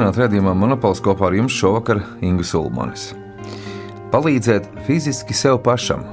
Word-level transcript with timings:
Sveicināt 0.00 0.16
redzējumā 0.16 0.52
monopols 0.56 1.02
kopā 1.04 1.26
ar 1.28 1.34
jums 1.36 1.52
šovakar 1.52 1.98
Ingus 2.24 2.54
Ulmanis. 2.56 3.02
Palīdzēt 4.08 4.70
fiziski 4.86 5.36
sev 5.36 5.58
pašam. 5.60 6.06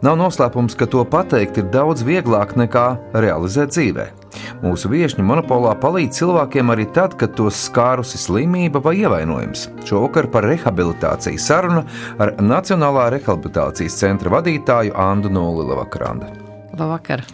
Nav 0.00 0.16
noslēpums, 0.16 0.72
ka 0.72 0.88
to 0.88 1.02
pateikt 1.04 1.60
ir 1.60 1.68
daudz 1.68 2.00
vieglāk 2.00 2.56
nekā 2.56 2.86
realizēt 3.12 3.74
dzīvē. 3.74 4.08
Mūsu 4.64 4.88
viesņi 4.88 5.26
monopolā 5.28 5.74
palīdz 5.82 6.16
cilvēkiem 6.16 6.72
arī 6.72 6.88
tad, 6.96 7.18
kad 7.20 7.36
tos 7.36 7.60
skārusi 7.66 8.16
slimība 8.16 8.80
vai 8.80 8.96
ievainojums. 9.02 9.68
Šovakar 9.84 10.32
par 10.32 10.48
rehabilitāciju 10.48 11.44
saruna 11.44 11.84
ar 12.16 12.38
Nacionālā 12.40 13.10
rehabilitācijas 13.18 14.00
centra 14.00 14.32
vadītāju 14.38 14.96
Andu 14.96 15.28
Nulli 15.28 15.68
Lavakranda. 15.68 16.32
Labvakar! 16.72 17.28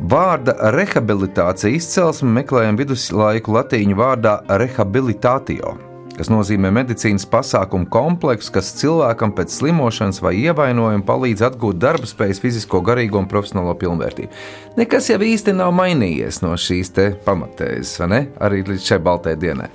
Vārda 0.00 0.54
rehabilitācija 0.72 1.76
izcelsme 1.76 2.30
meklējam 2.38 2.78
viduslaiku 2.80 3.52
latīņu 3.52 3.98
vārdā 3.98 4.38
rehabilitātio, 4.62 5.74
kas 6.16 6.30
nozīmē 6.32 6.70
medicīnas 6.72 7.26
pasākumu 7.28 7.84
kompleksu, 7.92 8.54
kas 8.54 8.70
cilvēkam 8.78 9.34
pēc 9.36 9.52
slimošanas 9.58 10.22
vai 10.24 10.32
ievainojuma 10.40 11.04
palīdz 11.04 11.44
atgūt 11.50 11.82
darba 11.82 12.08
spējas, 12.08 12.40
fizisko, 12.40 12.80
garīgo 12.86 13.20
un 13.20 13.28
profesionālo 13.28 13.74
pilnvērtību. 13.82 14.32
Nekas 14.80 15.10
jau 15.12 15.18
īsti 15.20 15.52
nav 15.58 15.74
mainījies 15.76 16.40
no 16.46 16.54
šīs 16.56 16.94
pamatēzes, 17.26 17.98
vai 18.00 18.08
ne? 18.14 18.22
Arī 18.40 18.62
līdz 18.70 18.88
šai 18.94 19.00
baltajai 19.04 19.42
dienai. 19.44 19.68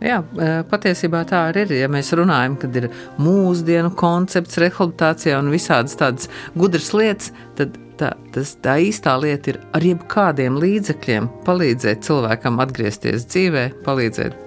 Jā, 0.00 0.22
e, 0.24 0.48
patiesībā 0.72 1.20
tā 1.28 1.42
arī 1.50 1.66
ir. 1.66 1.76
Ja 1.82 1.92
mēs 1.92 2.14
runājam, 2.16 2.56
kad 2.62 2.80
ir 2.80 2.88
mūsdienu 3.20 3.92
koncepts, 3.92 4.56
rehabilitācija 4.64 5.36
un 5.44 5.52
visādas 5.52 6.00
tādas 6.00 6.32
gudras 6.56 6.94
lietas, 6.96 7.34
tad 7.60 7.76
tā, 8.00 8.14
tas, 8.34 8.54
tā 8.64 8.78
īstā 8.82 9.14
lieta 9.20 9.52
ir 9.52 9.60
ar 9.76 9.84
jebkādiem 9.84 10.56
līdzekļiem 10.60 11.28
palīdzēt 11.46 12.06
cilvēkam 12.06 12.60
atgriezties 12.64 13.26
dzīvē, 13.28 13.66
palīdzēt 13.86 14.38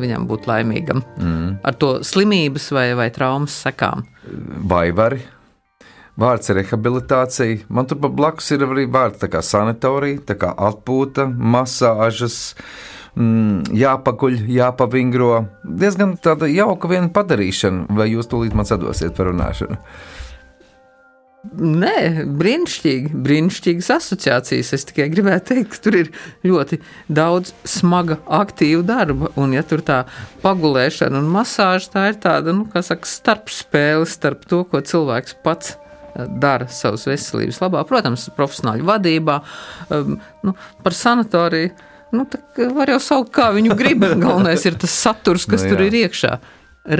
viņam 0.00 0.26
būt 0.30 0.48
laimīgam 0.50 1.02
mm. 1.18 1.60
ar 1.66 1.76
to 1.80 1.98
slimības 2.06 2.70
vai, 2.76 2.90
vai 2.98 3.10
traumas 3.14 3.56
sekām. 3.64 4.04
Vai 4.70 4.90
vari? 4.96 5.20
Vārds 6.20 6.50
rehabilitācija. 6.52 7.64
Man 7.72 7.86
tur 7.88 8.00
blakus 8.02 8.50
ir 8.52 8.66
arī 8.66 8.84
vārds 8.92 9.24
kā 9.30 9.40
sanatorija, 9.44 10.20
tā 10.28 10.36
kā 10.40 10.52
atpūta, 10.68 11.26
masāžas. 11.30 12.56
Mm, 13.18 13.72
jāpaguļ, 13.74 14.36
jāpavingro. 14.54 15.32
Diezgan 15.64 16.14
tāda 16.22 16.46
jauka 16.50 16.90
viena 16.92 17.08
padarīšana, 17.14 17.88
vai 17.96 18.10
jūs 18.12 18.28
tūlīt 18.30 18.54
man 18.54 18.68
sadosiet 18.68 19.16
par 19.16 19.32
runāšanu? 19.32 19.80
Nē, 21.40 22.26
brīnišķīgi, 22.36 23.14
brīnišķīgas 23.24 23.86
asociācijas. 23.94 24.74
Es 24.76 24.82
tikai 24.90 25.06
gribēju 25.08 25.40
teikt, 25.48 25.70
ka 25.72 25.78
tur 25.86 25.94
ir 25.96 26.08
ļoti 26.44 26.76
daudz 27.08 27.54
smaga, 27.64 28.18
aktīva 28.28 28.82
darba. 28.84 29.30
Un, 29.40 29.54
ja 29.56 29.62
tur 29.64 29.80
tā 29.84 30.02
pagulēšana 30.42 31.16
un 31.16 31.30
masāža, 31.32 31.88
tā 31.94 32.02
ir 32.10 32.18
tāda, 32.20 32.52
nu, 32.56 32.66
kā 32.68 32.82
saka, 32.84 33.08
starpspēle 33.08 34.08
starp 34.08 34.44
to, 34.50 34.66
ko 34.68 34.82
cilvēks 34.84 35.38
pats 35.46 35.72
eh, 35.78 36.26
dara 36.42 36.68
savas 36.68 37.06
veselības 37.08 37.62
labā. 37.64 37.86
Protams, 37.88 38.26
profesionāļu 38.36 38.84
vadībā, 38.90 39.38
um, 39.96 40.18
nu, 40.44 40.54
par 40.84 40.96
sanatoriju. 40.98 41.70
Nu, 42.12 42.26
var 42.76 42.92
jau 42.92 42.98
saukt, 43.00 43.30
kā 43.38 43.48
viņu 43.56 43.78
grib. 43.80 44.04
Galvenais 44.26 44.66
ir 44.68 44.76
tas 44.82 44.92
saturs, 44.92 45.48
kas 45.48 45.64
nu, 45.64 45.70
jā. 45.70 45.72
tur 45.72 45.86
ir 45.86 45.96
iekšā. 46.02 46.34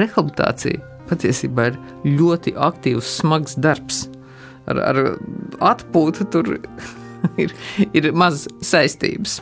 Rehabilitācija 0.01 0.81
patiesībā 1.11 1.69
ir 1.75 1.79
ļoti 2.09 2.55
aktīvs, 2.57 3.19
smags 3.21 3.59
darbs 3.61 4.07
ar, 4.71 4.81
ar 4.91 5.01
atpūtu 5.73 6.27
tur 6.33 6.55
ir, 7.43 7.55
ir 7.93 8.11
maz 8.17 8.47
saistības. 8.65 9.41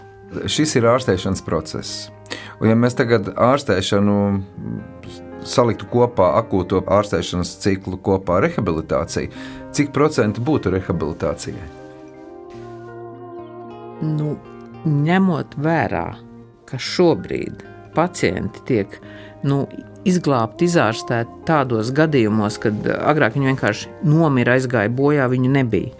Šis 0.50 0.74
ir 0.76 0.88
ārstēšanas 0.90 1.44
process. 1.46 2.08
Un, 2.60 2.68
ja 2.68 2.76
mēs 2.76 2.96
tagad 2.98 3.30
ārstēšanu 3.32 4.18
saliktu 5.48 5.86
kopā 5.88 6.32
akūto 6.42 6.82
ārstēšanas 6.92 7.54
ciklu 7.62 7.98
kopā 8.04 8.38
ar 8.38 8.48
rehabilitāciju, 8.48 9.30
cik 9.72 9.92
procenti 9.96 10.42
būtu 10.44 10.72
rehabilitācijai? 10.74 11.68
Nu, 14.04 14.36
ņemot 14.86 15.56
vērā, 15.64 16.06
ka 16.68 16.78
šobrīd 16.78 17.64
pacienti 17.96 18.62
tiek 18.68 18.98
nu, 19.48 19.64
izglābt, 20.08 20.62
izārstēt 20.64 21.30
tādos 21.48 21.92
gadījumos, 21.96 22.58
kad 22.62 22.88
agrāk 22.98 23.36
viņi 23.36 23.52
vienkārši 23.52 23.92
nomira, 24.08 24.56
aizgāja 24.58 24.90
bojā, 24.92 25.28
viņu 25.30 25.52
nebija. 25.54 25.94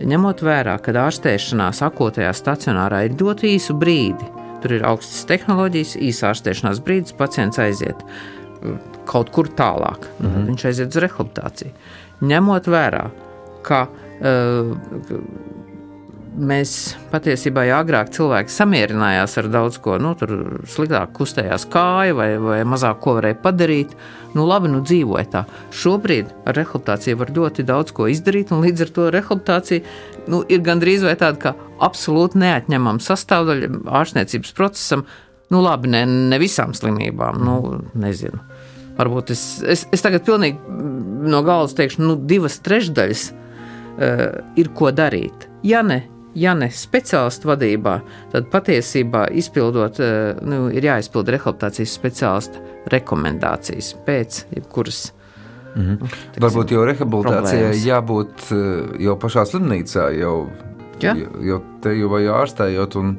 Ņemot 0.00 0.42
vērā, 0.46 0.76
ka 0.80 0.94
ārstēšanās 0.96 1.82
akotajā 1.84 2.30
stacionārā 2.36 3.04
ir 3.06 3.16
ļoti 3.20 3.54
īsu 3.56 3.76
brīdi, 3.78 4.28
tur 4.62 4.76
ir 4.76 4.86
augstas 4.88 5.26
tehnoloģijas, 5.28 5.96
īsa 6.08 6.30
ārstēšanās 6.30 6.82
brīdis, 6.84 7.16
pacients 7.18 7.60
aiziet 7.60 8.04
uh, 8.04 8.76
kaut 9.10 9.32
kur 9.34 9.48
tālāk, 9.48 10.06
mm 10.18 10.26
-hmm. 10.26 10.46
viņš 10.52 10.66
aiziet 10.70 10.94
uz 10.94 11.02
rehabilitāciju. 11.04 11.72
Ņemot 12.20 12.68
vērā, 12.70 13.04
ka 13.66 13.86
uh, 13.88 14.76
mēs 16.38 16.72
patiesībā 17.10 17.64
jau 17.68 17.78
agrāk 17.82 18.10
cilvēki 18.14 18.52
samierinājās 18.54 19.36
ar 19.40 19.48
daudz 19.52 19.78
ko, 19.82 19.96
nu, 20.02 20.12
tur 20.18 20.62
sliktāk 20.70 21.12
kustējās 21.16 21.66
kāja 21.72 22.14
vai, 22.16 22.28
vai 22.40 22.58
mazāk 22.68 23.00
ko 23.04 23.16
varēja 23.18 23.38
padarīt. 23.42 23.94
Nu, 24.36 24.44
labi, 24.46 24.70
nu 24.70 24.82
dzīvoja 24.86 25.26
tā. 25.32 25.42
Šobrīd 25.74 26.30
ar 26.46 26.58
rehabilitāciju 26.58 27.18
var 27.20 27.32
ļoti 27.34 27.64
daudz 27.66 27.94
ko 27.96 28.06
izdarīt, 28.10 28.52
un 28.54 28.62
līdz 28.64 28.84
ar 28.86 28.92
to 28.96 29.08
rehabilitācija 29.16 30.30
nu, 30.30 30.44
ir 30.46 30.62
gandrīz 30.66 31.02
vai 31.06 31.16
tāda 31.18 31.40
kā 31.42 31.54
absolūti 31.82 32.38
neatņemama 32.42 33.02
sastāvdaļa 33.04 33.72
ārstniecības 34.00 34.54
procesam. 34.56 35.04
Nu, 35.50 35.64
labi, 35.64 35.90
ne, 35.90 36.04
ne 36.06 36.38
visām 36.38 36.76
slimībām, 36.78 37.42
nu, 37.42 37.56
nezinu. 37.98 38.38
Varbūt 39.00 39.32
es, 39.34 39.42
es, 39.66 39.86
es 39.90 40.04
tagad 40.04 40.22
pilnīgi 40.26 40.60
no 41.30 41.42
galvas 41.46 41.74
teikšu, 41.78 42.04
nu, 42.04 42.14
divas 42.30 42.60
trešdaļas 42.62 43.26
uh, 43.32 44.24
ir 44.60 44.70
ko 44.76 44.92
darīt. 44.94 45.48
Ja 45.66 45.82
ne 45.86 46.04
ja 46.34 46.54
ne 46.54 46.68
speciālistu 46.72 47.50
vadībā, 47.50 47.96
tad 48.32 48.50
patiesībā 48.52 49.26
izpildot, 49.36 50.00
eh, 50.00 50.40
nu, 50.42 50.68
ir 50.72 50.86
jāizpild 50.86 51.30
rehabilitācijas 51.34 51.94
speciālista 51.98 52.62
rekomendācijas 52.92 53.94
pēc 54.06 54.44
jebkuras. 54.56 55.12
Mm 55.74 55.82
-hmm. 55.82 55.98
Tiksim, 56.00 56.42
Varbūt 56.42 56.70
jau 56.74 56.84
rehabilitācijai 56.84 57.74
jābūt 57.86 58.52
eh, 58.52 59.02
jau 59.06 59.16
pašā 59.16 59.46
slimnīcā, 59.46 60.10
jau, 60.18 60.50
ja? 61.00 61.14
jau, 61.14 61.42
jau 61.42 61.62
te 61.80 61.94
jau 61.94 62.08
vai 62.08 62.22
ārstējot, 62.26 62.96
un 62.96 63.06
mm 63.06 63.16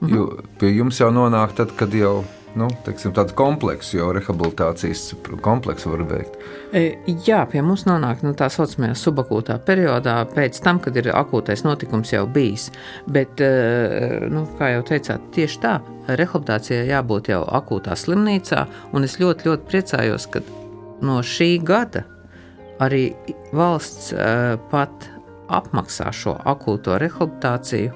-hmm. 0.00 0.14
jau, 0.14 0.38
pie 0.58 0.76
jums 0.76 1.00
jau 1.00 1.10
nonāk 1.10 1.54
tad, 1.54 1.76
kad 1.76 1.94
jau 1.94 2.24
nu, 2.58 2.68
teiksim, 2.86 3.12
tādu 3.16 3.34
kompleksu, 3.38 3.96
jau 3.98 4.10
rehabilitācijas 4.14 5.12
kompleksu 5.44 5.92
var 5.92 6.04
veikt. 6.10 6.36
E, 6.76 6.82
jā, 7.26 7.42
pie 7.50 7.62
mums 7.64 7.84
nonāk 7.88 8.22
nu, 8.24 8.32
tā 8.36 8.48
saucamajā 8.52 8.96
subakūtā 8.98 9.58
periodā, 9.66 10.18
pēc 10.32 10.60
tam, 10.64 10.80
kad 10.82 10.96
ir 11.00 11.10
akūtais 11.16 11.64
notikums 11.66 12.12
jau 12.14 12.24
bijis. 12.30 12.68
Bet, 13.12 13.40
e, 13.40 14.28
nu, 14.32 14.44
kā 14.58 14.72
jau 14.74 14.84
teicāt, 14.92 15.30
tieši 15.36 15.62
tā, 15.62 15.76
rehabilitācijai 16.08 16.90
jābūt 16.90 17.32
jau 17.32 17.42
akūtā 17.60 17.96
slimnīcā, 17.98 18.66
un 18.92 19.08
es 19.08 19.18
ļoti, 19.22 19.48
ļoti 19.50 19.68
priecājos, 19.70 20.28
ka 20.32 20.44
no 21.02 21.20
šī 21.24 21.54
gada 21.66 22.04
arī 22.82 23.08
valsts 23.56 24.12
e, 24.12 24.28
pat 24.72 25.08
apmaksā 25.52 26.12
šo 26.14 26.36
akūto 26.48 26.96
rehabilitāciju 27.00 27.92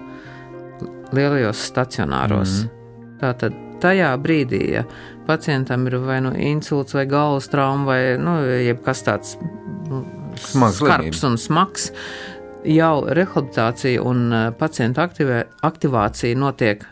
lielajos 1.16 1.62
stacionāros. 1.70 2.64
Mm. 2.64 2.72
Tātad 3.20 3.62
tajā 3.82 4.12
brīdī, 4.22 4.62
ja 4.76 4.84
pacientam 5.26 5.86
ir 5.88 5.98
vai 6.04 6.20
nu 6.24 6.32
insults, 6.38 6.94
vai 6.96 7.06
galvas 7.10 7.50
trauma, 7.52 7.86
vai 7.90 8.00
nu, 8.20 8.38
kas 8.84 9.04
tāds 9.06 9.36
nu, 9.90 10.04
smags, 10.40 10.80
skarbs 10.80 11.24
un 11.26 11.38
smags, 11.40 11.88
jau 12.66 13.06
rehabilitācija 13.06 14.02
un 14.02 14.26
e, 14.32 14.42
pacienta 14.58 15.06
aktivē, 15.06 15.42
aktivācija 15.66 16.38
notiek 16.38 16.84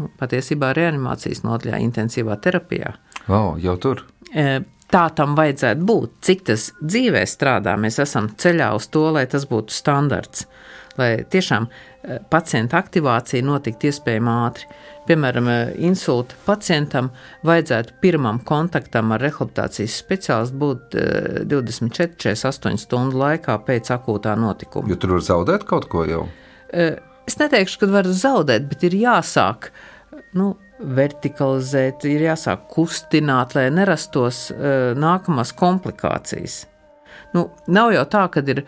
nu, 0.00 0.10
patiesībā 0.18 0.72
reanimācijas 0.76 1.44
nodaļā, 1.46 1.80
intensīvā 1.86 2.38
terapijā. 2.42 2.94
Wow, 3.28 3.56
jau 3.62 3.76
tur! 3.82 4.04
E, 4.32 4.62
tā 4.92 5.06
tam 5.16 5.36
vajadzētu 5.38 5.86
būt. 5.88 6.18
Cik 6.26 6.46
tas 6.50 6.68
dzīvē 6.82 7.24
strādā, 7.28 7.76
mēs 7.80 8.00
esam 8.02 8.30
ceļā 8.38 8.72
uz 8.76 8.88
to, 8.92 9.08
lai 9.14 9.26
tas 9.30 9.46
būtu 9.48 9.74
standarts. 9.74 10.46
Lai 10.98 11.12
tiešām 11.32 11.68
e, 11.68 12.18
pacienta 12.30 12.80
aktivācija 12.82 13.44
notiktu 13.46 13.88
iespējami 13.92 14.32
ātri. 14.32 14.68
Piemēram, 15.02 15.48
eh, 15.50 15.70
insulta 15.82 16.36
pacientam 16.46 17.10
vajadzētu 17.46 17.96
pirmam 18.00 18.38
kontaktam 18.46 19.10
ar 19.12 19.24
rehabilitācijas 19.24 19.96
speciālistu 19.98 20.58
būt 20.60 20.96
24-48 21.50 22.70
eh, 22.70 22.78
stundu 22.78 23.18
laikā 23.18 23.56
pēc 23.66 23.90
akūtā 23.96 24.36
notikuma. 24.38 24.90
Jo 24.90 24.98
tur 25.02 25.16
var 25.16 25.24
zaudēt 25.26 25.66
kaut 25.66 25.88
ko 25.90 26.04
jau? 26.06 26.26
Eh, 26.70 27.00
es 27.26 27.38
neteikšu, 27.40 27.80
ka 27.82 27.90
var 27.90 28.06
zaudēt, 28.06 28.68
bet 28.70 28.86
ir 28.86 28.94
jāsāk. 29.00 29.72
Nu, 30.38 30.54
vertikalizēt, 30.82 32.06
ir 32.10 32.22
jāsāk 32.28 32.64
kustināt, 32.72 33.52
lai 33.54 33.68
nerastos 33.70 34.48
uh, 34.50 34.96
nākamās 34.98 35.52
komplikācijas. 35.54 36.64
nu, 37.36 37.44
nav 37.68 37.92
jau 37.94 38.02
tā, 38.10 38.24
ka 38.32 38.42
ir 38.50 38.64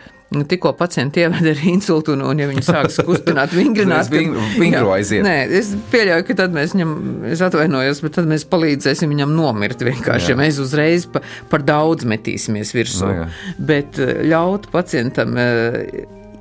tikko 0.50 0.72
pacienti 0.78 1.22
ievada 1.22 1.52
ar 1.52 1.60
insultu, 1.70 2.16
un, 2.16 2.24
un 2.26 2.42
ja 2.42 2.48
viņi 2.50 2.64
sāks 2.66 2.98
kustināt, 3.06 3.54
vingrināt, 3.60 4.10
vingro 4.10 4.90
aiziet. 4.96 5.22
Nē, 5.26 5.36
es 5.60 5.70
pieļauju, 5.92 6.26
ka 6.28 6.38
tad 6.42 6.56
mēs 6.56 6.74
viņam, 6.74 6.96
es 7.30 7.44
atvainojos, 7.44 8.02
bet 8.04 8.16
tad 8.18 8.28
mēs 8.30 8.46
palīdzēsim 8.50 9.14
viņam 9.14 9.36
nomirt 9.36 9.86
vienkārši, 9.86 10.32
jā. 10.32 10.34
ja 10.34 10.40
mēs 10.42 10.58
uzreiz 10.62 11.06
pa, 11.10 11.22
par 11.52 11.64
daudz 11.66 12.08
metīsimies 12.10 12.74
virsū. 12.74 13.06
No, 13.06 13.14
jā. 13.22 13.30
bet 13.70 14.02
eh, 14.02 14.24
ļaut 14.32 14.66
pacientam 14.74 15.38
uh, 15.38 15.80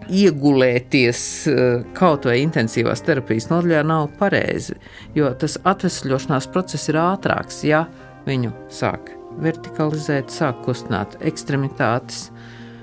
iegulēties 0.10 1.26
uh, 1.52 1.66
kaut 1.98 2.28
vai 2.30 2.40
intensīvās 2.44 3.06
terapijas 3.06 3.52
nodaļā 3.52 3.84
nav 3.88 4.10
pareizi, 4.20 4.78
jo 5.18 5.30
tas 5.40 5.60
atvesļošanās 5.62 6.50
process 6.54 6.90
ir 6.92 7.02
ātrāks, 7.04 7.64
ja 7.68 7.86
viņu 8.28 8.54
sāk 8.74 9.14
vertikalizēt, 9.42 10.32
sāk 10.34 10.62
kustināt 10.68 11.18
ekstremitātes 11.26 12.28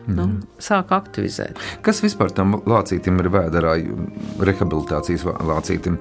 nu, 0.06 0.26
mm. 0.26 0.38
sāk 0.62 0.94
aktivizēt. 0.97 1.61
Kas 1.87 2.02
vispār 2.05 2.32
tam 2.37 2.58
lācītam 2.69 3.20
ir 3.23 3.31
vēdā, 3.32 3.62
rehabilitācijas 4.41 5.26
lācītam? 5.50 6.00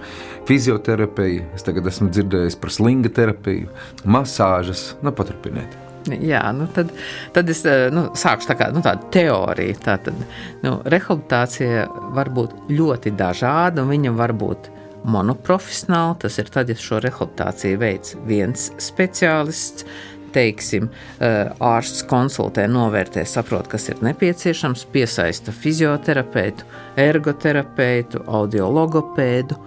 Fizioterapija, 0.50 1.50
es 1.58 1.68
tagad 1.68 1.90
esmu 1.92 2.10
dzirdējis 2.14 2.58
par 2.62 2.74
slinga 2.74 3.12
terapiju, 3.14 3.70
masāžas, 4.08 4.92
nu 5.06 5.14
paturpiniet. 5.16 5.78
Jā, 6.08 6.42
nu 6.56 6.66
tad, 6.74 6.92
tad 7.36 7.50
es 7.52 7.62
eh, 7.68 7.90
nu, 7.94 8.08
sākšu 8.18 8.50
tā 8.50 8.56
kā, 8.58 8.70
nu, 8.74 8.82
tādu 8.86 9.10
teoriju. 9.14 9.78
Tātad, 9.84 10.18
nu, 10.64 10.78
rehabilitācija 10.90 11.86
var 12.16 12.32
būt 12.34 12.56
ļoti 12.72 13.14
dažāda, 13.20 13.84
un 13.84 13.92
viņa 13.94 14.14
var 14.18 14.34
būt 14.38 14.72
monoprofesionāla. 15.10 16.18
Tas 16.24 16.40
ir 16.42 16.52
tad, 16.54 16.72
ja 16.72 16.80
šo 16.80 17.02
rehabilitāciju 17.04 17.82
veids 17.82 18.16
viens 18.30 18.70
speciālists, 18.82 19.86
teiksim, 20.34 20.90
eh, 21.20 21.50
ārsts 21.60 22.06
konsultē, 22.10 22.68
novērtē, 22.72 23.26
saprot, 23.26 23.68
kas 23.68 23.90
ir 23.90 24.02
nepieciešams, 24.06 24.86
piesaista 24.94 25.52
fizioterapeitu, 25.52 26.68
ergoterapeitu, 26.98 28.24
audiologopēdu. 28.28 29.60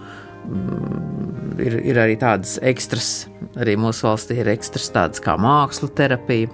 Mm, 0.43 1.59
ir, 1.63 1.79
ir 1.93 2.01
arī 2.03 2.17
tādas 2.19 2.59
ekstras, 2.63 3.29
arī 3.57 3.77
mūsu 3.79 4.09
valstī 4.09 4.41
ir 4.43 4.51
ekstras 4.53 4.91
tādas 4.95 5.23
kā 5.23 5.37
mākslu 5.39 5.91
terapija. 5.95 6.51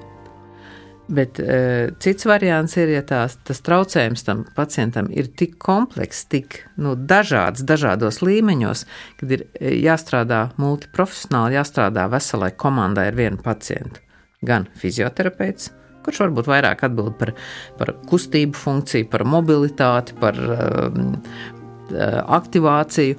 Bet 1.08 1.38
e, 1.40 1.88
cits 2.04 2.26
variants 2.28 2.74
ir, 2.76 2.90
ja 2.92 3.00
tās, 3.06 3.38
tas 3.48 3.62
traucējums 3.64 4.26
tam 4.26 4.42
pacientam 4.56 5.08
ir 5.08 5.30
tik 5.40 5.56
komplekss, 5.62 6.26
tik 6.28 6.60
nu, 6.76 6.92
dažāds, 7.08 7.64
dažādos 7.64 8.20
līmeņos, 8.20 8.84
kad 9.20 9.32
ir 9.32 9.46
e, 9.56 9.72
jāstrādā 9.80 10.42
multiprofesionāli, 10.60 11.56
jāstrādā 11.56 12.04
veselai 12.12 12.52
komandai 12.60 13.08
ar 13.08 13.16
vienu 13.16 13.40
pacientu. 13.40 14.04
Gan 14.44 14.68
fizioterapeits, 14.78 15.72
kurš 16.04 16.26
varbūt 16.26 16.50
vairāk 16.52 16.84
atbild 16.84 17.16
par, 17.20 17.32
par 17.80 17.94
kustību 18.10 18.60
funkciju, 18.60 19.08
par 19.12 19.24
mobilitāti, 19.28 20.14
par 20.20 20.36
uh, 20.38 20.92
aktivāciju, 22.38 23.16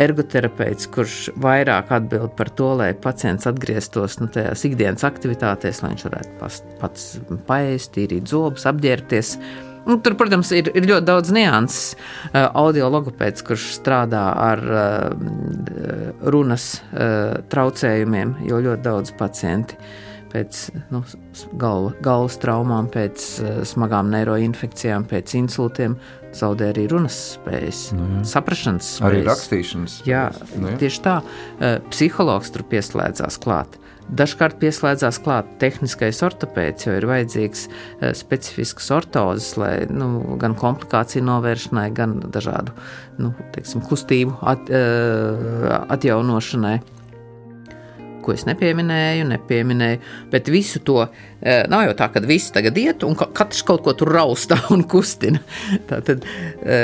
ergoterapeits, 0.00 0.88
kurš 0.94 1.18
vairāk 1.40 1.92
atbild 1.94 2.34
par 2.38 2.50
to, 2.58 2.72
lai 2.80 2.90
pacients 2.98 3.46
atgrieztos 3.50 4.18
nu, 4.20 4.28
tajās 4.32 4.64
ikdienas 4.68 5.06
aktivitātēs, 5.06 5.82
lai 5.82 5.92
viņš 5.94 6.06
varētu 6.08 6.34
pats, 6.40 6.64
pats 6.80 7.06
paēst, 7.48 7.94
tīrīt 7.94 8.30
zobus, 8.30 8.66
apģērbties. 8.70 9.36
Nu, 9.84 9.98
tur, 10.00 10.16
protams, 10.16 10.48
ir, 10.56 10.70
ir 10.72 10.88
ļoti 10.88 11.06
daudz 11.10 11.32
nianses. 11.34 11.92
Uh, 12.30 12.46
audio 12.64 12.88
logopēds, 12.92 13.44
kurš 13.44 13.68
strādā 13.76 14.24
ar 14.46 14.64
uh, 14.64 15.12
runas 16.32 16.70
uh, 16.80 17.44
traucējumiem, 17.52 18.38
jo 18.48 18.62
ļoti 18.64 18.86
daudz 18.86 19.12
pacienti 19.18 19.78
pēc 20.34 20.64
nu, 20.92 21.02
galva, 21.60 21.94
galvas 22.04 22.36
traumām, 22.42 22.90
pēc 22.92 23.28
uh, 23.40 23.62
smagām 23.68 24.10
neiroinfekcijām, 24.14 25.06
pēc 25.10 25.36
insultiem 25.38 25.96
zaudē 26.34 26.72
arī 26.72 26.88
runas 26.90 27.16
spējas, 27.36 27.86
nu, 27.94 28.08
jā. 28.16 28.24
saprašanas 28.34 28.90
spējas. 28.96 29.08
Arī 29.10 29.22
rakstīšanas 29.28 29.96
spējas. 30.00 30.10
Jā, 30.10 30.58
nu, 30.58 30.72
jā. 30.72 30.82
tieši 30.82 31.02
tā. 31.06 31.16
Uh, 31.22 31.78
psihologs 31.92 32.54
tur 32.54 32.66
pieslēdzās 32.70 33.38
klāt. 33.44 33.78
Dažkārt 34.04 34.58
pieslēdzās 34.60 35.16
klāt 35.24 35.48
tehniskais 35.62 36.18
ortopēds, 36.26 36.84
jo 36.84 36.96
ir 36.98 37.06
vajadzīgs 37.08 37.62
uh, 37.70 38.10
specifisks 38.16 38.90
ortozes, 38.92 39.54
lai 39.60 39.86
nu, 39.88 40.36
gan 40.42 40.58
komplikāciju 40.58 41.24
novēršanai, 41.24 41.86
gan 41.96 42.18
dažādu 42.34 42.74
nu, 43.22 43.32
teiksim, 43.54 43.84
kustību 43.86 44.36
at, 44.50 44.68
uh, 44.68 45.78
atjaunošanai 45.94 46.80
ko 48.24 48.34
es 48.34 48.46
nepieminēju, 48.48 49.28
nepieminēju. 49.30 50.00
Bet 50.32 50.50
visu 50.52 50.82
to 50.86 51.00
e, 51.04 51.60
nav 51.70 51.86
jau 51.88 51.96
tā, 51.98 52.10
ka 52.14 52.22
visi 52.26 52.52
tagad 52.54 52.78
iet 52.80 53.04
un 53.06 53.16
katrs 53.16 53.64
kaut 53.66 53.84
ko 53.86 53.94
tur 53.98 54.12
raustā 54.16 54.58
un 54.74 54.86
kustina. 54.90 55.42
Tā 55.90 56.00
tad 56.06 56.24
e, 56.26 56.78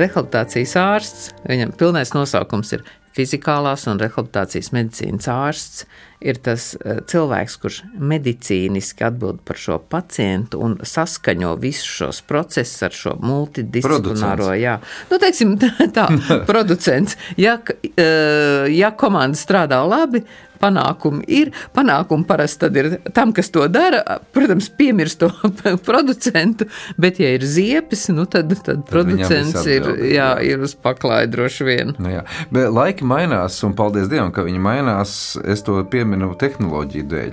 rehabilitācijas 0.00 0.76
ārsts, 0.80 1.32
viņam 1.48 1.74
pilnais 1.80 2.14
nosaukums 2.16 2.76
ir 2.78 2.86
fizikālās 3.14 3.86
un 3.90 4.00
rehabilitācijas 4.02 4.72
medicīnas 4.74 5.30
ārsts 5.30 5.84
ir 6.24 6.40
tas 6.44 6.70
uh, 6.78 7.00
cilvēks, 7.10 7.58
kurš 7.60 7.80
medicīniski 8.00 9.06
atbild 9.06 9.42
par 9.46 9.60
šo 9.60 9.78
pacientu 9.78 10.62
un 10.64 10.78
saskaņo 10.80 11.54
visus 11.62 11.90
šos 12.00 12.22
procesus 12.28 12.86
ar 12.86 12.96
šo 12.96 13.16
multidisciplināro, 13.22 14.50
jā, 14.58 14.78
nu, 15.10 15.20
teiksim, 15.22 15.56
tā, 15.60 15.70
tā 15.94 16.08
producents. 16.50 17.18
Ja, 17.40 17.58
uh, 17.60 18.66
ja 18.72 18.94
komanda 18.98 19.38
strādā 19.38 19.82
labi, 19.86 20.24
panākumi 20.64 21.24
ir. 21.28 21.52
Panākumi 21.74 22.26
parasti 22.28 22.70
ir 22.80 22.90
tam, 23.16 23.32
kas 23.36 23.50
to 23.54 23.66
dara, 23.72 24.18
protams, 24.34 24.70
piemirst 24.78 25.20
to 25.22 25.30
producentu, 25.88 26.68
bet, 27.00 27.20
ja 27.22 27.34
ir 27.36 27.44
ziepes, 27.48 28.06
nu 28.14 28.26
tad, 28.30 28.52
tad, 28.54 28.64
tad 28.68 28.84
producents 28.88 29.66
ir, 29.70 29.88
jā, 30.14 30.30
ir 30.44 30.64
uz 30.64 30.76
paklāja 30.78 31.28
droši 31.30 31.68
vien. 31.68 31.94
Nu, 31.98 32.12
jā. 32.12 32.24
bet 32.54 32.70
laiki 32.74 33.06
mainās, 33.08 33.60
un 33.66 33.76
paldies 33.76 34.10
Dievam, 34.12 34.32
ka 34.34 34.44
viņi 34.46 34.62
mainās. 34.62 35.16
Es 35.54 35.64
to 35.66 35.80
pieminu 35.90 36.13
tehnoloģiju 36.40 37.08
dēļ. 37.10 37.32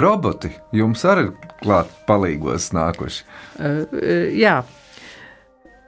Roboti 0.00 0.50
jums 0.72 1.04
arī 1.04 1.26
ir 1.28 1.32
klāt 1.60 1.90
palīgos 2.08 2.70
nākuši. 2.76 3.24
Uh, 3.60 3.96
jā. 4.32 4.60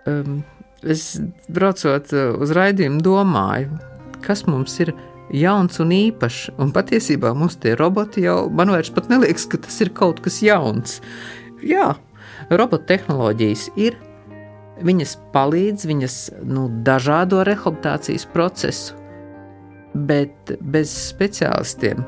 Um, 0.09 0.43
es 0.85 1.15
braucot 1.53 2.13
uz 2.13 2.53
raidījumu, 2.57 3.01
domāju, 3.05 3.79
kas 4.25 4.45
mums 4.49 4.77
ir 4.85 4.93
jauns 5.35 5.81
un 5.83 5.93
īpašs. 5.95 6.55
Un 6.61 6.73
patiesībā 6.75 7.33
mums 7.37 7.59
tie 7.63 7.75
roboti 7.79 8.25
jau, 8.27 8.47
man 8.51 8.73
vairs 8.73 8.93
pat 8.95 9.09
neliekas, 9.13 9.49
ka 9.51 9.61
tas 9.65 9.81
ir 9.85 9.93
kaut 9.97 10.23
kas 10.25 10.41
jauns. 10.45 10.99
Jā, 11.65 11.95
robotu 12.51 12.89
tehnoloģijas 12.93 13.71
ir. 13.81 13.99
Viņas 14.79 15.17
palīdz, 15.35 15.89
viņas 15.91 16.17
nu, 16.47 16.69
dažādo 16.87 17.41
rehabilitācijas 17.47 18.29
procesu, 18.31 18.95
bet 19.95 20.57
bez 20.61 20.93
speciālistiem 21.09 22.05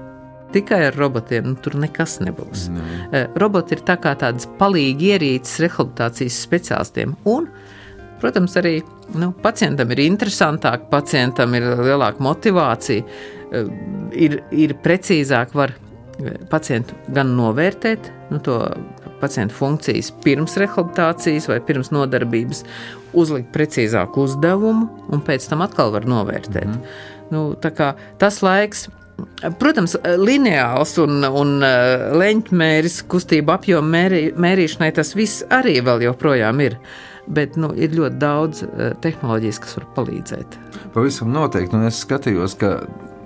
tikai 0.53 0.85
ar 0.89 0.97
robotiem 0.99 1.53
nu, 1.53 1.57
tur 1.63 1.77
nekas 1.81 2.19
nebūs. 2.25 2.69
Ne. 2.75 3.27
Roboti 3.41 3.77
ir 3.77 3.85
tā 3.87 3.97
kā 4.03 4.15
tādas 4.19 4.49
palīgi 4.59 5.13
ierīces 5.15 5.61
rehabilitācijas 5.65 6.39
speciālistiem. 6.47 7.15
Un, 7.31 7.49
protams, 8.23 8.57
arī 8.61 8.81
nu, 9.19 9.33
pacientam 9.45 9.93
ir 9.95 10.05
interesantāk, 10.07 10.89
pacientam 10.93 11.55
ir 11.59 11.69
lielāka 11.81 12.23
motivācija, 12.25 13.05
eh, 13.51 13.71
ir, 14.27 14.41
ir 14.51 14.75
precīzāk 14.83 15.55
var 15.55 15.75
eh, 15.75 16.41
pacientu 16.51 16.99
gan 17.15 17.35
novērtēt, 17.39 18.11
nu, 18.31 18.43
to 18.45 18.63
pacientu 19.21 19.53
funkcijas 19.53 20.11
pirms 20.25 20.57
rehabilitācijas 20.61 21.51
vai 21.51 21.59
pirms 21.61 21.91
nodarbības, 21.93 22.65
uzlikt 23.13 23.51
precīzāku 23.53 24.25
uzdevumu, 24.25 24.89
un 25.13 25.25
pēc 25.27 25.49
tam 25.51 25.67
atkal 25.67 25.93
var 25.93 26.07
novērtēt. 26.09 26.67
Mm 26.67 26.79
-hmm. 26.79 27.19
Nu, 27.35 27.51
tas 27.61 28.43
laiks, 28.47 28.89
Protams, 29.61 29.99
lineāls 30.17 30.95
un, 31.03 31.19
un 31.25 31.59
eh, 31.67 32.07
leņķmēris, 32.17 33.03
kustība 33.11 33.59
apjoma 33.59 33.85
mērī, 33.93 34.21
mērīšanai, 34.33 34.95
tas 34.97 35.13
viss 35.13 35.45
arī 35.53 35.75
vēl 35.85 36.07
joprojām 36.07 36.63
ir 36.65 36.79
bet 37.31 37.57
nu, 37.61 37.71
ir 37.79 37.93
ļoti 37.95 38.19
daudz 38.19 38.65
uh, 38.65 38.91
tehnoloģijas, 39.05 39.61
kas 39.63 39.77
var 39.79 39.87
palīdzēt. 39.99 40.57
Pavisam 40.95 41.31
noteikti, 41.35 41.77
un 41.79 41.87
es 41.87 42.01
skatījos, 42.03 42.57
ka 42.59 42.73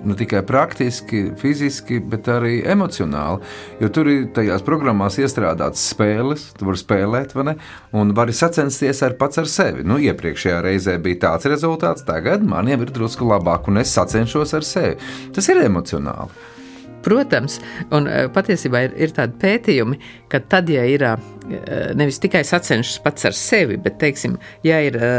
ne 0.05 0.15
tikai 0.17 0.41
praktiski, 0.47 1.21
fiziski, 1.39 1.99
bet 1.99 2.29
arī 2.31 2.59
emocionāli. 2.71 3.43
Jo 3.81 3.91
tur 3.93 4.09
ir 4.11 4.27
tajās 4.35 4.65
programmās 4.65 5.19
iestrādātas 5.21 5.83
spēles, 5.91 6.49
tu 6.59 6.69
vari 6.69 6.81
spēlēt, 6.81 7.35
vai 7.37 7.47
ne? 7.51 7.55
Un 7.95 8.15
vari 8.17 8.35
sacensties 8.35 9.03
ar 9.05 9.17
pats 9.19 9.41
ar 9.41 9.51
sevi. 9.51 9.85
Nu, 9.87 9.99
iepriekšējā 10.01 10.59
reizē 10.65 10.97
bija 11.03 11.23
tāds 11.27 11.49
rezultāts, 11.51 12.05
tagad 12.07 12.45
man 12.45 12.69
jau 12.71 12.81
ir 12.81 12.93
drusku 12.95 13.27
labāk, 13.29 13.69
un 13.71 13.83
es 13.83 13.93
sacenšos 13.95 14.55
ar 14.57 14.67
sevi. 14.67 14.99
Tas 15.35 15.49
ir 15.51 15.63
emocionāli. 15.65 16.54
Protams, 17.05 17.59
un 17.93 18.07
e, 18.09 18.25
patiesībā 18.33 18.85
ir, 18.87 18.95
ir 19.05 19.13
tādi 19.13 19.37
pētījumi, 19.41 19.99
ka 20.31 20.41
tad, 20.49 20.71
ja 20.73 20.85
ir 20.89 21.05
e, 21.05 21.13
nevis 21.97 22.17
tikai 22.23 22.41
sacenšas 22.47 22.97
pats 23.03 23.27
ar 23.29 23.37
sevi, 23.37 23.77
bet, 23.81 23.99
teiksim, 24.01 24.39
ja 24.65 24.79
ir 24.85 24.97
e, 24.97 25.11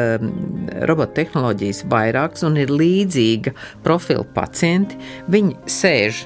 robotu 0.89 1.21
tehnoloģijas 1.21 1.85
vairākas 1.93 2.43
un 2.49 2.59
ir 2.59 2.75
līdzīga 2.75 3.55
profila 3.87 4.27
pacienti, 4.37 4.99
viņi 5.31 5.55
sēž 5.71 6.25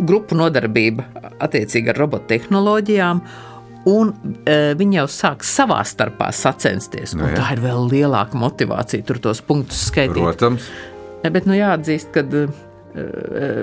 grupu 0.00 0.36
nodarbība 0.38 1.04
attiecīgi 1.44 1.92
ar 1.92 2.04
robotu 2.04 2.32
tehnoloģijām 2.34 3.22
Un 3.88 4.10
uh, 4.12 4.72
viņi 4.76 4.98
jau 4.98 5.06
sāk 5.08 5.44
savā 5.46 5.78
starpā 5.88 6.28
sacensties. 6.36 7.14
Nu, 7.16 7.30
tā 7.32 7.54
ir 7.54 7.62
vēl 7.64 7.86
lielāka 7.88 8.36
motivācija, 8.36 9.06
tur 9.08 9.20
tos 9.24 9.40
punktus 9.40 9.86
skaitīt. 9.88 10.20
Protams. 10.20 10.66
Bet 11.24 11.48
nu, 11.48 11.56
jāatzīst, 11.56 12.12
ka 12.12 12.24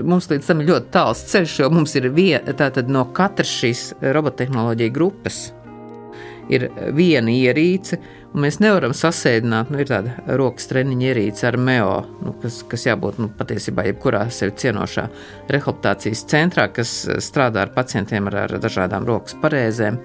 mums 0.08 0.30
līdz 0.32 0.48
tam 0.48 0.62
ir 0.64 0.70
ļoti 0.72 0.92
tāls 0.94 1.24
ceļš, 1.32 1.60
jo 1.62 1.70
mums 1.74 1.96
ir 2.00 2.10
viena 2.16 2.72
no 2.88 3.06
katras 3.16 3.52
šīs 3.60 3.90
robottehnoloģija 4.16 4.94
grupas. 4.96 5.48
Ir 6.48 6.70
viena 6.96 7.28
ierīce, 7.28 7.98
un 8.32 8.46
mēs 8.46 8.62
nevaram 8.64 8.94
sasēdināt, 8.96 9.68
nu, 9.74 9.82
ir 9.84 9.90
tāda 9.90 10.38
rokas 10.40 10.70
treniņa 10.70 11.10
ierīce 11.10 11.48
ar 11.50 11.58
MEO, 11.60 11.98
nu, 12.24 12.32
kas, 12.40 12.62
kas 12.72 12.86
jābūt 12.88 13.20
nu, 13.20 13.28
patiesībā 13.36 13.84
jebkurā 13.90 14.24
sevi 14.32 14.56
cienošā 14.64 15.10
rehabilitācijas 15.52 16.24
centrā, 16.32 16.70
kas 16.72 16.94
strādā 17.26 17.66
ar 17.66 17.74
pacientiem 17.76 18.32
ar, 18.32 18.46
ar 18.46 18.56
dažādām 18.64 19.08
rokas 19.10 19.36
parēzēm. 19.44 20.00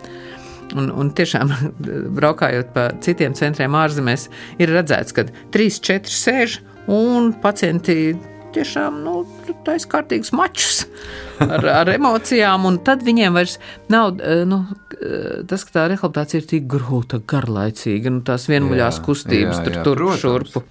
Un, 0.72 0.90
un 0.98 1.14
tiešām, 1.14 1.54
braukājot 2.18 2.74
pa 2.74 2.88
citiem 3.04 3.38
centriem 3.38 3.78
ārzemēs, 3.78 4.26
ir 4.58 4.74
redzēts, 4.74 5.14
ka 5.14 5.28
3-4 5.54 6.10
sēž 6.10 6.58
un 6.90 7.30
pacienti 7.38 8.16
tiešām 8.54 9.00
nu, 9.04 9.14
taisa 9.66 9.88
kārtīgus 9.94 10.32
mačus 10.36 10.84
ar, 11.42 11.66
ar 11.82 11.92
emocijām, 11.94 12.66
un 12.68 12.78
tad 12.86 13.04
viņiem 13.06 13.38
vairs 13.38 13.58
nav 13.92 14.18
eh, 14.20 14.44
nu, 14.48 14.62
eh, 14.98 15.42
tas, 15.48 15.66
ka 15.66 15.76
tā 15.78 15.88
rehabilitācija 15.92 16.42
ir 16.42 16.50
tik 16.54 16.68
grūta, 16.70 17.22
garlaicīga, 17.32 18.12
nu, 18.12 18.22
tās 18.26 18.48
vienmuļās 18.50 19.00
jā, 19.00 19.06
kustības 19.08 19.60
jā, 19.60 19.66
tur, 19.66 19.78
jā, 19.78 19.84
tur 19.88 20.06
šurpu. 20.20 20.64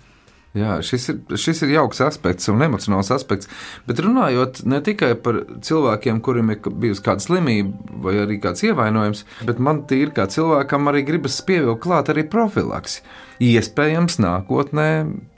Jā, 0.52 0.82
šis 0.84 1.06
ir, 1.14 1.20
šis 1.40 1.62
ir 1.64 1.70
jauks 1.78 2.02
aspekts 2.04 2.50
un 2.52 2.60
emocionāls 2.66 3.08
aspekts. 3.16 3.48
Bet 3.88 4.02
runājot 4.04 4.66
ne 4.68 4.82
tikai 4.84 5.14
par 5.24 5.40
cilvēkiem, 5.64 6.20
kuriem 6.26 6.52
ir 6.52 6.60
bijusi 6.84 7.06
kāda 7.06 7.24
slimība 7.24 8.02
vai 8.04 8.18
arī 8.26 8.36
kāds 8.44 8.66
ievainojums, 8.68 9.24
bet 9.48 9.62
man 9.64 9.86
tīri 9.88 10.12
kā 10.18 10.28
cilvēkam 10.32 10.92
arī 10.92 11.06
gribas 11.08 11.40
pievilkt 11.48 11.86
klāt 11.86 12.12
arī 12.12 12.28
profilaksi 12.28 13.00
iespējams 13.42 14.20
nākotnē 14.22 14.90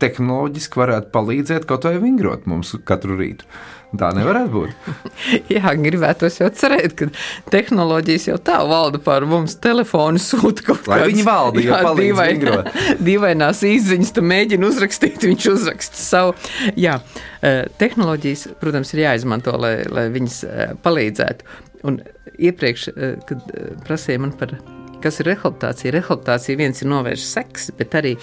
tehnoloģiski 0.03 0.82
varētu 0.82 1.13
palīdzēt 1.13 1.70
kaut 1.70 1.86
vai 1.88 1.96
vingrot 2.01 2.50
mums 2.50 2.74
katru 2.88 3.15
rītu. 3.20 3.48
Tā 3.94 4.10
nevarētu 4.18 4.50
būt. 4.50 4.88
Jā, 5.54 5.74
gribētos 5.78 6.40
jau 6.40 6.48
cerēt, 6.58 6.96
ka 6.98 7.08
tehnoloģijas 7.54 8.26
jau 8.32 8.38
tā 8.42 8.58
valda 8.66 8.98
pār 9.04 9.28
mums. 9.30 9.56
Telefonu 9.62 10.22
sūta 10.22 10.66
kaut 10.66 10.90
veidā. 10.90 11.10
Viņi 11.12 11.26
valda, 11.28 11.62
jā, 11.62 11.82
dīvainā, 12.00 12.56
dīvainās 13.10 13.62
izziņas, 13.70 14.14
tu 14.18 14.26
mēģini 14.26 14.70
uzrakstīt, 14.70 15.28
viņš 15.30 15.50
uzraksta 15.54 16.02
savu. 16.02 16.34
Jā, 16.80 16.98
eh, 17.46 17.64
tehnoloģijas, 17.82 18.48
protams, 18.62 18.96
ir 18.96 19.06
jāizmanto, 19.06 19.54
lai, 19.62 19.76
lai 19.94 20.08
viņas 20.14 20.40
eh, 20.50 20.78
palīdzētu. 20.84 21.54
Un 21.90 22.02
iepriekš, 22.34 22.88
eh, 22.96 23.20
kad 23.30 23.46
prasīja 23.86 24.26
man 24.26 24.34
par 24.40 24.58
Kas 25.04 25.20
ir 25.20 25.28
rehabilitācija? 25.28 25.92
Rehabilitācija 25.98 26.56
viens 26.56 26.78
ir 26.80 26.88
novērst 26.88 27.34
seksu, 27.36 27.74
bet 27.76 27.96
arī 28.00 28.14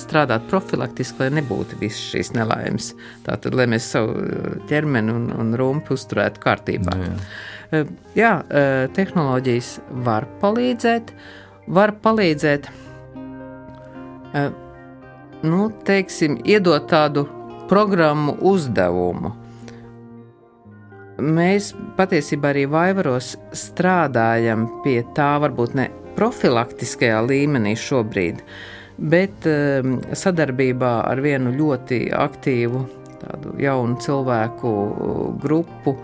strādāt 0.00 0.46
profilaktiski, 0.50 1.24
lai 1.24 1.40
nebūtu 1.40 1.78
visas 1.80 2.02
šīs 2.12 2.32
nelaimes. 2.36 2.92
Tātad, 3.26 3.54
lai 3.56 3.68
mēs 3.70 3.90
savu 3.94 4.16
uh, 4.18 4.56
ķermeni 4.70 5.14
un, 5.14 5.28
un 5.34 5.54
rumpu 5.58 5.98
uzturētu 5.98 6.42
kārtībā. 6.44 6.96
Jā, 7.00 7.10
jā. 7.10 7.18
Uh, 7.84 7.92
jā, 8.18 8.32
uh, 8.42 8.72
tehnoloģijas 8.96 9.76
var 10.06 10.28
palīdzēt, 10.42 11.14
var 11.74 11.94
palīdzēt, 12.04 12.68
nu, 15.44 15.70
teiksim, 15.86 16.36
iedot 16.44 16.88
tādu 16.90 17.24
programmu 17.70 18.34
uzdevumu. 18.44 19.32
Mēs 21.22 21.70
patiesībā 21.98 22.50
arī 22.50 22.64
vaivaros 22.70 23.34
strādājam 23.54 24.66
pie 24.82 24.98
tā, 25.14 25.36
varbūt 25.44 25.76
ne 25.78 25.88
profilaktiskajā 26.18 27.20
līmenī 27.28 27.76
šobrīd, 27.78 28.42
bet 28.98 29.48
um, 29.50 29.96
sadarbībā 30.14 30.98
ar 31.08 31.22
vienu 31.24 31.54
ļoti 31.54 32.06
aktīvu 32.14 32.84
jaunu 33.58 33.98
cilvēku 34.02 34.72
grupu, 35.42 35.94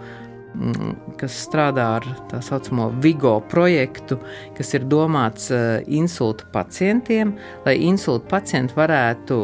mm, 0.55 0.93
kas 1.21 1.37
strādā 1.47 1.87
ar 1.99 2.07
tā 2.31 2.41
saucamo 2.45 2.91
Vigo 3.03 3.37
projektu, 3.51 4.19
kas 4.57 4.75
ir 4.75 4.87
domāts 4.91 5.51
uh, 5.55 5.81
insultu 5.87 6.49
pacientiem, 6.53 7.35
lai 7.67 7.77
insultu 7.87 8.27
pacienti 8.31 8.77
varētu 8.79 9.41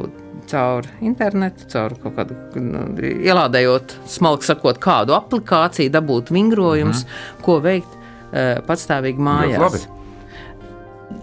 caur 0.46 0.86
internetu, 1.02 1.66
caur 1.72 1.96
kaut 2.02 2.16
kādu, 2.18 2.36
nu, 2.62 2.86
ielādējot, 3.02 3.96
smalki 4.10 4.46
sakot, 4.46 4.78
kādu 4.82 5.16
aplikāciju, 5.16 5.90
dabūt 5.94 6.30
vingrojumus, 6.34 7.04
mm 7.04 7.10
-hmm. 7.10 7.44
ko 7.44 7.60
veikt 7.60 7.92
uh, 7.96 8.62
patstāvīgi 8.66 9.18
mājās. 9.18 9.86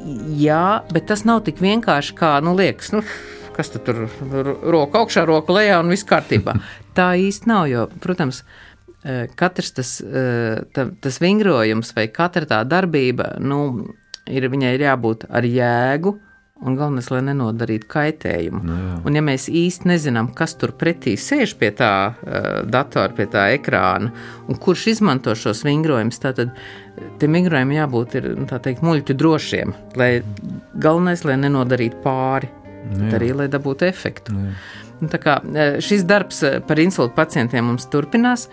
Jā, 0.03 0.83
bet 0.91 1.07
tas 1.11 1.23
nav 1.27 1.43
tik 1.47 1.61
vienkārši 1.63 2.15
kā, 2.17 2.35
nu, 2.43 2.55
liekas, 2.57 2.91
nu, 2.95 3.03
kas 3.55 3.71
tur 3.73 4.05
roka 4.73 5.03
augšā, 5.03 5.23
roka 5.29 5.55
lejā 5.55 5.79
un 5.83 5.93
viss 5.93 6.07
kārtībā. 6.07 6.57
Tā 6.97 7.13
īsti 7.19 7.49
nav, 7.49 7.67
jo, 7.71 7.85
protams, 8.03 8.43
eh, 9.03 9.25
katrs 9.39 9.73
tas, 9.79 9.95
eh, 10.03 10.63
ta, 10.75 10.87
tas 11.01 11.19
vingrojums 11.23 11.93
vai 11.95 12.09
katra 12.11 12.49
tā 12.49 12.59
darbība, 12.67 13.35
nu, 13.41 13.87
ir, 14.27 14.49
viņai 14.51 14.75
ir 14.75 14.85
jābūt 14.89 15.27
ar 15.31 15.47
jēgu, 15.47 16.17
un 16.63 16.77
galvenais, 16.79 17.09
lai 17.11 17.21
nenodarītu 17.27 17.89
kaitējumu. 17.91 18.61
No 18.63 18.73
nu 18.73 18.79
jā. 18.79 18.97
un, 19.03 19.17
ja 19.19 19.23
mēs 19.25 19.47
īsti 19.51 19.89
nezinām, 19.91 20.31
kas 20.37 20.55
tur 20.59 20.73
pretī 20.79 21.15
sēž 21.19 21.55
pie 21.59 21.71
tā 21.77 21.93
uh, 22.13 22.49
datora, 22.69 23.13
pie 23.15 23.27
tā 23.31 23.49
ekrāna, 23.57 24.13
un 24.47 24.59
kurš 24.61 24.87
izmanto 24.95 25.35
šos 25.37 25.63
vingrojumus, 25.67 26.21
tad 26.23 26.41
tiem 27.21 27.39
vingrojumiem 27.39 27.77
jābūt 27.81 28.17
ir, 28.19 28.29
nu, 28.39 28.47
teikt, 28.47 28.83
muļķu 28.85 29.17
drošiem, 29.19 29.75
lai 29.99 30.11
galvenais, 30.73 31.25
lai 31.27 31.39
nenodarītu 31.41 32.03
pāri, 32.05 32.51
no 32.83 32.97
nu 32.97 33.05
bet 33.05 33.19
arī, 33.19 33.33
lai 33.43 33.49
dabūtu 33.51 33.87
efektu. 33.89 34.35
No. 34.35 34.53
Tā 35.11 35.19
kā 35.19 35.39
šis 35.83 36.05
darbs 36.07 36.43
par 36.67 36.79
insultu 36.79 37.11
pacientiem 37.17 37.65
mums 37.67 37.89
turpinās, 37.91 38.47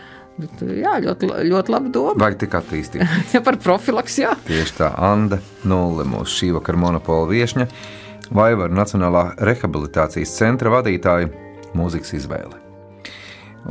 jā, 0.60 0.96
ļoti, 1.04 1.28
ļoti 1.50 1.72
laba 1.72 1.92
doma. 1.92 2.16
Vajag 2.20 2.38
tik 2.44 2.56
attīstīt. 2.58 3.04
ja 3.34 3.42
par 3.44 3.58
profilaks, 3.62 4.18
jā. 4.22 4.34
Tieši 4.48 4.76
tā, 4.78 4.90
Anna 4.96 5.40
Nulle, 5.68 6.06
mūsu 6.08 6.40
šī 6.40 6.52
vakara 6.56 6.80
monopola 6.80 7.28
viesņa, 7.30 7.68
Vaivaru 8.34 8.74
Nacionālā 8.76 9.30
rehabilitācijas 9.42 10.32
centra 10.38 10.70
vadītāja, 10.76 11.30
mūzikas 11.74 12.14
izvēle. 12.20 12.58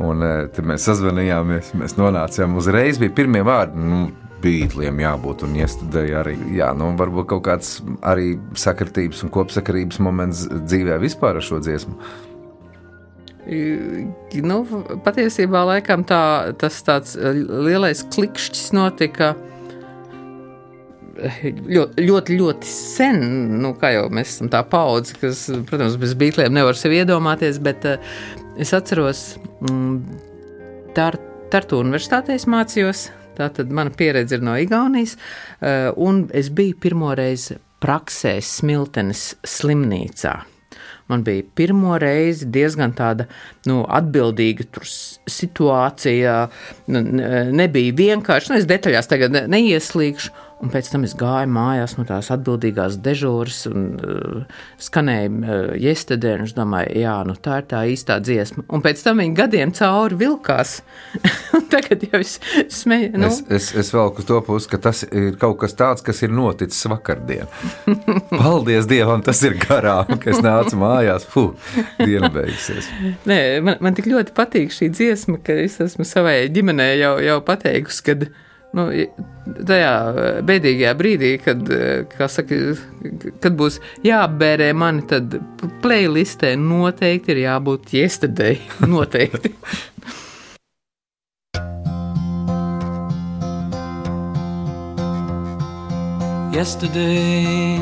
Un 0.00 0.22
e, 0.22 0.32
tad 0.54 0.66
mēs 0.68 0.84
sazvanījāmies, 0.86 1.72
mēs 1.80 1.96
nonācām 1.98 2.58
uzreiz, 2.60 3.00
bija 3.00 3.16
pirmie 3.22 3.44
vārdi. 3.46 3.80
Nu, 3.80 4.08
Beatliem 4.40 5.02
jābūt 5.02 5.42
un 5.44 5.56
iestudēja 5.58 6.22
arī. 6.22 6.32
Jā, 6.56 6.70
nu, 6.72 6.86
varbūt 6.96 7.26
kaut 7.28 7.42
kāds 7.44 7.74
arī 8.06 8.38
sakritības 8.56 9.20
un 9.26 9.32
kopsakarības 9.34 10.00
moments 10.00 10.46
dzīvē 10.48 10.96
vispār 11.02 11.36
ar 11.36 11.44
šo 11.44 11.60
dziesmu. 11.60 11.98
Nu, 14.46 14.58
patiesībā 15.04 15.64
laikam 15.74 16.06
tā, 16.08 16.22
tas 16.60 16.78
tāds 16.86 17.16
eh, 17.18 17.40
lielais 17.66 18.00
klikšķis 18.14 18.72
notika 18.76 19.34
ļoti, 21.20 22.04
ļoti, 22.06 22.36
ļoti 22.40 22.70
sen. 22.70 23.22
Nu, 23.62 23.74
kā 23.78 23.92
jau 23.94 24.08
mēs 24.12 24.34
esam 24.34 24.50
tā 24.52 24.62
paudze, 24.66 25.16
kas, 25.20 25.46
protams, 25.68 25.98
bez 26.00 26.16
beigļiem 26.18 26.54
nevar 26.56 26.78
sevi 26.78 27.00
iedomāties, 27.02 27.60
bet 27.62 27.86
uh, 27.88 28.12
es 28.60 28.74
atceros, 28.76 29.24
mm, 29.66 30.26
Tartu 31.50 31.80
universitātē 31.80 32.34
es 32.38 32.46
mācījos. 32.50 33.08
Tā 33.38 33.46
tad 33.54 33.70
mana 33.74 33.92
pieredze 33.94 34.36
ir 34.36 34.44
no 34.44 34.56
Igaunijas, 34.58 35.16
uh, 35.16 35.90
un 35.96 36.26
es 36.36 36.50
biju 36.54 36.76
pirmoreiz 36.82 37.50
praksē 37.80 38.36
Smiltenes 38.44 39.34
slimnīcā. 39.46 40.34
Man 41.10 41.24
bija 41.26 41.42
pirmo 41.58 41.96
reizi 41.98 42.46
diezgan 42.54 42.92
tāda 42.94 43.26
nu, 43.66 43.80
atbildīga 43.90 44.68
situācija. 45.26 46.34
Nebija 46.86 47.96
vienkārši, 47.98 48.52
nu, 48.52 48.60
es 48.60 48.68
detaļās 48.70 49.10
tagad 49.10 49.34
neieslīgšu. 49.50 50.30
Un 50.60 50.68
pēc 50.68 50.90
tam 50.92 51.06
es 51.06 51.14
gāju 51.16 51.48
mājās 51.54 51.94
no 51.96 52.04
tās 52.04 52.28
atbildīgās 52.34 52.98
dežūras 53.00 53.62
un 53.70 53.84
uh, 54.04 54.58
skanēja 54.82 55.30
uh, 55.30 55.70
yesterday. 55.80 56.36
Es 56.44 56.52
domāju, 56.56 56.92
jā, 57.00 57.14
nu 57.24 57.36
tā 57.40 57.60
ir 57.62 57.68
tā 57.70 57.80
īstā 57.88 58.18
dziesma. 58.20 58.66
Un 58.68 58.84
pēc 58.84 59.00
tam 59.04 59.22
viņa 59.22 59.36
gadiem 59.38 59.72
cauri 59.76 60.18
vilkās. 60.20 60.74
Tagad 61.72 62.04
jau 62.04 62.20
es 62.20 62.36
smēju. 62.76 63.12
Nu. 63.16 63.30
Es, 63.30 63.40
es, 63.48 63.70
es 63.84 63.92
velku 63.94 64.24
to 64.26 64.42
pusi, 64.44 64.68
ka 64.72 64.80
tas 64.88 65.02
ir 65.08 65.38
kaut 65.40 65.56
kas 65.62 65.76
tāds, 65.78 66.04
kas 66.04 66.20
ir 66.26 66.34
noticis 66.36 66.90
vakardien. 66.92 67.48
Paldies 68.34 68.88
Dievam, 68.90 69.24
tas 69.24 69.40
ir 69.46 69.56
garām, 69.64 70.12
ka 70.20 70.34
es 70.34 70.44
nācu 70.44 70.76
mājās. 70.80 71.24
Fuh, 71.30 71.56
diena 72.02 72.28
beigsies. 72.34 72.90
Nē, 73.28 73.40
man, 73.64 73.80
man 73.80 73.96
tik 73.96 74.10
ļoti 74.12 74.36
patīk 74.36 74.76
šī 74.76 74.92
dziesma, 74.92 75.40
ka 75.44 75.56
es 75.64 75.80
esmu 75.80 76.04
savai 76.08 76.42
ģimenei 76.52 76.98
jau, 77.00 77.16
jau 77.24 77.40
pateikusi, 77.48 78.04
kad 78.10 78.28
nu, 78.76 78.86
tajā 79.66 79.92
bēdīgajā 80.46 80.94
brīdī, 80.98 81.32
kad, 81.42 81.72
saka, 82.30 82.60
kad 83.42 83.58
būs 83.58 83.80
jāapbērē 84.06 84.70
mani, 84.76 85.06
tad 85.10 85.38
playlistē 85.84 86.54
noteikti 86.60 87.34
ir 87.36 87.44
jābūt 87.46 87.94
yesterday. 87.98 88.60
Noteikti. 88.94 89.54
yesterday. 96.60 97.78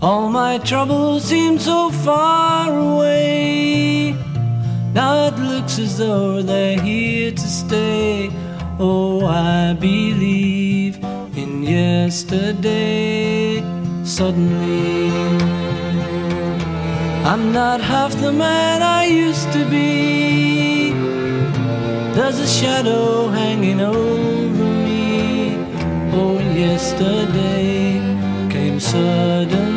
All 0.00 0.28
my 0.28 0.58
troubles 0.58 1.24
seem 1.24 1.58
so 1.58 1.90
far 1.90 2.68
away. 2.78 4.14
Now 4.92 5.26
it 5.28 5.36
looks 5.38 5.78
as 5.78 5.98
though 5.98 6.42
they're 6.42 6.80
here 6.80 7.32
to 7.32 7.48
stay. 7.62 8.30
Oh, 8.84 9.24
I 9.24 9.74
believe 9.74 10.98
in 11.36 11.62
yesterday. 11.62 13.62
Suddenly, 14.02 15.12
I'm 17.24 17.52
not 17.52 17.80
half 17.80 18.12
the 18.20 18.32
man 18.32 18.82
I 18.82 19.04
used 19.04 19.52
to 19.52 19.64
be. 19.70 20.94
There's 22.14 22.40
a 22.40 22.48
shadow 22.48 23.28
hanging 23.28 23.80
over 23.80 24.64
me. 24.88 25.58
Oh, 26.12 26.40
yesterday 26.40 28.00
came 28.50 28.80
suddenly. 28.80 29.71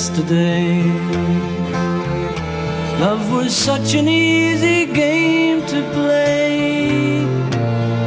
Yesterday. 0.00 0.82
Love 3.04 3.30
was 3.30 3.54
such 3.54 3.92
an 3.92 4.08
easy 4.08 4.86
game 4.86 5.60
to 5.66 5.78
play. 5.92 7.26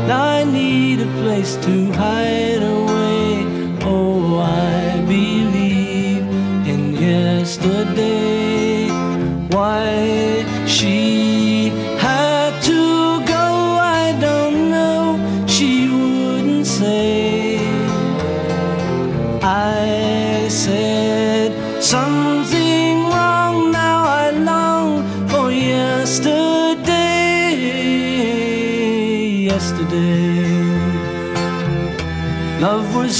I 0.09 0.43
need 0.43 1.01
a 1.01 1.11
place 1.21 1.55
to 1.57 1.91
hide 1.91 2.63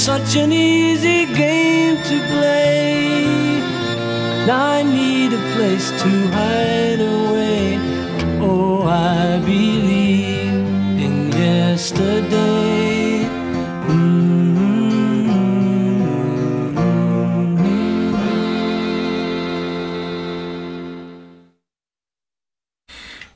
such 0.04 0.36
an 0.36 0.52
easy 0.52 1.24
game 1.32 1.96
to 1.96 2.16
play. 2.28 3.24
Now 4.46 4.66
I 4.78 4.82
need 4.82 5.32
a 5.32 5.42
place 5.54 5.88
to 6.02 6.10
hide 6.36 7.00
away. 7.00 7.78
Oh, 8.38 8.82
I 8.82 9.38
believe 9.38 9.83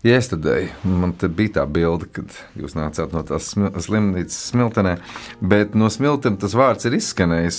Yesterday. 0.09 0.69
Man 0.85 1.13
te 1.19 1.29
bija 1.29 1.59
tā 1.59 1.65
bilde, 1.69 2.07
kad 2.13 2.33
jūs 2.57 2.77
nācāt 2.79 3.13
no 3.13 3.23
tās 3.29 3.51
slimnīcas 3.53 4.39
smiltenē, 4.53 4.95
bet 5.41 5.75
no 5.79 5.91
smiltenes 5.93 6.41
tas 6.45 6.55
vārds 6.57 6.89
ir 6.89 6.97
izskanējis. 6.99 7.59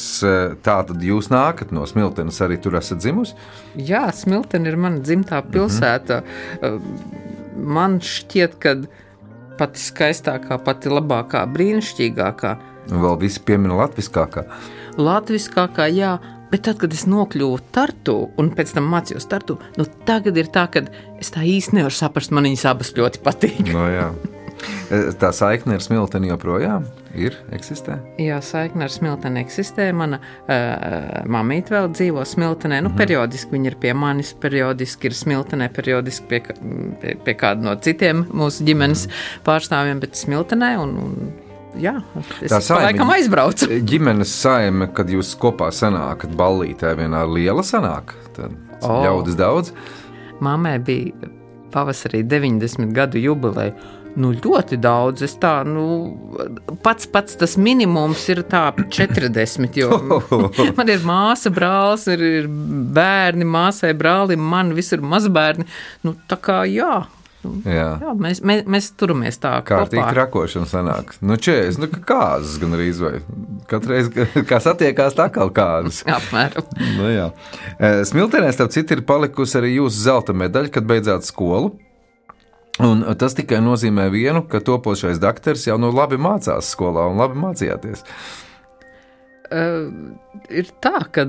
Tā 0.65 0.77
tad 0.89 1.05
jūs 1.05 1.29
nākat 1.33 1.73
no 1.75 1.85
smiltenes, 1.89 2.39
arī 2.45 2.57
tur 2.61 2.79
esat 2.79 3.03
dzimusi. 3.03 3.37
Jā, 3.77 4.07
Smiltene 4.15 4.71
ir 4.71 4.79
mana 4.81 5.03
dzimtā 5.03 5.43
pilsēta. 5.51 6.23
Mm 6.23 6.79
-hmm. 6.79 7.27
Man 7.77 7.99
šķiet, 7.99 8.57
ka 8.59 8.75
pati 9.59 9.79
skaistākā, 9.79 10.57
pati 10.63 10.89
labākā, 10.89 11.45
brīnišķīgākā, 11.53 12.55
vēl 12.89 13.19
visi 13.19 13.39
piemina 13.45 13.75
latviskākā. 13.83 14.43
latviskākā, 14.97 15.87
jā. 15.93 16.17
Bet 16.49 16.65
tad, 16.65 16.79
kad 16.81 16.93
es 16.95 17.05
nokļuvu 17.09 17.59
Tartu 17.75 18.15
un 18.41 18.49
pēc 18.57 18.73
tam 18.77 18.89
mācījos 18.89 19.29
Tartu, 19.29 19.59
nu 19.77 19.85
tagad 20.07 20.37
ir 20.39 20.49
tā, 20.53 20.65
ka 20.73 20.85
es 21.21 21.29
tā 21.35 21.45
īsti 21.45 21.77
nevaru 21.77 21.93
saprast, 21.93 22.33
man 22.33 22.49
viņas 22.49 22.65
abas 22.71 22.93
ļoti 22.97 23.21
patīk. 23.25 23.67
No, 23.69 23.85
jā. 23.91 24.09
tā 25.21 25.29
saikne 25.35 25.77
ar 25.77 25.83
smilteni 25.83 26.31
joprojām 26.31 26.87
ir, 27.17 27.35
eksistē. 27.55 27.97
Jā, 28.21 28.39
saikne 28.45 28.85
ar 28.87 28.93
smilteni 28.93 29.41
eksistē. 29.43 29.89
Mana 29.95 30.19
uh, 30.21 31.25
mamīte 31.29 31.73
vēl 31.75 31.91
dzīvo 31.93 32.25
smiltenē. 32.27 32.81
Nu, 32.83 32.91
mm. 32.91 32.99
Periodiski 32.99 33.55
viņa 33.55 33.71
ir 33.71 33.77
pie 33.81 33.93
manis, 33.97 34.33
periodiski 34.41 35.09
ir 35.09 35.17
smiltenē, 35.17 35.69
periodiski 35.75 36.29
pie, 36.29 36.41
pie, 37.01 37.15
pie 37.25 37.37
kāda 37.39 37.65
no 37.65 37.75
citiem 37.83 38.25
mūsu 38.29 38.65
ģimenes 38.67 39.07
pārstāvjiem, 39.47 40.01
bet 40.03 40.19
smiltenē. 40.19 40.73
Un, 40.81 40.97
un, 41.05 41.31
jā, 41.77 41.95
es 42.41 42.51
Tā 42.51 42.61
saime- 42.63 42.89
laikam 42.89 43.11
aizbraucu. 43.13 43.69
Ģimenes 43.91 44.33
saime, 44.41 44.89
kad 44.93 45.11
jūs 45.11 45.35
kopā 45.39 45.69
sanākat 45.75 46.33
ballītē, 46.39 46.95
vienā 46.99 47.25
liela 47.29 47.65
sanāk. 47.65 48.15
Tad 48.37 48.55
oh. 48.81 49.03
ļaudis 49.05 49.37
daudz. 49.39 49.73
Mammai 50.39 50.77
bija 50.79 51.29
pavasarī 51.73 52.23
90 52.25 52.93
gadu 52.95 53.21
jubileja. 53.21 53.75
Nu, 54.19 54.31
ļoti 54.33 54.79
daudz. 54.81 55.21
Es 55.23 55.35
tā, 55.39 55.59
nu, 55.67 55.83
pats, 56.83 57.05
pats 57.11 57.37
tas 57.39 57.53
minimums 57.61 58.25
ir 58.31 58.41
tā 58.49 58.65
40. 58.97 59.77
Jo 59.77 59.99
man 60.77 60.91
ir 60.91 61.05
māsa, 61.05 61.53
brālis, 61.53 62.07
ir, 62.11 62.25
ir 62.41 62.49
bērni, 62.49 63.47
māsai, 63.47 63.93
brālim, 63.97 64.41
man 64.41 64.73
visur 64.77 65.03
mazbērni. 65.05 65.67
Nu, 66.07 66.17
tā 66.29 66.39
kā 66.41 66.63
jā. 66.69 67.05
Nu, 67.39 67.53
Jā. 67.63 67.93
jā 68.03 68.13
mēs, 68.19 68.41
mēs, 68.43 68.65
mēs 68.67 68.87
turamies 68.99 69.37
tā 69.39 69.53
Kārtīgi 69.63 70.01
kopā. 70.01 70.11
trakošana 70.17 70.67
sanāk. 70.67 71.13
Nu, 71.23 71.37
čēs, 71.39 71.77
nu, 71.79 71.87
kā 71.87 72.01
kāzas 72.09 72.57
gan 72.59 72.75
arī 72.75 72.89
izvēlēt. 72.91 73.29
Katru 73.71 73.93
reizi, 73.95 74.25
kā 74.49 74.59
satiekās, 74.63 75.15
tā 75.15 75.29
kā 75.31 75.45
kāzas. 75.55 76.01
Apmēram. 76.17 76.67
Nu, 76.97 77.07
jā. 77.13 77.29
Eh, 77.77 78.01
Smiltenē, 78.09 78.51
starp 78.55 78.75
citu, 78.75 78.97
ir 78.97 79.05
palikusi 79.07 79.55
arī 79.61 79.77
jūsu 79.77 80.03
zelta 80.03 80.35
medaļa, 80.35 80.73
kad 80.75 80.89
beidzāt 80.89 81.27
skolu. 81.29 81.77
Un 82.83 83.03
tas 83.19 83.35
tikai 83.35 83.57
nozīmē 83.63 84.05
vienu, 84.11 84.43
ka 84.47 84.61
topošais 84.63 85.19
dakteris 85.19 85.65
jau 85.67 85.75
nu 85.79 85.89
labi 85.91 86.19
mācās 86.19 86.69
skolā 86.75 87.09
un 87.11 87.19
labi 87.19 87.39
mācījāties. 87.39 88.03
Uh, 89.49 89.89
ir 90.53 90.67
tā, 90.83 90.99
ka 91.11 91.25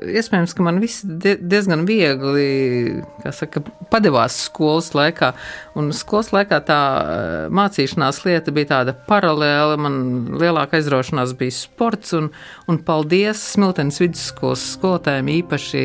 iespējams, 0.00 0.54
ka 0.56 0.62
man 0.62 0.78
viss 0.82 1.02
die- 1.04 1.36
diezgan 1.40 1.84
viegli 1.88 3.02
saka, 3.32 3.62
padevās 3.90 4.36
skolas 4.46 4.92
laikā. 4.94 5.32
Un 5.78 5.90
skolas 5.96 6.30
laikā 6.34 6.60
tā 6.66 6.78
eh, 7.00 7.48
mācīšanās 7.50 8.22
lieta 8.24 8.54
bija 8.54 8.70
tāda 8.74 8.94
paralēla. 9.08 9.78
Man 9.78 10.00
lielāka 10.40 10.78
aizraušanās 10.78 11.34
bija 11.38 11.56
sports, 11.58 12.12
un, 12.16 12.30
un 12.68 12.78
paldies 12.78 13.42
Smiltenes 13.54 14.00
vidusskolas 14.00 14.62
skolotājiem, 14.76 15.32
īpaši 15.42 15.84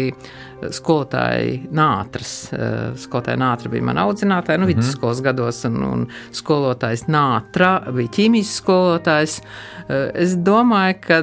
eh, 0.66 0.72
skolotāji 0.74 1.70
Nātras. 1.76 2.34
Eh, 2.54 2.94
Skolotāja 3.00 3.38
Nātra 3.40 3.70
bija 3.72 3.84
mana 3.86 4.06
audzinātāja, 4.08 4.60
nu, 4.62 4.68
vidusskolas 4.70 5.22
gados, 5.26 5.64
un, 5.70 5.78
un 5.84 6.06
skolotājs 6.36 7.06
Nātra 7.08 7.80
bija 7.94 8.14
ķīmijas 8.20 8.56
skolotājs. 8.62 9.40
Eh, 9.90 10.12
Es 10.26 10.36
domāju, 10.36 10.96
ka 11.06 11.22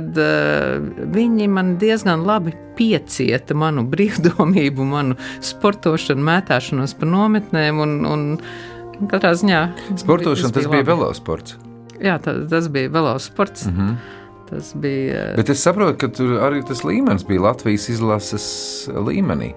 viņi 1.12 1.48
man 1.50 1.76
diezgan 1.80 2.22
labi 2.26 2.52
piecieta 2.78 3.54
manu 3.58 3.84
brīvdomību, 3.92 4.84
manu 4.86 5.16
sportošanu, 5.42 6.22
mētāšanos 6.22 6.94
pa 6.98 7.08
nometnēm. 7.08 7.82
Un, 7.82 7.98
un 8.06 9.08
katrā 9.10 9.34
ziņā 9.34 9.62
Sportošana 10.02 10.52
tas 10.54 10.66
bija 10.70 10.82
labi. 10.82 10.90
velosports. 10.92 11.56
Jā, 12.02 12.18
tā, 12.22 12.34
tas 12.50 12.68
bija 12.72 12.90
velosports. 12.90 13.66
Mm 13.66 13.76
-hmm. 13.78 13.96
Tas 14.52 14.74
bija. 14.74 15.30
Bet 15.36 15.48
es 15.48 15.62
saprotu, 15.64 15.94
ka 16.02 16.10
tur 16.12 16.34
arī 16.44 16.60
tas 16.68 16.82
līmenis 16.84 17.24
bija 17.24 17.46
Latvijas 17.46 17.88
izlases 17.88 18.44
līmenī. 18.92 19.54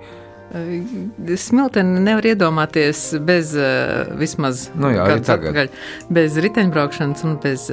Smilteni 1.42 2.00
nevar 2.06 2.24
iedomāties 2.30 3.02
bez 3.28 3.52
uh, 3.60 4.14
vismaz 4.16 4.70
Nu 4.80 4.94
jā, 4.94 5.08
atpakaļ, 5.18 5.72
bez 6.16 6.38
riteņbraukšanas 6.46 7.26
un 7.28 7.34
bez 7.44 7.66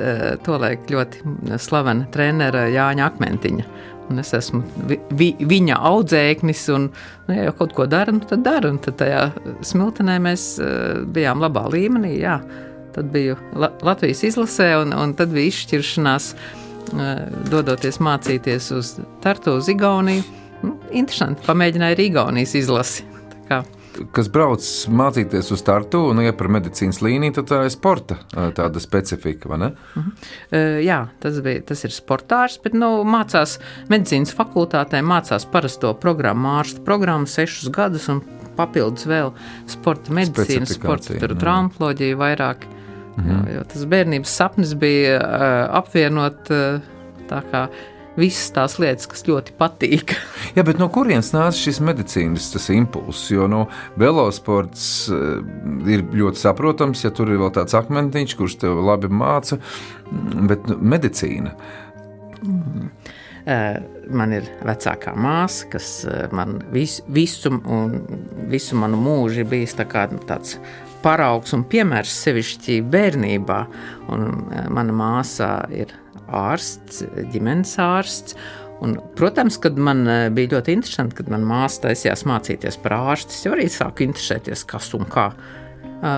tolaik 0.43 0.91
ļoti 0.91 1.61
slavena 1.63 2.09
trenera 2.11 2.65
Jāņa 2.73 3.07
Akmentiņa. 3.13 3.67
Un 4.11 4.19
es 4.19 4.33
esmu 4.35 4.65
vi, 4.89 4.99
vi, 5.15 5.29
viņa 5.39 5.77
audzēknis, 5.93 6.65
un 6.75 6.89
nu, 7.29 7.37
ja 7.37 7.47
jau 7.47 7.55
kaut 7.61 7.77
ko 7.77 7.87
dara, 7.87 8.11
nu, 8.17 8.25
tad 8.27 8.43
dara. 8.49 8.73
Un 8.73 8.83
tad 8.83 8.99
tajā 9.05 9.29
smiltenē 9.63 10.19
mēs 10.27 10.49
bijām 11.15 11.45
labā 11.45 11.69
līmenī. 11.71 12.17
Jā. 12.25 12.41
Tad 12.93 13.15
biju 13.15 13.39
La 13.55 13.71
Latvijas 13.85 14.25
izlasē, 14.27 14.73
un, 14.83 14.91
un 14.97 15.15
tad 15.17 15.31
bija 15.33 15.53
izšķiršanās, 15.53 16.33
uh, 16.35 16.62
dodoties 17.51 18.01
mācīties 18.03 18.71
uz 18.77 18.97
Tartu, 19.23 19.59
uz 19.61 19.69
Igauniju. 19.73 20.25
Nu, 20.63 20.77
interesanti, 20.95 21.43
pamēģināju 21.47 21.97
arī 21.97 22.11
Igaunijas 22.11 22.55
izlasi. 22.59 23.09
Kas 24.17 24.29
brauc 24.33 24.65
mācīties 24.89 25.51
uz 25.53 25.61
startu, 25.61 26.01
un 26.09 26.23
ja 26.25 26.33
par 26.37 26.49
medicīnas 26.53 27.03
līniju, 27.05 27.35
tad 27.37 27.51
tā 27.51 27.59
ir 27.67 27.73
sporta 27.75 28.17
tāda 28.57 28.81
specifika, 28.81 29.51
vai 29.51 29.59
ne? 29.61 29.69
Uh 29.73 30.03
-huh. 30.03 30.13
uh, 30.53 30.79
jā, 30.85 31.01
tas, 31.21 31.41
bija, 31.45 31.61
tas 31.61 31.85
ir 31.85 31.91
sportārs, 31.91 32.59
bet 32.63 32.73
nu, 32.73 33.05
mācās 33.05 33.59
medicīnas 33.89 34.33
fakultātē, 34.33 35.03
mācās 35.03 35.45
parasto 35.45 35.95
programmu, 35.95 36.49
ārstu 36.49 36.81
programmu 36.85 37.27
sešus 37.27 37.69
gadus, 37.69 38.09
un 38.09 38.23
papildus 38.57 39.07
vēl 39.07 39.33
sporta 39.67 40.13
medicīnu, 40.13 40.67
sporta 40.67 41.35
traumatoloģiju 41.35 42.17
vairāk. 42.17 42.65
Mm 42.65 42.82
-hmm. 43.17 43.31
jo, 43.31 43.55
jo 43.57 43.65
tas 43.73 43.85
bērnības 43.85 44.37
sapnis 44.41 44.75
bija 44.75 45.17
uh, 45.21 45.79
apvienot 45.79 46.51
uh, 46.51 46.81
tā 47.29 47.41
kā 47.51 47.67
visas 48.17 48.51
tās 48.53 48.77
lietas, 48.81 49.09
kas 49.09 49.25
ļoti 49.25 49.55
patīk. 49.57 50.13
Jā, 50.57 50.65
bet 50.69 50.81
no 50.81 50.89
kurienes 50.93 51.33
nāca 51.33 51.57
šis 51.57 51.81
medicīnas 51.81 52.69
impulss? 52.75 53.31
Jo 53.33 53.49
no 53.49 53.65
nu, 53.65 53.71
velosports 54.01 55.09
uh, 55.13 55.41
ir 55.89 56.05
ļoti 56.13 56.43
saprotams, 56.45 57.05
ja 57.05 57.11
tur 57.11 57.33
ir 57.33 57.41
vēl 57.41 57.53
tāds 57.57 57.77
akmentiņš, 57.79 58.37
kurš 58.37 58.61
tev 58.65 58.85
labi 58.85 59.09
māca, 59.09 59.59
bet 60.49 60.69
nu, 60.69 60.79
medicīna. 60.81 61.57
Mm. 62.43 62.89
Man 64.15 64.33
ir 64.37 64.47
vecākā 64.63 65.17
māsa, 65.19 65.67
kas 65.73 65.87
man 66.31 66.61
vis, 66.71 67.01
visu, 67.11 67.51
visu 68.51 68.79
manu 68.79 69.01
mūžu 69.03 69.43
ir 69.43 69.49
bijis 69.51 69.75
tā 69.75 69.87
kā, 69.91 70.05
tāds 70.29 70.61
paraugs 71.03 71.55
un 71.57 71.65
piemērs 71.69 72.15
sevišķi 72.25 72.81
bērnībā. 72.93 73.61
Un, 74.15 74.27
uh, 74.31 74.67
mana 74.73 74.95
māsa 74.97 75.53
ir 75.75 75.93
ārsts, 76.33 77.03
ģimenes 77.33 77.77
ārsts. 77.83 78.37
Un, 78.83 78.97
protams, 79.15 79.61
kad 79.63 79.77
man 79.79 80.01
eh, 80.11 80.25
bija 80.35 80.57
ļoti 80.57 80.73
interesanti, 80.75 81.15
kad 81.21 81.29
manā 81.31 81.47
māsā 81.47 81.85
taisījās 81.85 82.25
mācīties 82.27 82.81
par 82.83 82.97
ārstu, 82.97 83.37
es 83.37 83.47
arī 83.47 83.69
sāku 83.71 84.03
interesēties, 84.09 84.65
kas 84.67 84.89
un 84.99 85.07
kā. 85.13 85.29
Uh, 86.03 86.17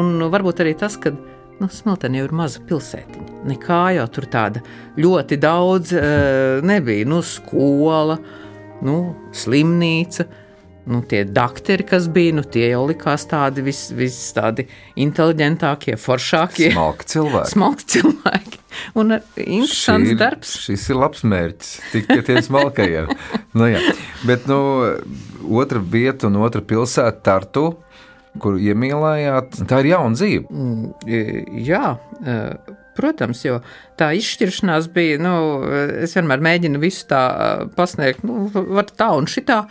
un 0.00 0.24
varbūt 0.32 0.62
arī 0.64 0.72
tas, 0.80 0.96
ka 0.96 1.12
nu, 1.12 1.68
Smiltenē 1.68 2.22
jau 2.22 2.30
ir 2.30 2.34
maza 2.38 2.62
pilsētiņa. 2.64 3.42
Nekā 3.50 3.82
jau 3.98 4.06
tur 4.08 4.28
tāda 4.32 4.64
ļoti 4.96 5.36
daudz 5.42 5.92
nebija. 6.64 7.08
Nu, 7.08 7.20
skola, 7.24 8.16
nu, 8.84 8.96
slimnīca. 9.36 10.26
Nu, 10.86 11.00
tie 11.02 11.24
doktori, 11.26 11.82
kas 11.82 12.04
bija, 12.14 12.36
nu, 12.38 12.44
tie 12.46 12.68
jau 12.70 12.84
likās 12.86 13.24
tādi 13.26 13.64
vis, 13.66 13.88
vis 13.90 14.14
tādi 14.36 14.68
inteliģentākie, 15.02 15.96
foršākie. 15.98 16.68
Smalki 16.76 17.08
cilvēki. 17.10 17.50
Smalki 17.50 17.88
cilvēki. 17.96 18.60
Un 19.02 19.16
uh, 19.16 19.32
interesants 19.42 20.12
ir, 20.12 20.18
darbs. 20.20 20.52
Šis 20.62 20.84
ir 20.92 21.00
labs 21.00 21.24
mērķis, 21.26 21.72
tik 21.90 22.06
pie 22.12 22.20
tiem 22.28 22.38
smalkajiem. 22.46 23.10
nu, 23.58 23.66
jā. 23.72 23.82
Bet 24.28 24.46
nu, 24.46 24.60
otra 25.58 25.82
vieta 25.82 26.30
un 26.30 26.38
otra 26.46 26.62
pilsēta 26.62 27.18
Tartu, 27.32 27.66
kur 28.38 28.60
iemīlējāt, 28.60 29.62
tā 29.66 29.82
ir 29.82 29.92
jauna 29.96 30.14
dzīve. 30.14 30.46
Mm, 30.46 31.60
jā. 31.66 31.84
Uh, 32.22 32.74
protams, 32.96 33.42
jo 33.42 33.58
tā 33.98 34.12
izšķiršanās 34.16 34.86
bija, 34.94 35.18
nu, 35.20 35.36
es 36.06 36.14
vienmēr 36.16 36.46
mēģinu 36.46 36.80
visu 36.80 37.08
tā 37.10 37.22
uh, 37.26 37.68
pasniegt, 37.74 38.22
nu, 38.22 38.46
var 38.54 38.94
tā 38.94 39.10
un 39.18 39.26
šitā. 39.30 39.64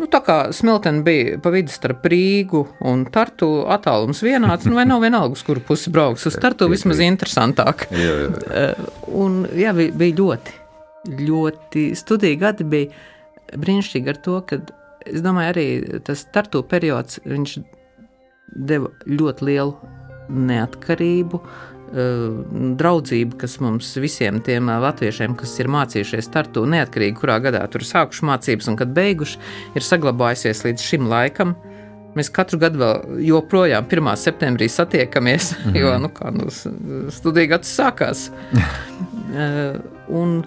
Nu, 0.00 0.06
tā 0.08 0.22
kā 0.24 0.36
smiltene 0.56 1.02
bija 1.04 1.36
pa 1.44 1.52
vidu 1.52 1.72
starp 1.72 2.06
Rīgu 2.08 2.62
un 2.88 3.04
Tartu 3.12 3.66
attālums 3.68 4.22
vienāds, 4.24 4.64
nu 4.64 4.78
vai 4.78 4.86
nav 4.88 5.02
vienalga, 5.04 5.36
uz 5.36 5.44
kuru 5.44 5.60
pusi 5.66 5.92
brauks. 5.92 6.24
Uz 6.30 6.38
Tartu 6.40 6.70
vismaz 6.72 7.02
interesantāk. 7.04 7.84
Jā, 7.92 8.14
jā. 8.24 8.30
Uh, 8.48 8.90
un 9.24 9.42
jā, 9.52 9.74
bija, 9.76 9.92
bija 10.00 10.18
ļoti, 10.22 10.56
ļoti 11.20 11.84
studiju 12.00 12.40
gadi 12.40 12.68
bija 12.72 13.58
brīnišķīgi 13.60 14.14
ar 14.14 14.22
to, 14.24 14.38
ka 14.48 14.62
es 15.04 15.20
domāju 15.24 15.52
arī 15.52 15.66
tas 16.06 16.24
Tartu 16.32 16.64
periods, 16.70 17.20
viņš 17.28 17.58
deva 18.70 18.88
ļoti 19.04 19.50
lielu 19.50 19.92
neatkarību, 20.30 21.42
Eh, 21.42 21.79
draudzība, 21.90 23.34
kas 23.40 23.56
mums 23.62 23.88
visiem 23.98 24.38
tiem 24.46 24.68
eh, 24.70 24.78
latviešiem, 24.84 25.34
kas 25.38 25.56
ir 25.58 25.70
mācījušies 25.72 26.28
startu, 26.28 26.62
neatkarīgi 26.70 27.16
kurā 27.18 27.40
gadā 27.42 27.64
tur 27.70 27.82
sākuši 27.86 28.28
mācības 28.28 28.70
un 28.70 28.78
kad 28.78 28.92
beiguši, 28.94 29.40
ir 29.74 29.86
saglabājusies 29.86 30.64
līdz 30.68 30.86
šim 30.86 31.08
laikam. 31.10 31.56
Mēs 32.14 32.30
katru 32.34 32.58
gadu 32.58 32.80
vēl 32.80 33.20
joprojām 33.22 33.86
1. 33.86 34.10
septembrī 34.18 34.68
satiekamies, 34.70 35.52
mm 35.56 35.70
-hmm. 35.70 35.80
jo 35.80 35.98
nu, 35.98 36.08
kā, 36.14 36.30
nu, 36.34 36.50
studija 37.10 37.56
gads 37.56 37.76
sākās. 37.78 38.30
Eh, 39.30 39.76
un 40.08 40.42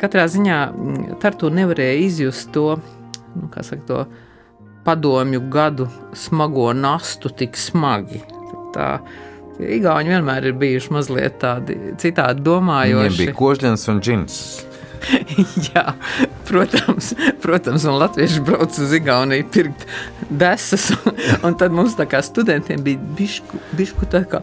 katrā 0.00 0.24
ziņā 0.24 0.58
mm, 0.72 1.18
Tartu 1.20 1.50
nevarēja 1.52 1.98
izjust 2.00 2.48
to, 2.52 2.78
nu, 3.34 3.50
saka, 3.60 3.82
to 3.86 4.06
padomju 4.84 5.40
gadu 5.50 5.88
smago 6.14 6.72
nastu 6.72 7.28
tik 7.28 7.56
smagi. 7.56 8.22
Tā, 8.72 8.98
Igauni 9.60 10.14
vienmēr 10.14 10.48
ir 10.48 10.58
bijuši 10.58 10.92
mazliet 10.94 11.38
tādi 11.42 11.76
citādi 12.00 12.44
domājoši. 12.46 12.98
Viņiem 13.02 13.18
bija 13.20 13.34
kožļens 13.38 13.88
un 13.92 14.00
džins. 14.02 14.38
Jā, 15.72 15.92
protams, 16.48 17.12
protams, 17.42 17.86
un 17.90 17.98
latvieši 18.00 18.42
brauc 18.46 18.76
uz 18.78 18.92
Igauniju 18.96 19.48
pirkt 19.52 19.86
desas, 20.30 20.90
un, 20.94 21.16
un 21.48 21.56
tad 21.58 21.74
mums 21.74 21.96
kā 21.98 22.22
studentiem 22.24 22.84
bija 22.86 23.14
bišku, 23.18 23.62
bišku 23.78 24.10
tā 24.12 24.24
kā 24.30 24.42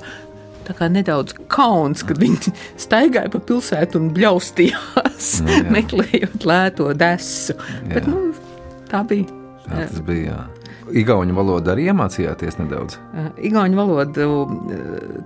tā 0.69 0.76
kā 0.78 0.86
nedaudz 0.91 1.34
kauns, 1.50 2.04
kad 2.06 2.19
viņi 2.22 2.54
staigāja 2.78 3.32
pa 3.34 3.41
pilsētu 3.41 3.98
un 3.98 4.12
bļaustījās, 4.13 5.32
nu, 5.48 5.58
meklējot 5.76 6.45
lēto 6.45 6.91
desu. 6.93 7.58
Jā. 7.58 7.95
Bet, 7.95 8.10
nu, 8.12 8.30
tā 8.91 9.02
bija. 9.10 9.26
Tā 9.65 9.88
tas 9.89 10.02
bija. 10.06 10.38
Jā. 10.38 10.59
Igaunu 10.97 11.36
valodu 11.38 11.71
arī 11.73 11.88
iemācījāties 11.91 12.58
nedaudz? 12.60 12.97
Igaunu 13.45 13.78
valodu 13.78 14.28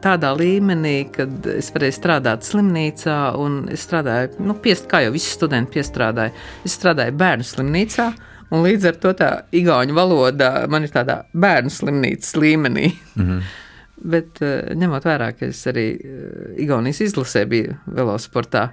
tādā 0.03 0.33
līmenī, 0.37 0.95
kad 1.13 1.47
es 1.53 1.71
varēju 1.73 1.95
strādāt 1.95 2.47
slimnīcā, 2.47 3.17
un 3.39 3.63
es 3.73 3.85
strādāju, 3.87 4.43
nu, 4.43 4.57
piest, 4.63 4.89
kā 4.91 5.03
jau 5.05 5.13
visi 5.15 5.31
studenti 5.33 5.77
piestrādāja, 5.77 6.33
es 6.67 6.77
strādāju 6.79 7.15
bērnu 7.19 7.47
slimnīcā. 7.47 8.07
Un 8.53 8.65
līdz 8.65 8.89
ar 8.91 8.97
to 9.01 9.13
tā 9.17 9.29
igauņu 9.55 9.95
valoda 9.97 10.51
man 10.69 10.85
ir 10.85 10.91
tādā 10.93 11.23
bērnu 11.33 11.71
slimnīcas 11.73 12.35
līmenī. 12.37 12.91
Mm 13.15 13.29
-hmm. 13.29 13.41
Bet 14.13 14.39
ņemot 14.75 15.05
vērā, 15.05 15.31
ka 15.37 15.45
es 15.45 15.67
arī 15.67 15.87
Igaunijas 16.57 17.01
izlasē 17.01 17.45
biju 17.45 17.75
velosportā, 17.87 18.69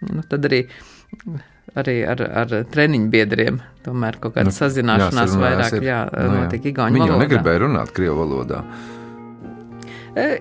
nu, 0.00 0.22
tad 0.28 0.44
arī 0.44 0.66
arī 1.80 1.98
ar, 2.08 2.22
ar 2.42 2.54
treniņu 2.72 3.10
biedriem. 3.12 3.60
Tomēr 3.82 4.18
kaut 4.22 4.36
kāda 4.36 4.50
nu, 4.50 4.54
sazināšanās 4.54 5.34
jā, 5.34 5.40
vairāk 5.42 5.76
ir, 5.78 5.86
jā, 5.88 6.00
nu, 6.12 6.42
notiek 6.42 6.66
Igaunijas 6.70 7.02
valodā. 7.02 7.06
Viņi 7.06 7.12
jau 7.12 7.22
negribēja 7.24 7.62
runāt 7.64 7.94
Krievu 7.96 8.18
valodā. 8.22 8.62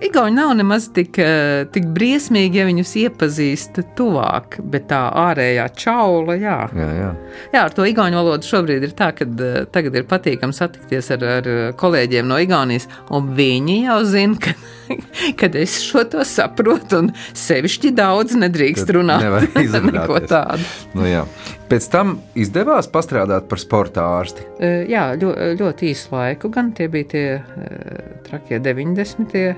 Igauni 0.01 0.35
nav 0.35 0.51
nemaz 0.59 0.89
tik, 0.91 1.15
tik 1.71 1.85
briesmīgi, 1.95 2.59
ja 2.59 2.65
viņus 2.67 2.91
iepazīst 3.05 3.79
tuvāk, 3.95 4.57
bet 4.67 4.89
tā 4.89 4.99
ārējā 5.29 5.67
čaula, 5.79 6.35
jā. 6.35 6.57
Jā, 6.75 6.89
jā. 6.97 7.11
jā 7.53 7.61
ar 7.69 7.75
to 7.75 7.85
igauņu 7.87 8.19
valodu 8.19 8.49
šobrīd 8.49 8.83
ir 8.89 8.95
tā, 8.97 9.13
ka 9.15 9.27
tagad 9.71 9.95
ir 9.95 10.07
patīkami 10.09 10.55
satikties 10.57 11.13
ar, 11.15 11.23
ar 11.37 11.49
kolēģiem 11.79 12.27
no 12.27 12.41
Igaunijas, 12.43 12.89
un 13.15 13.31
viņi 13.37 13.77
jau 13.85 14.01
zina, 14.11 14.41
ka 14.43 14.55
kad 15.39 15.55
es 15.55 15.77
šo 15.85 16.03
to 16.11 16.25
saprotu, 16.27 17.05
un 17.05 17.13
sevišķi 17.37 17.95
daudz 17.95 18.35
nedrīkst 18.39 18.91
Tad 18.91 18.95
runāt 18.97 19.23
par 20.11 20.27
tādu. 20.27 20.69
Nu, 20.97 21.07
jā. 21.07 21.25
Pēc 21.71 21.85
tam 21.87 22.17
izdevās 22.35 22.89
pastrādāt 22.91 23.45
par 23.47 23.59
sporta 23.61 24.03
ārsti. 24.17 24.43
Jā, 24.91 25.05
ļoti, 25.15 25.53
ļoti 25.61 25.87
īsu 25.93 26.11
laiku, 26.11 26.49
gan 26.51 26.73
tie 26.75 26.89
bija 26.91 27.07
tie 27.13 27.23
trakie 28.27 28.59
90. 28.59 29.55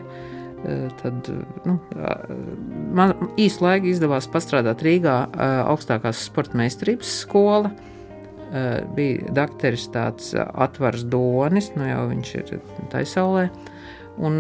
Tad 1.01 1.31
nu, 1.65 1.73
man 2.95 3.15
īsu 3.41 3.65
laiku 3.65 3.89
izdevās 3.89 4.29
pastrādāt 4.31 4.85
Rīgā 4.85 5.15
augstākās 5.65 6.21
sporta 6.29 6.59
meistarības 6.61 7.17
skola. 7.25 7.73
Bija 8.93 9.33
dakteris 9.33 9.89
tāds 9.89 10.29
atvars 10.37 11.07
Donis, 11.09 11.71
nu 11.73 11.89
jau 11.89 12.05
viņš 12.13 12.33
ir 12.43 12.53
taisaulē. 12.93 13.47
Un, 14.21 14.35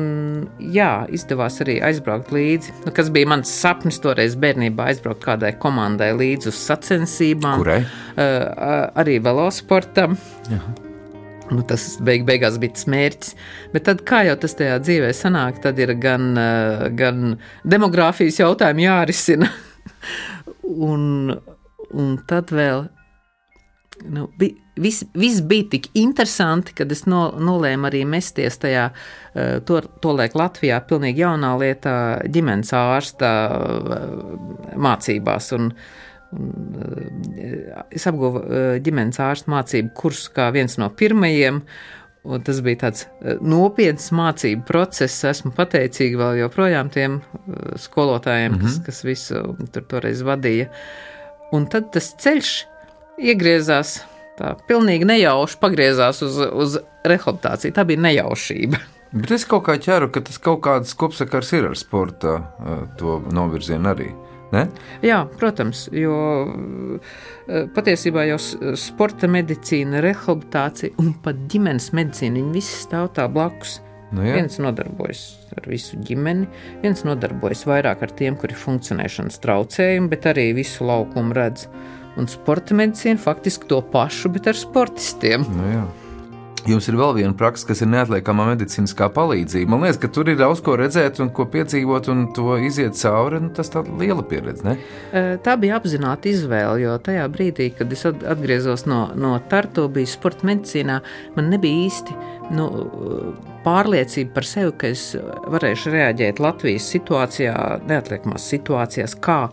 jā, 0.61 1.07
izdevās 1.09 1.57
arī 1.63 1.79
aizbraukt 1.81 2.29
līdzi. 2.33 2.75
Nu, 2.85 2.93
kas 2.93 3.09
bija 3.13 3.31
mans 3.31 3.49
sapnis 3.49 3.97
toreiz 4.03 4.35
bērnībā, 4.37 4.91
aizbraukt 4.91 5.23
kādai 5.25 5.55
komandai 5.57 6.11
līdzi 6.13 6.51
uz 6.51 6.59
sacensībām. 6.61 7.57
Kurai? 7.63 7.79
Uh, 8.13 8.91
arī 9.01 9.17
velosportam. 9.25 10.17
Jaha. 10.51 10.75
Nu, 11.53 11.61
tas 11.67 11.83
beig, 12.05 12.23
beigās 12.25 12.55
bija 12.61 12.77
tas 12.77 12.85
mērķis. 12.89 13.33
Bet 13.73 13.85
tad, 13.89 14.05
kā 14.07 14.23
jau 14.29 14.37
tas 14.41 14.55
tajā 14.57 14.77
dzīvē 14.85 15.09
sanāk, 15.17 15.59
tad 15.65 15.81
ir 15.81 15.95
gan, 16.01 16.31
uh, 16.37 16.87
gan 16.97 17.35
demogrāfijas 17.65 18.39
jautājumi 18.43 18.85
jārisina. 18.85 19.49
un, 20.91 21.33
un 21.93 22.13
tad 22.29 22.53
vēl 22.53 22.87
nu, 24.01 24.29
bija, 24.37 24.55
viss, 24.75 25.03
viss 25.13 25.41
bija 25.41 25.69
tik 25.69 25.87
interesanti, 25.93 26.73
kad 26.77 26.91
es 26.91 27.05
no, 27.09 27.27
nolēmu 27.39 27.87
arī 27.89 28.03
mesties 28.09 28.57
tajā, 28.61 28.89
eh, 29.33 29.57
to, 29.67 29.81
to 30.01 30.13
laik 30.15 30.35
Latvijā, 30.37 30.79
pilnīgi 30.89 31.23
jaunā 31.23 31.53
lietā, 31.61 31.95
ģimenes 32.33 32.73
ārsta 32.77 33.33
eh, 33.53 34.05
mācībās. 34.87 35.51
Un, 35.57 35.71
un, 36.33 36.53
eh, 37.37 37.81
es 37.93 38.07
apguvu 38.09 38.45
ģimenes 38.83 39.21
ārsta 39.23 39.53
mācību 39.53 39.93
kursu 39.97 40.33
kā 40.35 40.49
viens 40.55 40.79
no 40.81 40.89
pirmajiem. 40.89 41.63
Un 42.23 42.39
tas 42.39 42.61
bija 42.63 42.85
tāds 42.85 43.01
nopietns 43.43 44.05
mācību 44.15 44.63
process. 44.63 45.25
Esmu 45.27 45.51
pateicīga 45.57 46.21
vēl 46.21 46.37
joprojām 46.45 46.87
tiem 46.93 47.17
skolotājiem, 47.75 48.53
mm 48.53 48.59
-hmm. 48.59 48.63
kas, 48.63 48.77
Mhm. 48.77 48.85
kas 48.85 49.03
visu 49.03 49.71
tur 49.73 49.83
toreiz 49.83 50.21
vadīja. 50.23 50.69
Un 51.51 51.67
tad 51.67 51.91
tas 51.91 52.15
ceļš 52.15 52.72
iegriezās 53.21 53.99
tā 54.39 54.55
pilnīgi 54.67 55.07
nejauši, 55.07 55.59
pagriezās 55.61 56.23
uz, 56.25 56.39
uz 56.39 56.79
rehabilitāciju. 57.05 57.75
Tā 57.75 57.85
bija 57.87 58.01
nejaušība. 58.07 58.81
Bet 59.13 59.31
es 59.35 59.45
kaut 59.45 59.67
kā 59.67 59.77
ķeru, 59.77 60.09
ka 60.13 60.23
tas 60.25 60.39
kaut 60.41 60.63
kāds 60.65 60.95
kopsakars 60.97 61.51
ir 61.53 61.69
ar 61.69 61.77
sporta 61.77 62.39
novirzienu 63.33 63.91
arī. 63.91 64.09
Ne? 64.53 64.67
Jā, 65.05 65.23
protams, 65.39 65.87
jo 65.97 66.15
patiesībā 67.73 68.27
jau 68.29 68.37
sporta 68.77 69.29
medicīna, 69.29 70.01
rehabilitācija 70.05 70.93
un 71.01 71.15
pat 71.25 71.39
ģimenes 71.49 71.89
medicīna, 71.97 72.37
viņi 72.37 72.53
visi 72.57 72.77
stāv 72.83 73.09
tā 73.17 73.25
blakus. 73.33 73.79
Nu, 74.13 74.21
Jā. 74.21 74.35
Viens 74.37 74.59
nodarbojas 74.61 75.23
ar 75.57 75.65
visu 75.65 75.97
ģimeni, 76.05 76.45
viens 76.83 77.01
nodarbojas 77.01 77.63
vairāk 77.65 78.03
ar 78.05 78.11
tiem, 78.13 78.37
kuri 78.37 78.53
ir 78.53 78.61
funkcionēšanas 78.61 79.41
traucējumi, 79.41 80.09
bet 80.11 80.27
arī 80.29 80.51
visu 80.53 80.85
laukumu 80.85 81.33
redz. 81.33 81.65
Un 82.19 82.27
sporta 82.29 82.75
medicīna 82.77 83.17
faktiski 83.17 83.67
to 83.71 83.81
pašu, 83.93 84.29
bet 84.35 84.47
ar 84.51 84.57
sportistiem. 84.59 85.45
Nu, 85.49 85.67
jā. 85.71 85.83
Jums 86.63 86.85
ir 86.87 86.95
vēl 86.95 87.17
viena 87.17 87.33
praksa, 87.35 87.65
kas 87.67 87.81
ir 87.83 87.89
neatliekama 87.91 88.45
medicīniskā 88.53 89.09
palīdzība. 89.11 89.67
Man 89.73 89.81
liekas, 89.83 89.97
ka 89.99 90.07
tur 90.15 90.29
ir 90.31 90.37
daudz 90.39 90.61
ko 90.63 90.77
redzēt, 90.79 91.17
un 91.19 91.27
ko 91.35 91.43
piedzīvot, 91.51 92.07
un 92.13 92.21
to 92.37 92.53
iziet 92.63 92.95
cauri. 92.95 93.41
Nu, 93.43 93.49
tas 93.51 93.67
ir 93.73 93.89
liela 93.99 94.23
pieredze. 94.23 94.63
Ne? 94.63 94.77
Eh, 95.11 95.33
Tā 95.43 95.57
bija 95.59 95.75
apzināta 95.81 96.31
izvēle, 96.31 96.77
jo 96.85 96.93
tajā 97.03 97.25
brīdī, 97.33 97.67
kad 97.75 97.91
es 97.91 98.05
at- 98.07 98.23
atgriezos 98.23 98.85
no, 98.87 99.09
no 99.15 99.33
Tartu, 99.51 99.89
bija 99.91 100.07
sporta 100.07 100.47
medicīnā, 100.47 101.01
man 101.35 101.51
nebija 101.51 101.89
īsti 101.89 102.15
nu, 102.55 102.69
pārliecība 103.67 104.33
par 104.39 104.47
sevi, 104.47 104.71
ka 104.77 104.87
es 104.95 105.09
varēšu 105.51 105.91
reaģēt 105.97 106.39
Latvijas 106.39 106.87
situācijā, 106.95 107.57
neatliekamās 107.91 108.47
situācijās, 108.55 109.19
kā. 109.19 109.49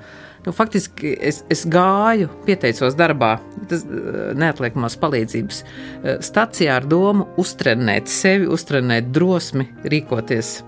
Nu, 0.47 0.55
faktiski 0.57 1.13
es, 1.21 1.43
es 1.53 1.67
gāju, 1.69 2.31
pieteicos 2.47 2.97
darbā, 2.97 3.35
tas 3.69 3.85
eh, 3.85 4.33
neatliekamās 4.41 4.97
palīdzības 5.03 5.61
eh, 5.61 6.19
stacijā 6.25 6.79
ar 6.81 6.89
domu 6.89 7.29
uztrenēt 7.41 8.09
sevi, 8.09 8.49
uztrenēt 8.49 9.13
drosmi, 9.15 9.69
rīkoties 9.85 10.61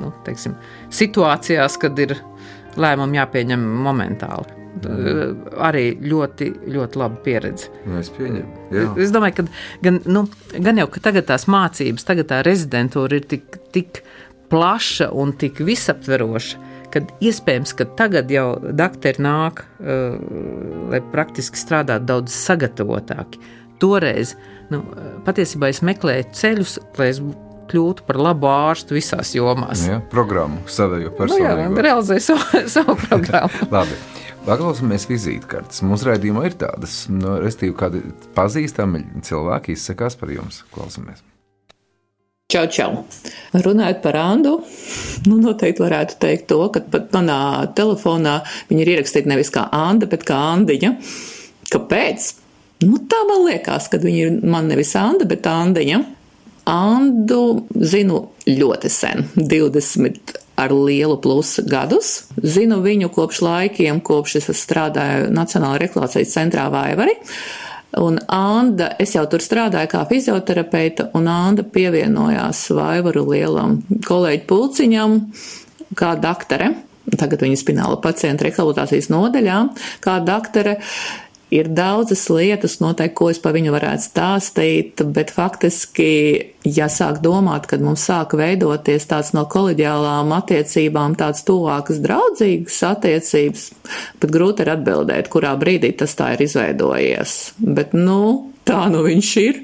nu, 0.00 0.12
teiksim, 0.26 0.56
situācijās, 0.92 1.78
kad 1.80 1.98
ir 2.02 2.16
lēmumi 2.80 3.20
jāpieņem 3.20 3.68
momentāli. 3.86 4.60
Eh, 4.80 5.20
Arī 5.66 5.84
ļoti, 5.98 6.50
ļoti 6.70 7.00
laba 7.00 7.18
pieredze. 7.24 7.70
Nu, 7.88 7.98
es 8.00 8.10
pieņemu. 8.14 8.66
Jā. 8.74 8.86
Es 9.02 9.12
domāju, 9.14 9.40
ka 9.40 9.46
gan, 9.86 10.00
nu, 10.06 10.24
gan 10.54 10.78
jau 10.80 10.86
ka 10.92 11.02
tagad 11.08 11.26
tās 11.32 11.48
mācības, 11.50 12.06
tagad 12.06 12.30
tā 12.30 12.44
rezidentūra 12.46 13.18
ir 13.18 13.26
tik, 13.32 13.58
tik 13.74 14.02
plaša 14.50 15.10
un 15.16 15.34
tik 15.38 15.60
visaptveroša, 15.66 16.68
ka 16.92 17.02
iespējams, 17.24 17.74
ka 17.78 17.86
tagad 17.98 18.30
jau 18.32 18.54
doktori 18.60 19.22
nāk, 19.24 19.64
uh, 19.80 20.16
lai 20.92 21.02
praktiski 21.12 21.60
strādātu 21.60 22.08
daudz 22.10 22.36
sagatavotāki. 22.36 23.40
Toreiz 23.80 24.34
nu, 24.72 24.82
patiesībā 25.24 25.70
es 25.72 25.80
meklēju 25.86 26.28
ceļus, 26.36 26.76
lai 26.98 27.12
es 27.14 27.22
kļūtu 27.70 28.06
par 28.08 28.18
labu 28.20 28.50
ārstu 28.50 28.96
visās 28.98 29.34
jomās. 29.36 29.86
Jā. 29.88 30.00
Programmu 30.12 30.64
savējo 30.70 31.14
Nu, 31.30 31.38
jā, 31.38 31.54
realizēju 31.70 32.26
savu, 32.26 32.62
savu 32.76 32.96
programmu. 33.06 33.66
Labi. 33.76 33.98
Paklausāmies 34.40 35.04
vizītkartes. 35.10 35.82
Mūsu 35.84 36.08
raidījumā 36.08 36.46
ir 36.48 36.56
tādas, 36.62 37.02
nu, 37.12 37.36
respektīvi, 37.42 37.76
kādi 37.76 38.04
pazīstami 38.36 39.04
cilvēki 39.26 39.76
izsakās 39.76 40.16
par 40.16 40.32
jums. 40.32 40.62
Klausamies. 40.72 41.20
Čau, 42.50 42.64
čau. 42.66 43.04
Runājot 43.54 44.00
par 44.02 44.16
Andu, 44.18 44.56
nu 45.30 45.36
noteikti 45.38 45.84
varētu 45.84 46.16
teikt 46.18 46.48
to, 46.50 46.58
ka 46.74 46.82
pat 46.82 47.12
manā 47.14 47.38
telefonā 47.78 48.40
viņa 48.66 48.82
ir 48.82 48.90
ierakstīta 48.96 49.30
nevis 49.30 49.52
kā 49.54 49.68
Anda, 49.70 50.08
bet 50.10 50.26
kā 50.26 50.38
Andiņa. 50.56 50.90
Kāpēc? 51.70 52.26
Nu, 52.82 52.98
tā 53.06 53.20
man 53.28 53.44
liekas, 53.46 53.86
ka 53.92 54.00
viņa 54.02 54.24
ir 54.24 54.42
man 54.42 54.66
nevis 54.66 54.90
Anda, 54.98 55.28
bet 55.30 55.46
Andiņa. 55.46 56.02
Andu 56.70 57.40
zinu 57.78 58.24
ļoti 58.50 58.90
sen, 58.92 59.28
20 59.38 60.34
ar 60.58 60.74
lielu 60.74 61.20
plusu 61.22 61.62
gadus. 61.70 62.24
Zinu 62.42 62.82
viņu 62.82 63.12
kopš 63.14 63.44
laikiem, 63.46 64.02
kopš 64.02 64.40
es 64.42 64.50
strādāju 64.58 65.30
Nacionālajā 65.38 65.86
reklācijas 65.86 66.34
centrā 66.34 66.66
Vaivari. 66.72 67.14
Un 67.98 68.20
Anna, 68.30 68.92
es 69.02 69.16
jau 69.16 69.24
tur 69.30 69.42
strādāju 69.42 69.90
kā 69.90 70.04
fizioterapeita, 70.06 71.08
un 71.18 71.26
Anna 71.30 71.64
pievienojās 71.66 72.68
Vaivaru 72.76 73.24
lielam 73.32 73.80
kolēģi 74.06 74.44
pulciņam 74.46 75.16
kā 75.98 76.14
daktare. 76.22 76.70
Tagad 77.10 77.42
viņa 77.42 77.58
spināla 77.58 77.98
pacientu 78.02 78.46
rehabilitācijas 78.46 79.10
nodaļā, 79.10 79.58
kā 80.04 80.20
daktare. 80.22 80.76
Ir 81.50 81.66
daudzas 81.74 82.28
lietas, 82.30 82.76
noteikti, 82.78 83.16
ko 83.18 83.30
es 83.32 83.40
par 83.42 83.56
viņu 83.56 83.72
varētu 83.74 84.04
stāstīt, 84.04 85.02
bet 85.16 85.32
faktiski, 85.34 86.10
ja 86.62 86.86
sāk 86.86 87.18
domāt, 87.24 87.66
kad 87.70 87.82
mums 87.82 88.04
sāk 88.06 88.36
veidoties 88.38 89.08
tāds 89.10 89.32
no 89.34 89.42
koleģiālām 89.50 90.30
attiecībām, 90.36 91.16
tāds 91.18 91.42
tuvākas, 91.48 91.98
draudzīgas 92.04 92.78
attiecības, 92.92 93.66
pat 94.22 94.36
grūti 94.36 94.62
ir 94.62 94.72
atbildēt, 94.76 95.32
kurā 95.32 95.56
brīdī 95.58 95.90
tas 95.98 96.14
tā 96.18 96.36
ir 96.36 96.46
izveidojies. 96.46 97.36
Bet, 97.58 97.98
nu, 97.98 98.52
tā 98.68 98.86
nu 98.94 99.02
viņš 99.08 99.34
ir. 99.42 99.60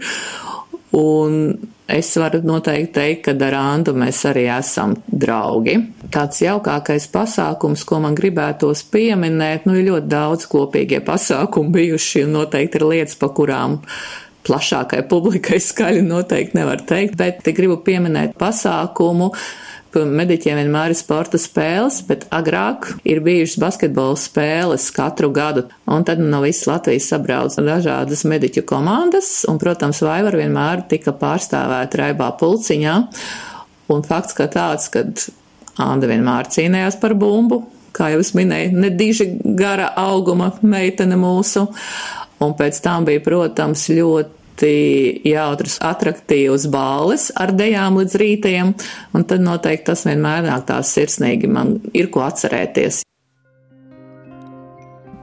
Un 0.96 1.40
es 1.88 2.10
varu 2.18 2.40
noteikti 2.46 2.92
teikt, 2.96 3.22
ka 3.26 3.34
ar 3.46 3.56
Andu 3.58 3.94
mēs 3.96 4.22
arī 4.28 4.46
esam 4.50 4.96
draugi. 5.06 5.76
Tāds 6.12 6.42
jaukākais 6.42 7.08
pasākums, 7.12 7.84
ko 7.86 8.00
man 8.02 8.16
gribētos 8.18 8.84
pieminēt, 8.92 9.66
nu 9.66 9.76
ir 9.78 9.88
ļoti 9.90 10.10
daudz 10.10 10.46
kopīgie 10.50 11.00
pasākumi 11.06 11.74
bijuši 11.78 12.26
un 12.26 12.38
noteikti 12.40 12.80
ir 12.80 12.86
lietas, 12.90 13.18
pa 13.20 13.30
kurām 13.34 13.80
plašākai 14.46 15.02
publikai 15.10 15.58
skaļi 15.62 16.04
noteikti 16.06 16.58
nevar 16.58 16.82
teikt, 16.86 17.16
bet 17.18 17.42
te 17.46 17.54
gribu 17.56 17.80
pieminēt 17.86 18.36
pasākumu, 18.38 19.32
mediķiem 20.04 20.58
vienmēr 20.60 20.92
ir 20.92 20.98
sporta 20.98 21.38
spēles, 21.40 22.02
bet 22.08 22.26
agrāk 22.34 22.90
ir 23.08 23.22
bijušas 23.24 23.60
basketbola 23.62 24.18
spēles 24.20 24.90
katru 24.94 25.30
gadu. 25.34 25.64
Un 25.88 26.04
tad 26.06 26.20
no 26.20 26.42
visas 26.44 26.68
Latvijas 26.68 27.08
sabrauc 27.12 27.56
dažādas 27.56 28.26
mediķu 28.28 28.66
komandas, 28.68 29.30
un, 29.48 29.60
protams, 29.62 30.02
Vaivar 30.04 30.36
vienmēr 30.36 30.84
tika 30.90 31.14
pārstāvēta 31.16 32.02
raibā 32.02 32.32
pulciņā. 32.40 32.96
Un 33.94 34.04
fakts, 34.06 34.36
ka 34.36 34.50
tāds, 34.52 34.90
kad 34.92 35.28
Anda 35.80 36.08
vienmēr 36.10 36.48
cīnījās 36.52 37.00
par 37.00 37.14
bumbu, 37.18 37.62
kā 37.96 38.10
jau 38.12 38.22
es 38.24 38.32
minēju, 38.36 38.74
nediži 38.76 39.30
gara 39.56 39.90
auguma 40.00 40.52
meitene 40.62 41.18
mūsu. 41.20 41.66
Un 42.44 42.52
pēc 42.56 42.82
tam 42.84 43.06
bija, 43.08 43.22
protams, 43.24 43.86
ļoti 43.96 44.45
ļoti 44.56 45.28
jautras, 45.28 45.78
attraktīvas 45.80 46.66
balles 46.70 47.30
ar 47.36 47.52
dejām 47.52 47.98
līdz 47.98 48.16
rītiem, 48.16 48.74
un 49.14 49.24
tad 49.24 49.40
noteikti 49.40 49.86
tas 49.86 50.06
vienmēr 50.06 50.46
nāk 50.46 50.66
tās 50.66 50.94
sirsnīgi, 50.94 51.46
man 51.46 51.80
ir 51.92 52.08
ko 52.10 52.22
atcerēties. 52.24 53.02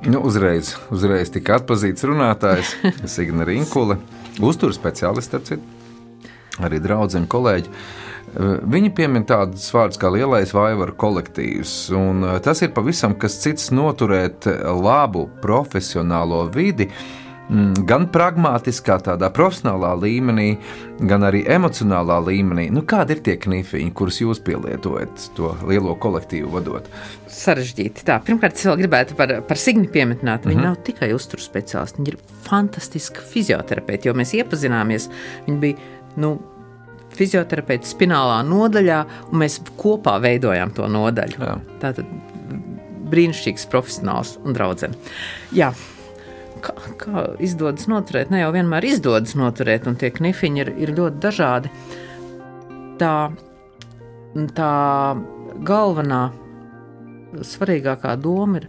Nu, 0.06 0.20
uzreiz, 0.20 0.76
uzreiz 0.92 1.32
tika 1.32 1.58
atpazīts 1.58 2.04
runātājs 2.04 2.76
Signe 3.14 3.46
Rinkule, 3.46 3.98
uzturu 4.42 4.74
speciālists, 4.74 5.30
starp 5.32 5.46
citu, 5.48 5.64
arī 6.60 6.82
draudzene 6.84 7.28
kolēģi. 7.28 7.70
Viņi 8.34 8.90
piemin 8.98 9.26
tādus 9.30 9.68
vārdus 9.72 10.00
kā 10.02 10.10
lielais 10.10 10.52
vaivaru 10.54 10.96
kolektīvs, 10.98 11.92
un 11.94 12.26
tas 12.42 12.62
ir 12.66 12.72
pavisam 12.74 13.14
kas 13.16 13.38
cits 13.44 13.70
noturēt 13.72 14.48
labu 14.74 15.28
profesionālo 15.42 16.48
vidi, 16.52 16.90
mm, 16.90 17.23
gan 17.88 18.08
pragmatiskā, 18.14 18.98
tādā 19.06 19.30
profesionālā 19.34 19.94
līmenī, 20.02 20.48
gan 21.10 21.26
arī 21.28 21.44
emocionālā 21.54 22.20
līmenī. 22.26 22.68
Nu, 22.74 22.84
kādi 22.88 23.18
ir 23.18 23.24
tie 23.26 23.36
knifiņi, 23.42 23.92
kurus 23.98 24.20
jūs 24.24 24.42
pielietojat 24.46 25.28
to 25.38 25.54
lielo 25.70 25.96
kolektīvu 26.02 26.50
vadot? 26.54 26.90
Sarežģīti. 27.34 28.06
Tā, 28.08 28.20
pirmkārt, 28.26 28.58
es 28.58 28.66
vēl 28.70 28.80
gribētu 28.84 29.18
par, 29.20 29.36
par 29.48 29.62
Signi 29.62 29.90
pieminēt. 29.92 30.48
Viņa 30.48 30.50
mm 30.50 30.60
-hmm. 30.60 30.70
nav 30.70 30.82
tikai 30.88 31.14
uzturu 31.14 31.42
speciālists, 31.42 32.00
viņa 32.00 32.14
ir 32.14 32.18
fantastiska 32.48 33.22
fizioterapeite, 33.22 34.10
jo 34.10 34.14
mēs 34.14 34.34
iepazināmies. 34.34 35.10
Viņa 35.48 35.60
bija 35.60 35.76
nu, 36.18 36.40
fizioterapeite 37.18 37.88
spinālā 37.88 38.42
nodaļā, 38.48 39.06
un 39.32 39.40
mēs 39.40 39.60
kopā 39.78 40.18
veidojām 40.22 40.74
to 40.74 40.88
nodaļu. 40.88 41.40
Jā. 41.40 41.58
Tātad 41.82 42.06
brīnišķīgs 43.14 43.68
profesionāls 43.70 44.38
un 44.44 44.56
draugs. 44.58 44.86
Jā, 45.54 45.74
kā, 46.64 46.74
kā 47.00 47.26
izdodas 47.44 47.88
noturēt? 47.92 48.32
Ne 48.34 48.44
jau 48.44 48.52
vienmēr 48.56 48.88
izdodas 48.88 49.36
noturēt, 49.40 49.88
un 49.90 49.98
tie 50.00 50.12
knifiņi 50.14 50.64
ir, 50.64 50.72
ir 50.86 50.94
ļoti 50.98 51.22
dažādi. 51.24 51.72
Tā, 53.02 53.16
tā 54.58 54.72
galvenā, 55.70 56.24
svarīgākā 57.54 58.16
doma 58.22 58.62
ir, 58.62 58.68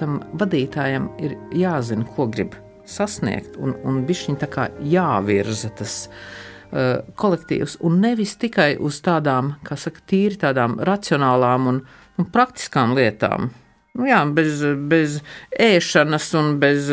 tam 0.00 0.20
vadītājam 0.38 1.10
ir 1.22 1.36
jāzina, 1.56 2.06
ko 2.16 2.26
grib 2.32 2.56
sasniegt, 2.88 3.56
un, 3.60 3.74
un 3.86 4.02
viņš 4.08 4.24
tā 4.40 4.48
kā 4.50 4.68
jāvirza 4.88 5.70
tas 5.78 5.96
uh, 6.08 7.02
kolektīvs, 7.18 7.78
un 7.86 8.00
nevis 8.02 8.34
tikai 8.40 8.74
uz 8.80 9.00
tādām, 9.04 9.56
kā 9.66 9.78
saka, 9.78 10.02
tīri 10.08 10.40
tādām 10.42 10.78
racionālām 10.82 11.68
un, 11.70 11.82
un 12.18 12.30
praktiskām 12.34 12.96
lietām. 12.98 13.52
Nu, 13.92 14.06
jā, 14.08 14.22
bez, 14.32 14.62
bez 14.88 15.18
ēšanas, 15.60 16.30
bez, 16.60 16.86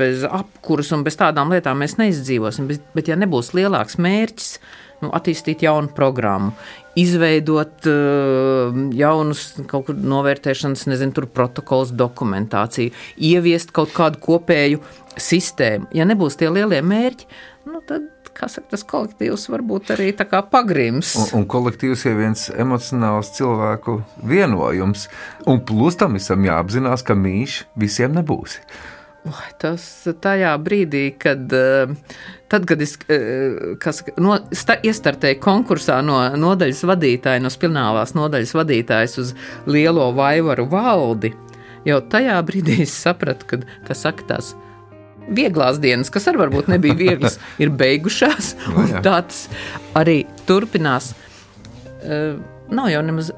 bez 0.00 0.24
apkuras 0.26 0.90
un 0.96 1.04
bez 1.06 1.14
tādām 1.20 1.52
lietām 1.54 1.78
mēs 1.78 1.94
neizdzīvosim. 2.00 2.66
Bet, 2.66 2.88
bet 2.96 3.10
ja 3.12 3.18
nebūs 3.18 3.52
lielāks 3.54 3.94
mērķis, 4.02 4.56
nu, 5.04 5.12
attīstīt 5.14 5.62
jaunu 5.62 5.92
programmu, 5.94 6.50
izveidot 6.98 7.86
uh, 7.86 8.80
jaunus 8.98 9.44
kaut 9.70 9.86
kur 9.86 10.02
novērtēšanas, 10.02 10.88
nezinu, 10.90 11.14
tur 11.14 11.28
protokols, 11.30 11.94
dokumentāciju, 11.94 12.90
ieviest 13.30 13.70
kaut 13.76 13.94
kādu 13.94 14.18
kopēju 14.26 14.82
sistēmu. 15.14 15.92
Ja 15.94 16.10
nebūs 16.10 16.40
tie 16.42 16.50
lielie 16.50 16.82
mērķi, 16.82 17.30
nu, 17.70 17.84
tad 17.86 18.10
saka, 18.48 18.70
tas 18.72 18.84
kolektīvs 18.88 19.48
varbūt 19.52 19.92
arī 19.96 20.12
pagrims. 20.50 21.16
Un, 21.16 21.42
un 21.42 21.46
kolektīvs 21.50 22.06
ir 22.06 22.16
viens 22.16 22.46
emocionāls 22.56 23.34
cilvēku 23.36 24.00
vienojums. 24.24 25.08
Un 25.46 25.60
plus 25.60 25.96
tam 25.96 26.14
visam 26.14 26.44
jāapzinās, 26.44 27.04
ka 27.04 27.14
mīļš 27.18 27.64
visiem 27.76 28.16
nebūs. 28.16 28.60
Tas 29.60 29.82
tajā 30.22 30.54
brīdī, 30.64 31.10
kad, 31.20 31.52
eh, 31.52 31.92
tad, 32.48 32.64
kad 32.64 32.80
es 32.80 32.96
eh, 33.12 33.76
saka, 33.84 34.14
no, 34.16 34.38
sta, 34.56 34.78
iestartēju 34.80 35.36
konkursā 35.44 35.98
no 36.04 36.22
nodaļas 36.40 36.80
vadītāja, 36.88 37.42
no 37.44 37.52
spilnāvās 37.52 38.14
nodaļas 38.16 38.54
vadītājas 38.56 39.18
uz 39.20 39.34
lielo 39.68 40.08
vaivaru 40.16 40.64
valdi, 40.72 41.34
jau 41.84 42.00
tajā 42.00 42.40
brīdī 42.48 42.80
es 42.86 42.96
sapratu, 42.96 43.44
ka, 43.50 43.60
ka 43.84 43.98
saka, 43.98 44.24
tās 44.32 44.54
vieglās 45.30 45.80
dienas, 45.82 46.10
kas 46.12 46.28
arī 46.30 46.42
varbūt 46.44 46.70
nebija 46.72 46.96
vieglas, 46.98 47.38
ir 47.62 47.72
beigušās. 47.74 48.54
No, 48.74 48.86
tāds 49.04 49.46
arī 49.98 50.22
turpinās. 50.48 51.12
Uh, 52.00 52.40
nav 52.72 52.90
jau 52.92 53.04
nemaz. 53.06 53.32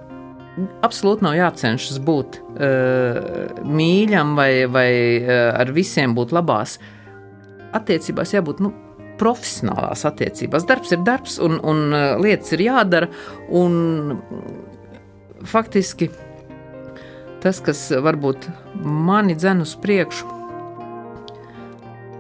Absolūti 0.85 1.25
nav 1.25 1.33
jācenšas 1.39 1.97
būt 2.05 2.37
uh, 2.43 3.63
mīļam 3.65 4.35
vai, 4.37 4.51
vai 4.69 4.91
uh, 5.23 5.53
ar 5.57 5.73
visiem 5.73 6.13
būt 6.17 6.35
labās. 6.37 6.77
Attiecībās 7.73 8.35
jābūt 8.35 8.61
nu, 8.61 8.75
profesionālās 9.23 10.05
attiecībās. 10.09 10.67
Darbs 10.69 10.93
ir 10.93 11.01
darbs, 11.07 11.39
un, 11.41 11.57
un 11.65 11.87
uh, 11.89 12.03
lietas 12.21 12.53
ir 12.57 12.67
jādara. 12.67 13.09
Un, 13.49 14.19
faktiski 15.49 16.11
tas, 17.43 17.59
kas 17.65 17.89
varbūt 18.03 18.47
mani 18.83 19.35
dzen 19.39 19.65
uz 19.65 19.75
priekšu, 19.83 20.42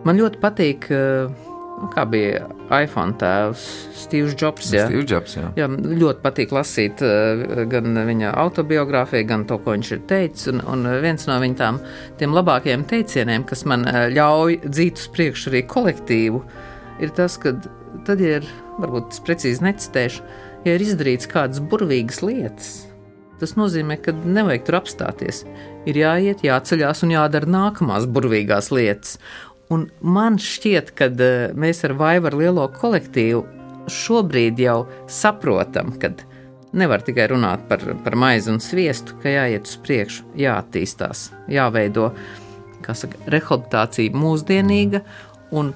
Man 0.07 0.19
ļoti 0.19 0.41
patīk, 0.43 0.89
eh, 0.91 1.31
nu, 1.79 1.89
kā 1.93 2.05
bija 2.11 2.43
iPhone 2.75 3.15
tēvs, 3.21 3.63
Steve's 4.03 4.35
Jobs. 4.39 4.73
Jā, 4.75 4.89
Steve 4.89 5.05
Jobs, 5.07 5.37
jā. 5.39 5.51
jā 5.59 5.69
ļoti 5.71 6.23
patīk 6.25 6.55
lasīt 6.55 7.03
eh, 7.07 7.45
gan 7.71 7.95
viņa 8.09 8.35
autobiogrāfiju, 8.43 9.29
gan 9.29 9.47
to, 9.47 9.61
ko 9.63 9.77
viņš 9.77 9.93
ir 9.95 10.03
teicis. 10.11 10.51
Un, 10.53 10.63
un 10.75 10.89
viens 11.05 11.29
no 11.31 11.39
viņa 11.43 11.59
tām, 11.61 11.81
tiem 12.19 12.35
labākajiem 12.35 12.87
teicieniem, 12.91 13.47
kas 13.47 13.63
man 13.71 13.87
eh, 13.87 14.09
ļauj 14.17 14.63
dzīt 14.67 15.05
uz 15.05 15.11
priekšu 15.15 15.53
arī 15.53 15.65
kolektīvu, 15.71 16.43
ir 17.03 17.15
tas, 17.15 17.39
ka 17.39 17.55
tad, 18.07 18.19
ja 18.19 18.41
ir, 18.41 18.49
varbūt 18.83 19.15
es 19.15 19.23
precīzi 19.23 19.63
necitēšu, 19.69 20.25
ja 20.67 20.75
ir 20.75 20.83
izdarīts 20.83 21.31
kādas 21.31 21.63
burvīgas 21.63 22.23
lietas, 22.27 22.73
tas 23.43 23.57
nozīmē, 23.59 23.99
ka 24.03 24.15
nevajag 24.15 24.67
tur 24.67 24.79
apstāties. 24.79 25.43
Ir 25.91 25.99
jāiet, 25.99 26.45
jāceļās 26.47 27.03
un 27.03 27.17
jādara 27.17 27.49
nākamās 27.51 28.07
burvīgās 28.07 28.71
lietas. 28.75 29.17
Un 29.73 29.87
man 30.05 30.37
šķiet, 30.43 30.93
ka 30.99 31.09
eh, 31.09 31.53
mēs 31.57 31.85
ar 31.87 31.97
Vaivaru 31.99 32.43
lielo 32.43 32.67
kolektīvu 32.77 33.43
šobrīd 33.91 34.61
jau 34.63 34.83
saprotam, 35.11 35.95
ka 36.01 36.13
nevar 36.77 37.03
tikai 37.05 37.29
runāt 37.33 37.65
par, 37.69 37.83
par 38.05 38.17
maizi 38.17 38.53
un 38.53 38.61
sviestu, 38.63 39.17
ka 39.23 39.33
jāiet 39.33 39.69
uz 39.69 39.77
priekšu, 39.85 40.27
jāattīstās, 40.41 41.31
jāveido 41.53 42.11
saka, 42.83 43.19
rehabilitācija 43.31 44.17
mūsdienīga, 44.17 45.03
un 45.55 45.73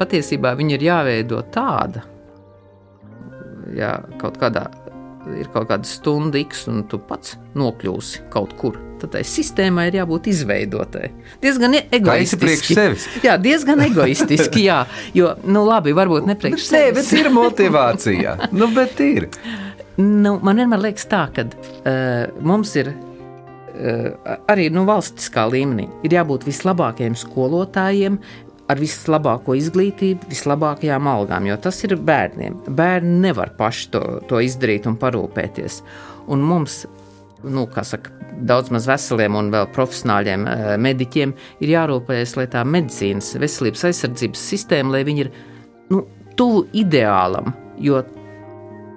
patiesībā 0.00 0.54
viņa 0.58 0.76
ir 0.76 0.86
jāveido 0.88 1.42
tāda, 1.54 2.04
jā, 3.76 3.92
kaut 4.20 4.40
kādā 4.40 4.66
ir 5.36 5.50
kaut 5.54 5.70
kāda 5.70 5.88
stunda, 5.88 6.38
x, 6.40 6.66
un 6.70 6.84
tu 6.90 7.00
pats 7.02 7.36
nokļūsi 7.58 8.28
kaut 8.32 8.54
kur 8.60 8.78
tad 9.00 9.14
tai 9.14 9.22
sistēmai 9.26 9.88
ir 9.90 10.00
jābūt 10.00 10.30
izveidotai. 10.32 11.10
Diezgan 11.42 11.78
egoistiski. 11.80 12.76
Jā, 13.24 13.36
diezgan 13.42 13.84
egoistiski, 13.86 14.66
jā. 14.68 14.82
Jo, 15.16 15.34
nu 15.46 15.64
labi, 15.68 15.94
varbūt 15.96 16.28
ne 16.28 16.36
priekš 16.38 16.68
sevis. 16.70 17.10
Bet 17.10 17.20
ir 17.20 17.30
motivācija. 17.34 18.36
nu, 18.56 18.70
bet 18.74 19.00
ir. 19.04 19.28
Nu, 19.96 20.36
man 20.44 20.60
vienmēr 20.60 20.88
liekas 20.90 21.08
tā, 21.08 21.26
ka 21.32 21.46
uh, 21.46 22.40
mums 22.44 22.74
ir 22.76 22.90
uh, 22.92 24.34
arī 24.52 24.68
nu, 24.72 24.84
valstiskā 24.88 25.46
līmenī 25.52 25.86
ir 26.04 26.18
jābūt 26.18 26.44
vislabākajiem 26.48 27.16
skolotājiem, 27.16 28.18
ar 28.66 28.80
vislabāko 28.82 29.54
izglītību, 29.56 30.26
vislabākajām 30.30 31.08
algām, 31.10 31.46
jo 31.48 31.56
tas 31.62 31.78
ir 31.86 31.96
bērniem. 32.02 32.58
Bērni 32.76 33.20
nevar 33.28 33.54
paši 33.58 33.88
to, 33.94 34.02
to 34.28 34.42
izdarīt 34.42 34.88
un 34.90 34.98
parūpēties. 35.00 35.80
Un 36.34 36.42
mums 36.42 36.82
nu, 37.50 37.66
saka, 37.86 38.12
daudz 38.46 38.72
maz 38.74 38.88
veseliem 38.88 39.36
un 39.38 39.50
vēl 39.54 39.68
profesionāļiem 39.74 40.46
eh, 40.50 40.66
mediķiem 40.82 41.34
ir 41.64 41.72
jārūpējas, 41.72 42.36
lai 42.40 42.46
tā 42.52 42.64
medicīnas, 42.66 43.34
veselības 43.40 43.86
aizsardzības 43.90 44.44
sistēma, 44.52 44.96
lai 44.96 45.04
viņi 45.08 45.24
ir 45.26 45.32
nu, 45.92 46.02
tuvu 46.36 46.66
ideālam, 46.76 47.54
jo 47.82 48.02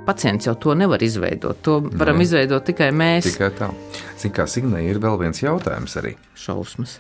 pacients 0.10 0.50
jau 0.50 0.56
to 0.60 0.74
nevar 0.78 1.04
izveidot. 1.06 1.62
To 1.66 1.80
varam 1.84 2.20
no, 2.20 2.26
izveidot 2.26 2.66
tikai 2.66 2.90
mēs. 2.96 3.30
Tikai 3.30 3.52
tā. 3.58 3.70
Zin, 4.20 4.34
kā 4.36 4.48
Signē, 4.50 4.82
ir 4.90 5.00
vēl 5.04 5.20
viens 5.22 5.42
jautājums 5.44 5.96
arī. 6.02 6.16
Šausmas. 6.40 6.98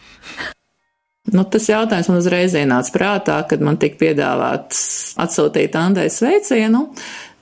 Nu, 1.29 1.43
tas 1.51 1.65
jautājums 1.69 2.09
man 2.09 2.21
uzreiz 2.21 2.55
ienāca 2.57 2.93
prātā, 2.95 3.39
kad 3.49 3.61
man 3.65 3.77
tika 3.81 3.99
piedāvāts 4.05 4.83
atsūtīt 5.19 5.75
Andai 5.77 6.07
sveicienu. 6.13 6.87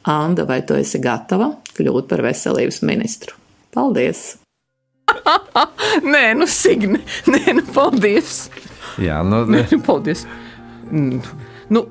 Anda, 0.07 0.47
vai 0.47 0.61
tu 0.63 0.75
esi 0.79 1.01
gatava 1.03 1.51
kļūt 1.75 2.07
par 2.09 2.23
veselības 2.23 2.81
ministru? 2.87 3.35
Paldies! 3.77 4.39
nē, 6.13 6.21
nu, 6.39 6.47
Signe, 6.49 7.03
nē, 7.31 7.41
nu, 7.59 7.63
paldies! 7.75 8.47
Jā, 8.97 9.19
nu, 9.21 9.43
nē, 9.45 9.67
nu, 9.69 9.77
paldies! 9.85 10.23
Nu, 10.89 11.83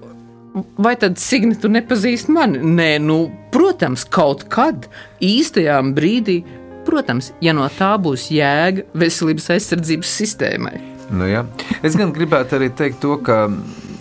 vai 0.83 0.97
tad 0.99 1.21
Signe, 1.23 1.55
tu 1.55 1.71
nepazīsti 1.71 2.35
mani? 2.35 2.59
Nē, 2.59 2.89
nu, 3.05 3.21
protams, 3.55 4.03
kaut 4.11 4.43
kad 4.51 4.89
īstajā 5.23 5.79
brīdī, 5.95 6.41
protams, 6.89 7.31
ja 7.45 7.55
no 7.55 7.71
tā 7.79 7.93
būs 8.03 8.27
jēga 8.35 8.89
veselības 8.99 9.47
aizsardzības 9.55 10.19
sistēmai. 10.25 10.75
Nu, 11.15 11.31
jā. 11.31 11.47
es 11.87 11.95
gan 11.95 12.11
gribētu 12.17 12.59
arī 12.59 12.73
teikt 12.75 12.99
to, 13.05 13.15
ka 13.23 13.45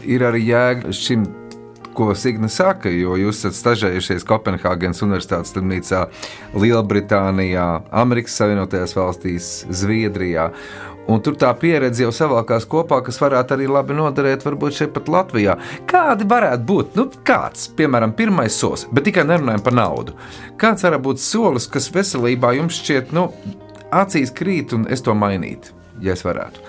ir 0.10 0.26
arī 0.26 0.42
jēga 0.48 0.96
šim 1.06 1.30
ko 1.96 2.12
Signe 2.18 2.50
saka, 2.52 2.92
jo 2.92 3.16
jūs 3.20 3.42
esat 3.42 3.58
stažējušies 3.60 4.26
Kopenhāgenes 4.28 5.04
Universitātes 5.06 5.54
slimnīcā, 5.56 6.06
Lielbritānijā, 6.56 7.68
Amerikas 8.04 8.36
Savienotajās 8.40 8.96
valstīs, 8.98 9.50
Zviedrijā. 9.70 10.52
Un 11.12 11.22
tur 11.22 11.36
tā 11.38 11.52
pieredze 11.62 12.02
jau 12.02 12.10
savākās 12.16 12.66
kopā, 12.70 12.98
kas 13.06 13.20
varētu 13.22 13.54
arī 13.54 13.68
labi 13.70 13.94
noderēt, 13.98 14.42
varbūt 14.46 14.80
šeit 14.80 14.96
pat 14.96 15.12
Latvijā. 15.14 15.54
Kādi 15.90 16.26
varētu 16.30 16.66
būt? 16.66 16.98
Nu, 16.98 17.06
kāds, 17.28 17.68
piemēram, 17.78 18.16
pirmais 18.18 18.58
solis, 18.58 18.88
bet 18.90 19.06
tikai 19.06 19.28
nerunājam 19.30 19.62
par 19.68 19.78
naudu. 19.78 20.18
Kāds 20.62 20.88
varētu 20.88 21.06
būt 21.06 21.22
solis, 21.22 21.70
kas 21.70 21.92
veselībā 21.94 22.56
jums 22.58 22.82
šķiet, 22.82 23.14
nu, 23.14 23.30
acīs 23.94 24.34
krīt 24.34 24.74
un 24.74 24.90
es 24.90 25.06
to 25.06 25.14
mainītu, 25.14 25.78
ja 26.02 26.18
es 26.18 26.26
varētu? 26.26 26.66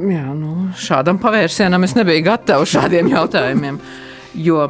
Jā, 0.00 0.30
nu, 0.32 0.70
šādam 0.80 1.18
pavērsienam 1.20 1.84
es 1.84 1.96
nebiju 1.98 2.24
gatavs 2.30 2.72
šādiem 2.72 3.10
jautājumiem. 3.12 3.80
Jo 4.40 4.68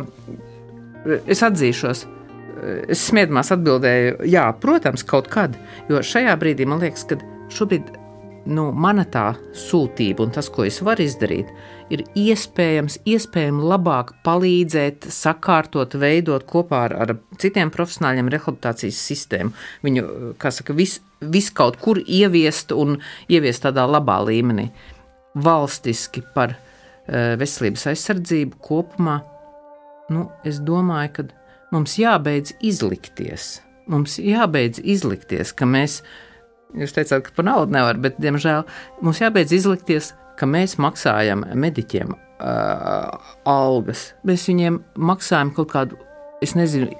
es 1.28 1.42
atzīšos, 1.46 2.04
es 2.90 3.06
smiedamās 3.10 3.52
atbildēju, 3.54 4.20
jā, 4.30 4.48
protams, 4.62 5.04
kaut 5.06 5.30
kad. 5.32 5.56
Jo 5.90 6.02
šajā 6.04 6.34
brīdī 6.40 6.66
man 6.68 6.82
liekas, 6.82 7.06
ka 7.08 7.20
šobrīd 7.52 7.92
nu, 8.50 8.70
mana 8.72 9.04
tā 9.04 9.26
sūtība 9.56 10.24
un 10.24 10.32
tas, 10.34 10.48
ko 10.52 10.64
es 10.66 10.80
varu 10.84 11.04
izdarīt, 11.04 11.50
ir 11.92 12.02
iespējams, 12.18 13.00
iespējams 13.08 13.66
labāk 13.70 14.14
palīdzēt, 14.26 15.10
sakārtot, 15.12 15.94
veidot 16.00 16.46
kopā 16.48 16.86
ar, 16.88 16.96
ar 17.04 17.14
citiem 17.40 17.72
profesionāļiem 17.74 18.32
rehabilitācijas 18.32 19.02
sistēmu. 19.10 19.54
Viņu, 19.86 20.06
kā 20.40 20.52
saka, 20.54 20.76
visu 20.76 21.04
vis 21.20 21.50
kaut 21.52 21.76
kur 21.84 22.00
ieviest 22.00 22.72
un 22.72 22.96
ieviest 23.28 23.66
tādā 23.66 23.84
labā 23.84 24.22
līmenī 24.24 24.70
valstiski 25.34 26.22
par 26.34 26.54
uh, 26.54 27.34
veselības 27.40 27.86
aizsardzību 27.92 28.60
kopumā, 28.64 29.20
nu, 30.10 30.26
es 30.46 30.60
domāju, 30.66 31.12
ka 31.18 31.26
mums 31.74 31.96
jābeidz 32.00 32.54
izlikties. 32.66 33.58
Mums 33.90 34.18
jābeidz 34.22 34.82
izlikties, 34.82 35.52
ka 35.56 35.66
mēs, 35.66 36.00
jūs 36.78 36.94
teicāt, 36.94 37.26
ka 37.26 37.34
par 37.36 37.46
naudu 37.48 37.74
nevar, 37.74 37.98
bet, 38.02 38.18
diemžēl, 38.22 38.66
mums 39.02 39.22
jābeidz 39.22 39.54
izlikties, 39.56 40.12
ka 40.38 40.48
mēs 40.48 40.78
maksājam 40.80 41.44
mediķiem 41.58 42.14
uh, 42.14 43.30
algas. 43.48 44.10
Mēs 44.26 44.48
viņiem 44.50 44.80
maksājam 45.10 45.54
kaut 45.56 45.72
kādu, 45.74 46.00
es 46.44 46.56
nezinu, 46.58 46.90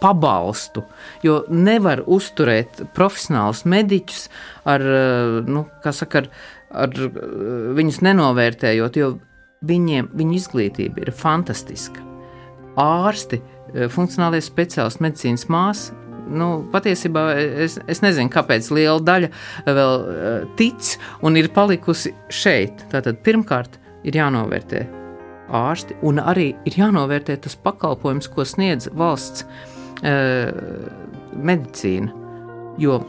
pabalstu, 0.00 0.82
jo 1.24 1.40
nevar 1.48 2.02
uzturēt 2.06 2.82
profesionālus 2.96 3.64
mediķus 3.68 4.26
ar, 4.68 4.84
nu, 5.48 5.64
kā 5.84 5.92
saka, 5.96 6.24
ar, 6.24 6.28
ar 6.70 6.96
viņus 7.76 8.02
nenovērtējot, 8.06 8.98
jo 9.00 9.12
viņiem, 9.66 10.10
viņu 10.16 10.40
izglītība 10.40 11.06
ir 11.06 11.12
fantastiska. 11.16 12.02
Ārsti, 12.80 13.40
funkcionālie 13.92 14.42
speciālisti, 14.44 15.02
medicīnas 15.06 15.46
māsas 15.52 15.94
nu, 16.30 16.48
patiesībā 16.72 17.24
es, 17.64 17.76
es 17.90 18.02
nezinu, 18.04 18.30
kāpēc 18.32 18.68
liela 18.74 19.00
daļa 19.04 19.30
vēl 19.66 19.94
uh, 19.96 20.36
tic 20.58 20.96
un 21.26 21.38
ir 21.38 21.50
palikusi 21.54 22.12
šeit. 22.32 22.86
Tātad 22.92 23.20
pirmkārt 23.26 23.78
ir 24.06 24.18
jānovērtē 24.18 24.84
ārsti, 25.56 25.98
un 26.06 26.20
arī 26.22 26.50
ir 26.66 26.78
jānovērtē 26.80 27.38
tas 27.44 27.56
pakalpojums, 27.62 28.30
ko 28.32 28.46
sniedz 28.46 28.90
valsts 28.96 29.46
uh, 29.46 30.50
medicīna. 31.36 32.24
Jo 32.82 33.00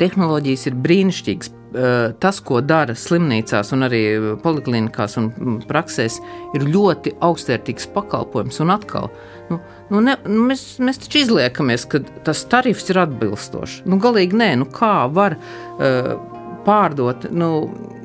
tehnoloģijas 0.00 0.70
ir 0.70 0.80
brīnišķīgas. 0.86 1.52
Uh, 1.74 2.12
tas, 2.22 2.38
ko 2.38 2.60
dara 2.62 2.94
slimnīcās, 2.94 3.72
un 3.74 3.82
arī 3.82 4.02
poliklinikās 4.44 5.16
un 5.18 5.56
praksēs, 5.66 6.20
ir 6.54 6.68
ļoti 6.70 7.16
augstvērtīgs 7.24 7.88
pakalpojums. 7.96 8.60
Un 8.62 8.70
atkal, 8.70 9.08
nu, 9.48 9.58
nu 9.90 10.02
ne, 10.06 10.14
nu 10.28 10.44
mēs, 10.52 10.62
mēs 10.78 11.02
taču 11.02 11.24
izliekamies, 11.24 11.88
ka 11.90 11.98
tas 12.26 12.44
tarifs 12.52 12.86
ir 12.94 13.02
atbilstošs. 13.02 13.80
Nu, 13.90 13.98
galīgi 14.02 14.38
nē, 14.38 14.52
nu 14.62 14.70
kā 14.70 14.92
var 15.10 15.34
uh, 15.34 16.14
pārdot? 16.62 17.26
Nu, 17.34 17.50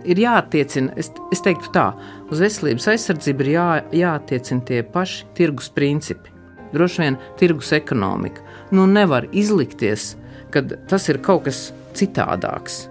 ir 0.09 0.21
jāattiecina, 0.25 0.97
es, 0.99 1.11
es 1.33 1.45
teiktu 1.45 1.69
tā, 1.75 1.91
uz 2.33 2.41
veselības 2.41 2.89
aizsardzību 2.93 3.45
ir 3.45 3.53
jā, 3.53 3.69
jāattiecina 4.01 4.65
tie 4.65 4.83
paši 4.97 5.27
tirgus 5.37 5.69
principi. 5.75 6.33
Droši 6.73 7.01
vien 7.01 7.17
tirgus 7.39 7.71
ekonomika. 7.73 8.43
Nu, 8.73 8.85
nevar 8.89 9.29
izlikties, 9.29 10.15
ka 10.53 10.65
tas 10.89 11.09
ir 11.09 11.21
kaut 11.25 11.47
kas 11.47 11.69
citādāks. 11.97 12.87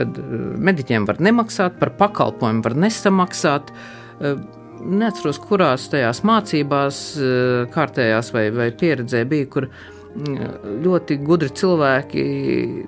Kad 0.00 0.18
uh, 0.22 0.48
mediķiem 0.70 1.06
var 1.08 1.20
nemaksāt, 1.22 1.78
par 1.80 1.94
pakalpojumu 2.00 2.64
var 2.66 2.78
nesamaksāt. 2.86 3.72
Uh, 4.20 4.40
neatceros, 4.80 5.38
kurās 5.44 5.90
tajās 5.92 6.22
mācībās, 6.26 7.04
uh, 7.20 7.64
kārtējās 7.74 8.32
vai, 8.36 8.48
vai 8.54 8.70
pieredzē 8.72 9.26
bija, 9.28 9.50
kur 9.52 9.68
mm, 9.68 10.80
ļoti 10.86 11.20
gudri 11.26 11.52
cilvēki 11.60 12.24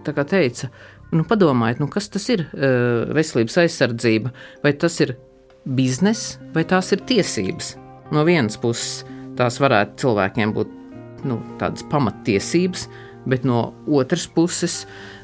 teica, 0.09 0.73
Nu, 1.13 1.27
padomājiet, 1.29 1.81
nu, 1.83 1.91
kas 1.93 2.09
tas 2.09 2.25
ir 2.33 2.47
uh, 2.47 3.05
veselības 3.13 3.59
aizsardzība? 3.61 4.31
Vai 4.65 4.73
tas 4.81 4.95
ir 5.05 5.13
bizness, 5.77 6.39
vai 6.55 6.65
tās 6.69 6.89
ir 6.97 7.03
tiesības? 7.09 7.75
No 8.17 8.25
vienas 8.25 8.57
puses, 8.61 9.03
tās 9.37 9.59
varētu 9.61 10.01
cilvēkiem 10.07 10.55
būt 10.57 10.73
nu, 11.29 11.37
tādas 11.61 11.85
pamattiesības, 11.93 12.87
bet 13.29 13.45
no 13.45 13.75
otras 13.93 14.25
puses, 14.25 14.83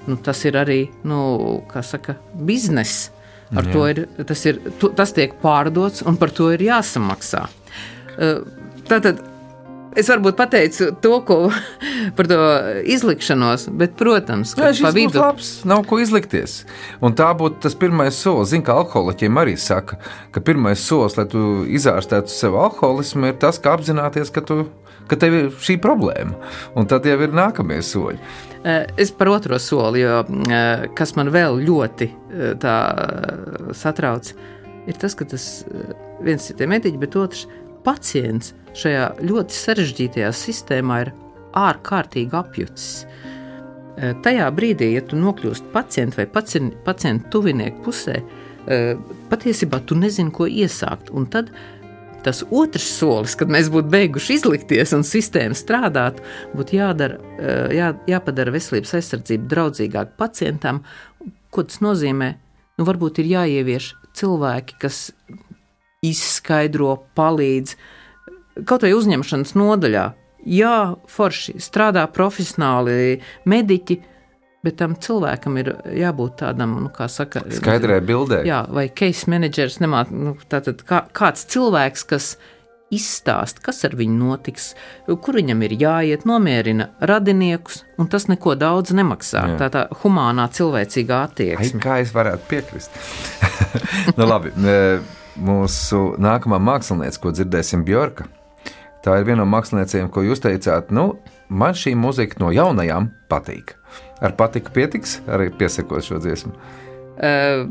nu, 0.08 0.18
tas 0.24 0.42
ir 0.48 0.58
arī 0.58 0.80
nu, 1.08 1.62
saka, 1.84 2.18
bizness. 2.34 3.10
Ar 3.48 3.64
Jā. 3.64 3.72
to 3.72 3.84
ir 3.88 3.98
tas, 4.28 4.42
ir, 4.44 4.58
tas 4.96 5.14
tiek 5.16 5.32
pārdots, 5.40 6.02
un 6.04 6.18
par 6.20 6.32
to 6.36 6.50
ir 6.52 6.66
jāsamaksā. 6.66 7.46
Uh, 8.18 8.42
tātad 8.90 9.22
Es 9.98 10.06
varbūt 10.10 10.36
pateicu 10.38 10.90
to, 11.02 11.14
ko 11.26 11.36
par 12.16 12.28
to 12.30 12.38
izlikšanos, 12.92 13.66
bet, 13.80 13.96
protams, 13.98 14.52
ka 14.54 14.68
tas 14.68 14.82
ir 14.82 15.16
labs. 15.16 15.52
Nav 15.68 15.86
ko 15.88 15.98
izlikties. 16.02 16.60
Un 17.02 17.16
tā 17.18 17.30
būtu 17.38 17.62
tas 17.64 17.74
pirmais 17.78 18.14
solis. 18.14 18.52
Zinu, 18.52 18.66
ka 18.66 18.76
alkoholiķiem 18.82 19.40
arī 19.42 19.56
saka, 19.58 19.98
ka 20.34 20.42
pirmais 20.44 20.82
solis, 20.84 21.16
lai 21.18 21.26
tu 21.30 21.64
izārstētu 21.66 22.32
sev 22.32 22.58
alkoholismu, 22.60 23.32
ir 23.32 23.40
tas, 23.42 23.58
kā 23.62 23.74
apzināties, 23.78 24.30
ka, 24.34 24.44
tu, 24.44 24.68
ka 25.10 25.18
tev 25.18 25.38
ir 25.40 25.50
šī 25.64 25.78
problēma. 25.82 26.36
Un 26.78 26.86
tad 26.90 27.08
jau 27.08 27.18
ir 27.24 27.34
nākamie 27.34 27.80
soļi. 27.82 28.20
Es 28.64 29.12
par 29.14 29.28
otro 29.30 29.58
soli, 29.62 30.02
jo 30.02 30.24
kas 30.98 31.14
man 31.16 31.30
vēl 31.34 31.60
ļoti 31.62 32.08
satrauc, 33.78 34.32
ir 34.90 34.98
tas, 34.98 35.14
ka 35.14 35.28
tas 35.30 35.44
viens 36.24 36.50
ir 36.50 36.58
tie 36.58 36.66
mediķi, 36.66 36.98
bet 36.98 37.16
otrs 37.20 37.46
pacients 37.86 38.54
šajā 38.78 39.04
ļoti 39.22 39.54
sarežģītajā 39.54 40.32
sistēmā 40.34 41.00
ir 41.04 41.12
ārkārtīgi 41.58 42.34
apjucis. 42.36 43.06
Tajā 44.26 44.50
brīdī, 44.54 44.92
ja 44.94 45.02
tu 45.06 45.16
nokļūsi 45.18 45.70
pacienta 45.72 46.20
vai 46.20 46.26
pacienta 46.30 47.30
tuvinieku 47.32 47.86
pusē, 47.86 48.20
patiesībā 49.30 49.80
tu 49.86 49.96
nezini, 49.98 50.34
ko 50.34 50.46
iesākt. 50.50 51.10
Un 51.14 51.26
tad 51.30 51.50
tas 52.24 52.42
otrs 52.50 52.88
solis, 52.98 53.36
kad 53.38 53.50
mēs 53.52 53.70
būtu 53.72 53.90
beiguši 53.92 54.38
izlikties 54.38 54.94
un 54.96 55.04
sistēma 55.06 55.56
strādāt, 55.58 56.20
būtu 56.56 56.78
jādara, 56.78 57.18
e, 57.38 57.56
jā, 57.78 57.92
jāpadara 58.10 58.54
veselības 58.54 58.96
aizsardzība 58.98 59.48
draudzīgāk 59.52 60.16
pacientam. 60.20 60.82
Ko 61.54 61.64
tas 61.64 61.80
nozīmē? 61.84 62.34
Nu, 62.78 62.86
varbūt 62.86 63.22
ir 63.22 63.32
jāievieš 63.32 63.92
cilvēki, 64.18 64.78
kas 64.82 65.08
izskaidro, 66.04 66.94
palīdz, 67.18 67.74
kaut 68.68 68.84
vai 68.86 68.94
uzņemšanas 68.94 69.56
nodaļā. 69.58 70.04
Jā, 70.48 70.76
forši 71.10 71.56
strādā 71.60 72.04
profesionāli 72.14 73.18
mediķi, 73.50 73.98
bet 74.66 74.78
tam 74.80 74.96
cilvēkam 74.98 75.58
ir 75.60 75.72
jābūt 76.00 76.38
tādam, 76.42 76.76
nu, 76.82 76.92
kā 76.94 77.08
saka, 77.12 77.44
skaidrai 77.54 78.00
bildē. 78.04 78.42
Jā, 78.48 78.64
vai 78.74 78.88
case 78.90 79.30
managers, 79.30 79.78
nemāt, 79.84 80.12
nu, 80.14 80.36
tātad 80.50 80.82
kā, 80.86 81.04
kāds 81.14 81.46
cilvēks, 81.52 82.06
kas 82.10 82.32
izstāst, 82.94 83.60
kas 83.64 83.82
ar 83.84 83.94
viņu 83.98 84.16
notiks, 84.16 84.70
kur 85.06 85.36
viņam 85.36 85.60
ir 85.66 85.74
jāiet, 85.80 86.24
nomierina 86.28 86.88
radiniekus, 87.04 87.82
un 88.00 88.08
tas 88.08 88.28
neko 88.30 88.56
daudz 88.58 88.94
nemaksā. 88.96 89.44
Jā. 89.52 89.58
Tā 89.60 89.68
tā 89.74 89.84
humānā, 90.02 90.48
cilvēcīgā 90.56 91.20
attieksme. 91.28 91.78
Ai, 91.78 91.84
kā 91.84 91.98
es 92.04 92.14
varētu 92.16 92.48
piekrist? 92.48 92.96
nu, 94.18 94.24
labi, 94.24 94.54
mūsu 95.38 96.02
nākamā 96.18 96.60
mākslinieca, 96.70 97.22
ko 97.22 97.34
dzirdēsim, 97.36 97.84
Bjorka. 97.86 98.26
Tā 99.04 99.20
ir 99.20 99.28
viena 99.28 99.44
no 99.44 99.50
māksliniecēm, 99.52 100.08
ko 100.12 100.24
jūs 100.26 100.42
teicāt, 100.42 100.90
nu, 100.94 101.12
man 101.48 101.76
šī 101.76 101.94
mūzika 101.96 102.40
no 102.42 102.50
jaunajām 102.52 103.12
patīk. 103.30 103.77
Ar 104.24 104.34
patiku 104.38 104.74
pietiks 104.74 105.20
arī 105.30 105.52
piesakot 105.54 106.04
šo 106.04 106.18
dziesmu. 106.22 106.54
Uh, 107.18 107.66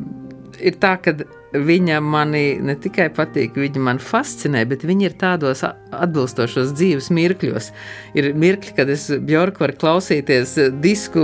ir 0.60 0.78
tā, 0.82 0.95
ka 1.02 1.14
viņa 1.58 2.00
mani 2.04 2.58
ne 2.64 2.76
tikai 2.80 3.08
patīk, 3.16 3.56
viņa 3.60 3.82
man 3.84 4.02
fascinē, 4.04 4.64
bet 4.70 4.84
viņa 4.88 5.08
ir 5.08 5.16
tādos 5.20 5.64
atbilstošos 5.66 6.74
dzīves 6.76 7.10
mirkļos. 7.16 7.72
Ir 8.20 8.32
mirkļi, 8.38 8.76
kad 8.78 8.91
es 8.91 9.08
Bjorku 9.28 9.64
varu 9.66 9.78
klausīties 9.80 10.58
disku 10.84 11.24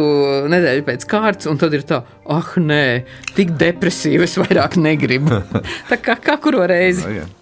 nedēļu 0.54 0.88
pēc 0.88 1.08
kārtas, 1.12 1.50
un 1.52 1.60
tad 1.62 1.76
ir 1.76 1.86
tā, 1.90 2.04
ah, 2.32 2.56
nē, 2.58 3.04
tik 3.36 3.56
depresīvi 3.60 4.28
es 4.28 4.40
vairāk 4.40 4.80
negribu. 4.82 5.44
tā 5.92 6.00
kā, 6.02 6.18
kā 6.24 6.40
kuru 6.42 6.66
reizi. 6.70 7.08
Oh, 7.08 7.16
yeah. 7.22 7.40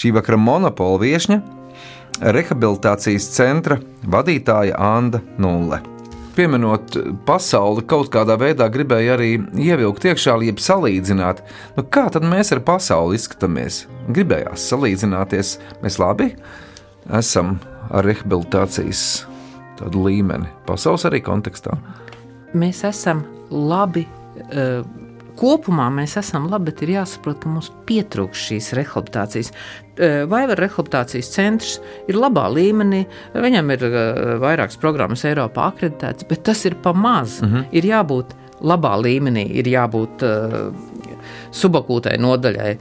Šī 0.00 0.14
vakara 0.16 0.38
monopola 0.40 0.96
viesņa- 1.02 1.36
rehabilitācijas 2.36 3.26
centra 3.34 3.76
vadītāja 4.08 4.78
Anna 4.80 5.20
Nulle. 5.36 5.82
Pieminot 6.32 6.94
pasauli, 7.26 7.82
kaut 7.84 8.08
kādā 8.08 8.38
veidā 8.40 8.70
gribēju 8.72 9.10
arī 9.12 9.28
ievilkt 9.60 10.06
iekšā, 10.08 10.38
jeb 10.46 10.56
salīdzināt, 10.56 11.42
nu, 11.76 11.82
kā 11.82 12.06
tad 12.10 12.22
mēs 12.22 12.52
ar 12.52 12.60
pasauli 12.64 13.18
izskatāmies. 13.18 13.84
Gribējās 14.08 14.70
salīdzināties, 14.72 15.58
mēs 15.82 15.98
labi 16.00 16.30
esam 17.12 17.58
ar 17.90 18.04
rehabilitācijas 18.04 19.26
līmeni, 19.84 20.48
pasaules 20.64 21.04
arī 21.04 21.20
kontekstā. 21.20 21.76
mēs 22.54 22.84
esam 22.88 23.24
labi. 23.50 24.06
Uh, 24.48 25.09
Kopumā 25.40 25.86
mēs 25.94 26.18
esam 26.20 26.50
labi, 26.52 26.68
bet 26.68 26.82
ir 26.84 26.98
jāsaprot, 26.98 27.38
ka 27.40 27.48
mums 27.48 27.70
pietrūkst 27.88 28.50
šīs 28.50 28.72
rehabilitācijas. 28.76 29.52
Eh, 29.96 30.24
Vai 30.28 30.42
var 30.50 30.60
rehabilitācijas 30.60 31.32
centrs 31.32 31.78
ir 32.08 32.18
labā 32.20 32.44
līmenī, 32.52 33.06
viņam 33.32 33.72
ir 33.72 33.86
eh, 33.88 34.34
vairākas 34.42 34.76
programmas 34.80 35.24
Eiropā 35.24 35.70
akreditētas, 35.72 36.28
bet 36.28 36.44
tas 36.50 36.64
ir 36.68 36.76
pa 36.84 36.92
maz. 36.92 37.40
Mm 37.40 37.48
-hmm. 37.48 37.66
Ir 37.72 37.88
jābūt 37.88 38.36
labā 38.60 38.94
līmenī, 39.00 39.46
ir 39.60 39.64
jābūt 39.64 40.24
uh, 40.26 40.72
subakūtai 41.52 42.18
nodaļai. 42.20 42.72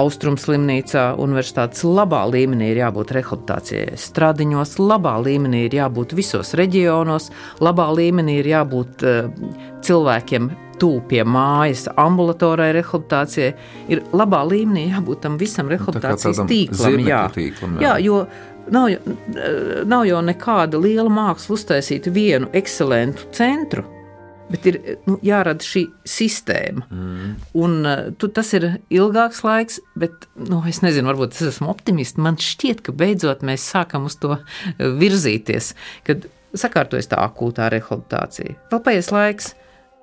Austrumslimnīcā, 0.00 1.02
universitātes 1.20 1.82
labā 1.84 2.22
līmenī 2.30 2.70
ir 2.72 2.78
jābūt 2.80 3.10
rehabilitācijai, 3.12 3.98
stradiņos, 4.00 4.78
labā 4.78 5.18
līmenī 5.20 5.66
ir 5.66 5.76
jābūt 5.76 6.14
visos 6.16 6.54
reģionos, 6.56 7.28
labā 7.60 7.90
līmenī 7.92 8.38
ir 8.40 8.46
jābūt 8.54 9.04
uh, 9.04 9.28
cilvēkiem 9.84 10.50
tuvu 10.80 11.02
pie 11.10 11.22
mājas, 11.28 11.86
ambulatorai 12.00 12.70
rehabilitācijai. 12.78 13.52
Ir 13.92 14.02
labā 14.16 14.42
līmenī 14.48 14.88
jābūt 14.90 15.24
tam 15.26 15.38
visam 15.40 15.70
rehabilitācijas 15.70 16.40
tādam 16.40 16.50
tīklam. 16.50 16.98
Jā. 17.06 17.22
tīklam, 17.34 17.78
jā. 17.78 17.86
jā, 17.86 17.94
jo 18.08 18.24
nav, 18.72 18.90
nav 19.88 20.04
jau 20.08 20.20
nekāda 20.24 20.80
liela 20.80 21.10
māksla 21.12 21.56
uztaisīt 21.56 22.10
vienu 22.14 22.50
ekscelentu 22.56 23.30
centru. 23.36 23.86
Bet 24.50 24.64
ir 24.66 24.80
nu, 25.06 25.14
jārada 25.22 25.62
šī 25.62 25.84
sistēma. 26.10 26.82
Mm. 26.90 27.34
Un, 27.62 27.76
uh, 27.86 28.08
tu, 28.18 28.26
tas 28.34 28.48
ir 28.58 28.66
ilgāks 28.90 29.44
laiks, 29.46 29.78
bet 29.94 30.26
nu, 30.42 30.58
es 30.66 30.80
nezinu, 30.82 31.06
varbūt 31.12 31.38
es 31.38 31.52
esmu 31.52 31.70
optimists. 31.70 32.18
Man 32.18 32.34
šķiet, 32.40 32.82
ka 32.82 32.94
beidzot 32.98 33.44
mēs 33.46 33.68
sākam 33.70 34.08
uz 34.10 34.18
to 34.18 34.34
uh, 34.34 34.42
virzīties, 34.98 35.70
kad 36.08 36.26
sakārtojas 36.58 37.06
tā 37.12 37.22
akūtā 37.22 37.70
rehabilitācija. 37.76 38.58
Vēl 38.72 38.82
paies 38.90 39.14
laiks. 39.14 39.52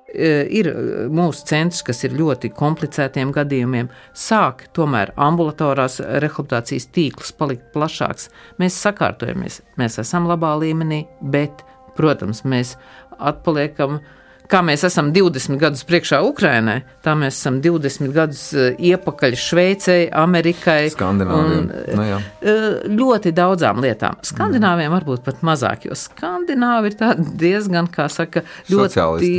Uh, 0.08 0.46
Ir 0.48 0.70
uh, 0.72 1.06
mūsu 1.12 1.44
centrs, 1.48 1.82
kas 1.84 2.00
ir 2.06 2.16
ļoti 2.16 2.48
komplicētiem 2.56 3.32
gadījumiem, 3.36 3.90
sāk 4.16 4.64
tomēr 4.72 5.12
ambulatorās 5.20 6.00
rehabilitācijas 6.00 6.88
tīkls 6.96 7.34
palikt 7.36 7.68
plašāks. 7.74 8.30
Mēs 8.58 8.78
sakārtojamies, 8.80 9.60
mēs 9.76 9.98
esam 10.00 10.28
labā 10.30 10.54
līmenī, 10.62 11.02
bet, 11.20 11.60
protams, 11.98 12.40
mēs 12.48 12.76
atpaliekam. 13.18 14.00
Kā 14.48 14.62
mēs 14.64 14.80
esam 14.88 15.10
20 15.12 15.58
gadus 15.60 15.82
priekšā 15.84 16.22
Ukrainai, 16.24 16.78
tā 17.04 17.12
mēs 17.20 17.36
esam 17.36 17.58
20 17.60 18.14
gadus 18.16 18.46
eh, 18.56 18.78
iepakaļ 18.90 19.36
Šveicei, 19.36 20.06
Amerikai. 20.08 20.88
Skandināviem. 20.94 21.66
un, 21.66 21.98
Nu 21.98 22.06
jā. 22.06 22.20
eh, 22.40 22.78
ļoti 22.88 23.34
daudzām 23.36 23.82
lietām. 23.84 24.16
Skandināviem 24.24 24.94
varbūt 24.96 25.26
pat 25.26 25.44
mazāk, 25.44 25.84
jo 25.90 25.98
skandināvi 25.98 26.94
ir 26.94 27.22
diezgan, 27.44 27.90
kā 27.92 28.08
saka, 28.12 28.46
ļoti, 28.72 29.36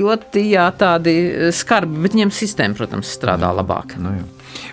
ļoti 0.00 0.46
jā, 0.54 0.64
tādi 0.80 1.16
eh, 1.28 1.52
skarbi, 1.52 2.00
bet 2.06 2.16
viņiem 2.16 2.32
sistēma, 2.32 2.78
protams, 2.80 3.12
strādā 3.20 3.52
labāk. 3.52 3.98
Nu, 4.00 4.16
jā. 4.16 4.26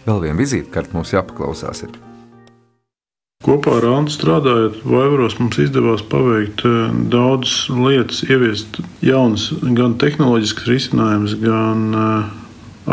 Vēl 0.07 0.23
viena 0.29 0.39
vizītkārta 0.39 0.95
mums 0.95 1.11
jāpaklausās. 1.11 1.83
Ir. 1.83 1.99
Kopā 3.45 3.75
ar 3.77 3.85
Antu 3.91 4.15
strādājot, 4.15 4.79
Vaivaros 4.89 5.35
mums 5.37 5.59
izdevās 5.61 6.01
paveikt 6.09 6.63
eh, 6.65 6.95
daudzas 7.13 7.67
lietas, 7.69 8.23
ieviest 8.25 8.79
jaunas, 9.05 9.51
gan 9.77 9.93
tehnoloģiskas 10.01 10.65
risinājumus, 10.71 11.35
gan 11.43 11.83
eh, 11.93 12.31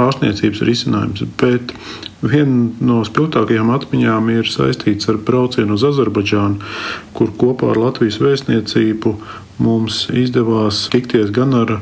ārstniecības 0.02 0.60
risinājumus. 0.68 1.24
Bet 1.40 1.72
viena 2.20 2.68
no 2.84 3.00
spilgtākajām 3.08 3.72
atmiņām 3.72 4.28
ir 4.34 4.52
saistīta 4.52 5.14
ar 5.14 5.22
braucienu 5.24 5.78
uz 5.78 5.86
Azerbaidžānu, 5.88 6.60
kur 7.16 7.32
kopā 7.40 7.72
ar 7.72 7.80
Latvijas 7.86 8.20
vēstniecību 8.20 9.16
mums 9.64 10.04
izdevās 10.12 10.84
tikties 10.92 11.32
gan 11.32 11.56
ar 11.56 11.78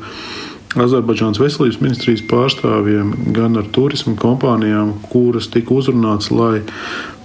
Azerbaidžānas 0.78 1.42
veselības 1.42 1.80
ministrijas 1.82 2.22
pārstāvjiem, 2.30 3.16
gan 3.34 3.58
ar 3.58 3.66
turismu 3.74 4.14
kompānijām, 4.14 5.00
kuras 5.10 5.50
tika 5.50 5.74
uzrunāts, 5.74 6.30
lai 6.30 6.60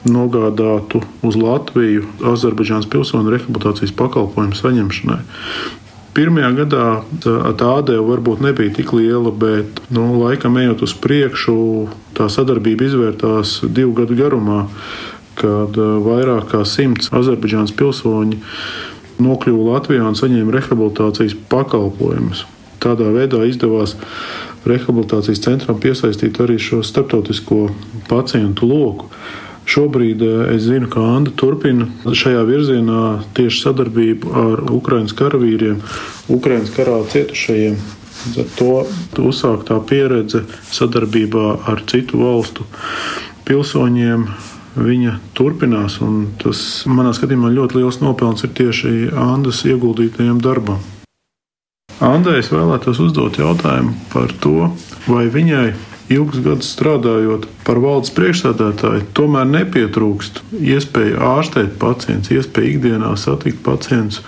nogādātu 0.10 1.02
uz 1.26 1.38
Latviju 1.40 2.06
Azerbaidžānas 2.34 2.90
pilsonu 2.92 3.34
rehabilitācijas 3.34 3.96
pakalpojumu 3.98 4.58
saņemšanai. 4.58 5.24
Pirmajā 6.16 6.52
gadā 6.56 6.86
tā 7.20 7.72
atdeve 7.76 8.06
varbūt 8.08 8.44
nebija 8.46 8.72
tik 8.78 8.94
liela, 8.96 9.34
bet 9.36 9.82
nu, 9.92 10.14
laikam 10.22 10.56
ejot 10.62 10.86
uz 10.88 10.94
priekšu, 11.04 11.58
tā 12.16 12.30
sadarbība 12.32 12.88
izvērtās 12.88 13.60
divu 13.68 13.98
gadu 14.00 14.16
garumā. 14.16 14.68
kad 15.36 15.76
vairāk 15.76 16.48
kā 16.54 16.62
simts 16.64 17.10
Azerbaidžānas 17.12 17.74
pilsoņi 17.76 18.40
nokļuva 19.20 19.66
Latvijā 19.74 20.06
un 20.08 20.16
saņēma 20.16 20.54
rehabilitācijas 20.56 21.36
pakalpojumus. 21.52 22.46
Tādā 22.84 23.10
veidā 23.12 23.42
izdevās 23.48 23.96
rehabilitācijas 24.68 25.44
centram 25.44 25.80
piesaistīt 25.82 26.40
arī 26.44 26.58
šo 26.62 26.82
starptautisko 26.86 27.70
pacientu 28.10 28.70
loku. 28.70 29.10
Šobrīd 29.66 30.22
eh, 30.22 30.56
es 30.56 30.66
zinu, 30.68 30.90
ka 30.92 31.04
Anna 31.16 31.34
turpina 31.36 31.88
šajā 32.06 32.46
virzienā 32.48 33.04
tieši 33.38 33.62
sadarbību 33.66 34.34
ar 34.42 34.66
Ukraiņas 34.78 35.16
karavīriem, 35.18 35.80
Ukraiņas 36.32 36.74
karā 36.76 37.00
cietušajiem. 37.14 37.78
Ar 38.42 38.48
to 38.58 38.72
uzsāktā 39.22 39.78
pieredze 39.86 40.46
sadarbībā 40.74 41.48
ar 41.70 41.84
citu 41.90 42.24
valstu 42.24 42.66
pilsoņiem 43.46 44.26
viņa 44.76 45.20
turpinās. 45.38 46.00
Tas 46.42 46.60
manā 46.90 47.14
skatījumā 47.16 47.52
ļoti 47.54 47.80
liels 47.80 48.02
nopelns 48.02 48.46
ir 48.48 48.54
tieši 48.58 49.12
Andas 49.14 49.64
ieguldītajam 49.68 50.42
darbam. 50.44 50.82
Andai 52.04 52.42
es 52.42 52.50
vēlētos 52.52 53.00
uzdot 53.00 53.38
jautājumu 53.40 53.94
par 54.12 54.34
to, 54.44 54.72
vai 55.08 55.30
viņai 55.32 55.70
ilgus 56.12 56.42
gadus 56.46 56.70
strādājot 56.76 57.48
par 57.66 57.80
valdes 57.82 58.14
priekšsādātāju, 58.16 59.08
tomēr 59.18 59.48
nepietrūkst 59.50 60.44
iespēja 60.60 61.22
ārstēt 61.36 61.78
pacientus, 61.82 62.34
iespēja 62.36 62.76
ikdienā 62.76 63.14
satikt 63.20 63.64
pacientus 63.66 64.22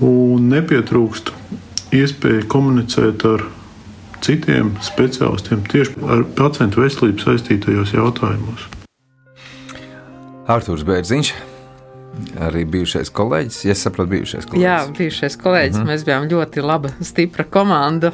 un 0.00 0.48
nepietrūkst 0.52 1.34
iespēja 1.96 2.46
komunicēt 2.50 3.26
ar 3.28 3.46
citiem 4.24 4.74
speciālistiem 4.84 5.64
tieši 5.68 6.00
ar 6.08 6.24
pacientu 6.38 6.84
veselību 6.84 7.24
saistītajos 7.24 7.94
jautājumos. 7.96 8.68
Arthurs 10.50 10.82
Bērziņš, 10.88 11.34
arī 12.40 12.64
bijušais 12.68 13.10
kolēģis. 13.14 13.58
Ja 13.64 13.74
es 13.74 13.82
saprotu, 13.84 14.10
bijušais 14.14 14.46
kolēģis. 14.46 14.64
Jā, 14.64 14.76
bijušais 14.96 15.36
kolēģis. 15.40 15.76
Mm 15.76 15.82
-hmm. 15.82 15.90
Mēs 15.92 16.04
bijām 16.06 16.28
ļoti 16.30 16.64
laba, 16.64 16.90
stipra 17.00 17.44
komanda. 17.44 18.12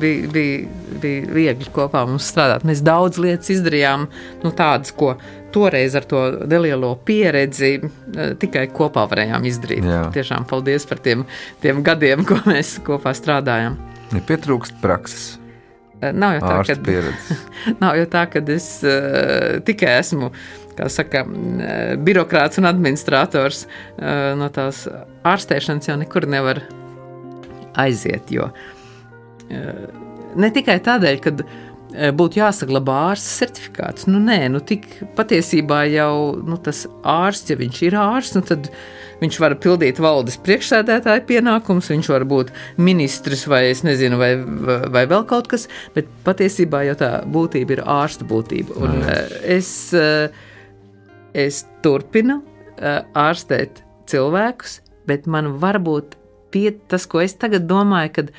Bija, 0.00 0.28
bija, 0.28 0.68
bija 1.02 1.34
viegli 1.34 1.70
kopā 1.74 2.06
mums 2.06 2.30
strādāt. 2.32 2.64
Mēs 2.64 2.82
daudz 2.82 3.18
lietas 3.18 3.50
izdarījām, 3.50 4.06
nu, 4.42 4.50
tādas, 4.50 4.92
ko 4.92 5.16
toreiz 5.52 5.94
ar 5.94 6.04
to 6.04 6.46
nelielo 6.46 6.94
pieredzi 7.04 7.80
eh, 7.80 8.34
tikai 8.38 8.68
kopā 8.68 9.06
varējām 9.10 9.44
izdarīt. 9.44 9.84
Jā. 9.84 10.10
Tiešām 10.14 10.46
paldies 10.50 10.86
par 10.86 10.98
tiem, 10.98 11.24
tiem 11.60 11.82
gadiem, 11.82 12.24
ko 12.28 12.38
mēs 12.46 12.78
kopā 12.86 13.14
strādājām. 13.14 13.76
Ja 14.12 14.20
pietrūkst 14.26 14.80
prakses. 14.82 15.40
Eh, 16.00 16.12
nav 16.16 16.38
jau 16.38 16.40
tā, 16.48 16.62
ka, 16.64 16.76
nav 17.82 17.96
jau 17.98 18.06
tā, 18.08 18.24
ka 18.32 18.40
es 18.48 18.68
uh, 18.86 19.60
tikai 19.64 19.98
esmu 20.00 20.30
kā 20.30 20.59
saka, 20.90 21.24
birokrāts 22.00 22.60
un 22.60 22.68
administrators 22.70 23.66
no 23.98 24.50
tās 24.54 24.86
ārstēšanas 25.28 25.90
jau 25.90 25.98
nekur 26.00 26.28
nevar 26.30 26.62
aiziet. 27.80 28.30
Jo 28.32 28.50
ne 30.38 30.50
tikai 30.54 30.78
tādēļ, 30.84 31.20
ka 31.24 31.34
būtu 32.14 32.38
jāsaglabā 32.38 32.96
ārsta 33.10 33.44
certifikāts. 33.44 34.06
Nu, 34.10 34.20
nē, 34.22 34.44
nu, 34.54 34.62
tik 34.62 34.86
patiesībā 35.18 35.82
jau 35.90 36.38
nu, 36.46 36.58
tas 36.62 36.84
ārsts, 37.02 37.50
ja 37.50 37.58
viņš 37.58 37.80
ir 37.88 37.96
ārsts, 37.98 38.36
nu, 38.38 38.44
tad 38.46 38.70
viņš 39.20 39.38
var 39.42 39.56
pildīt 39.60 39.98
valdes 40.00 40.38
priekšsēdētāja 40.40 41.24
pienākumus, 41.28 41.90
viņš 41.92 42.10
var 42.12 42.24
būt 42.30 42.52
ministrs 42.80 43.42
vai, 43.50 43.64
nezinu, 43.86 44.20
vai, 44.20 44.30
vai 44.94 45.04
vēl 45.10 45.26
kaut 45.28 45.50
kas, 45.50 45.66
bet 45.96 46.08
patiesībā 46.24 46.84
jau 46.88 46.96
tā 47.02 47.10
būtība 47.26 47.76
ir 47.76 47.84
ārsta 47.84 48.28
būtība. 48.28 48.78
Un, 48.80 49.02
es, 49.58 49.90
uh, 49.96 50.30
es 51.34 51.64
turpinu 51.84 52.40
uh, 52.40 53.02
ārstēt 53.14 53.82
cilvēkus, 54.10 54.80
bet 55.08 55.28
man 55.30 55.54
varbūt 55.62 56.16
pie, 56.50 56.70
tas, 56.90 57.06
ko 57.06 57.22
es 57.22 57.36
tagad 57.38 57.68
domāju, 57.70 58.14
kad 58.18 58.32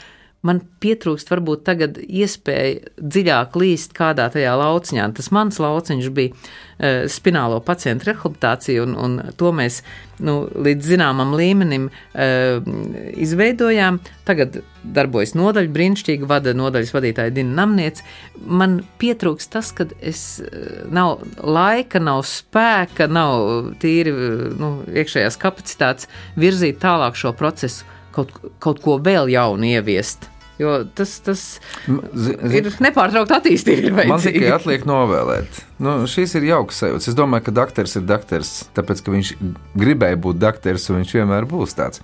man 0.47 0.61
pietrūkst 0.81 1.29
varbūt 1.29 1.63
tagad 1.67 1.97
iespēja 2.01 2.95
dziļāk 2.97 3.57
līst 3.61 3.93
kādā 3.97 4.27
tajā 4.33 4.55
lauciņā. 4.57 5.05
Tas 5.17 5.29
mans 5.35 5.59
lauciņš 5.61 6.09
bija 6.17 6.33
uh, 6.33 7.03
spinālo 7.11 7.59
pacientu 7.65 8.09
rehabilitācija, 8.09 8.85
un, 8.85 8.95
un 8.97 9.19
to 9.37 9.51
mēs 9.55 9.81
nu, 10.21 10.41
līdz 10.49 10.89
zināmam 10.95 11.35
līmenim 11.37 11.89
uh, 11.91 12.73
izveidojām. 13.21 14.01
Tagad 14.25 14.61
darbojas 14.81 15.35
nodaļa, 15.37 15.73
brīnišķīgi 15.75 16.29
vada 16.29 16.55
nodaļas 16.57 16.95
vadītāja 16.95 17.35
Dina 17.37 17.61
Namniec. 17.61 18.01
Man 18.41 18.79
pietrūkst 19.01 19.53
tas, 19.53 19.69
ka 19.77 19.91
es 20.01 20.25
uh, 20.41 20.83
nav 20.89 21.21
laika, 21.37 22.01
nav 22.01 22.25
spēka, 22.29 23.05
nav 23.11 23.75
tīri 23.81 24.17
nu, 24.57 24.79
iekšējās 24.89 25.37
kapacitātes 25.41 26.09
virzīt 26.41 26.81
tālāk 26.81 27.19
šo 27.19 27.37
procesu 27.37 27.85
kaut, 28.15 28.35
kaut 28.63 28.83
ko 28.83 28.99
vēl 29.03 29.31
jaunu 29.33 29.71
ieviest. 29.71 30.29
Jo 30.61 30.83
tas, 30.93 31.15
tas 31.25 31.41
Z, 31.87 32.35
ir 32.53 32.67
nepārtraukti 32.83 33.33
attīstība. 33.33 34.05
Man 34.11 34.21
tikai 34.21 34.51
atliek 34.53 34.85
novēlēt. 34.85 35.63
Nu, 35.81 35.95
šīs 36.09 36.35
ir 36.37 36.45
jaukas 36.51 36.83
sajūtas. 36.83 37.09
Es 37.09 37.17
domāju, 37.17 37.47
ka 37.47 37.55
doktors 37.63 37.97
ir 37.97 38.05
doktors, 38.05 38.51
tāpēc 38.77 39.01
ka 39.01 39.15
viņš 39.15 39.33
gribēja 39.81 40.19
būt 40.21 40.41
doktors 40.41 40.85
un 40.91 41.01
viņš 41.01 41.15
vienmēr 41.17 41.49
būs 41.49 41.73
tāds. 41.79 42.03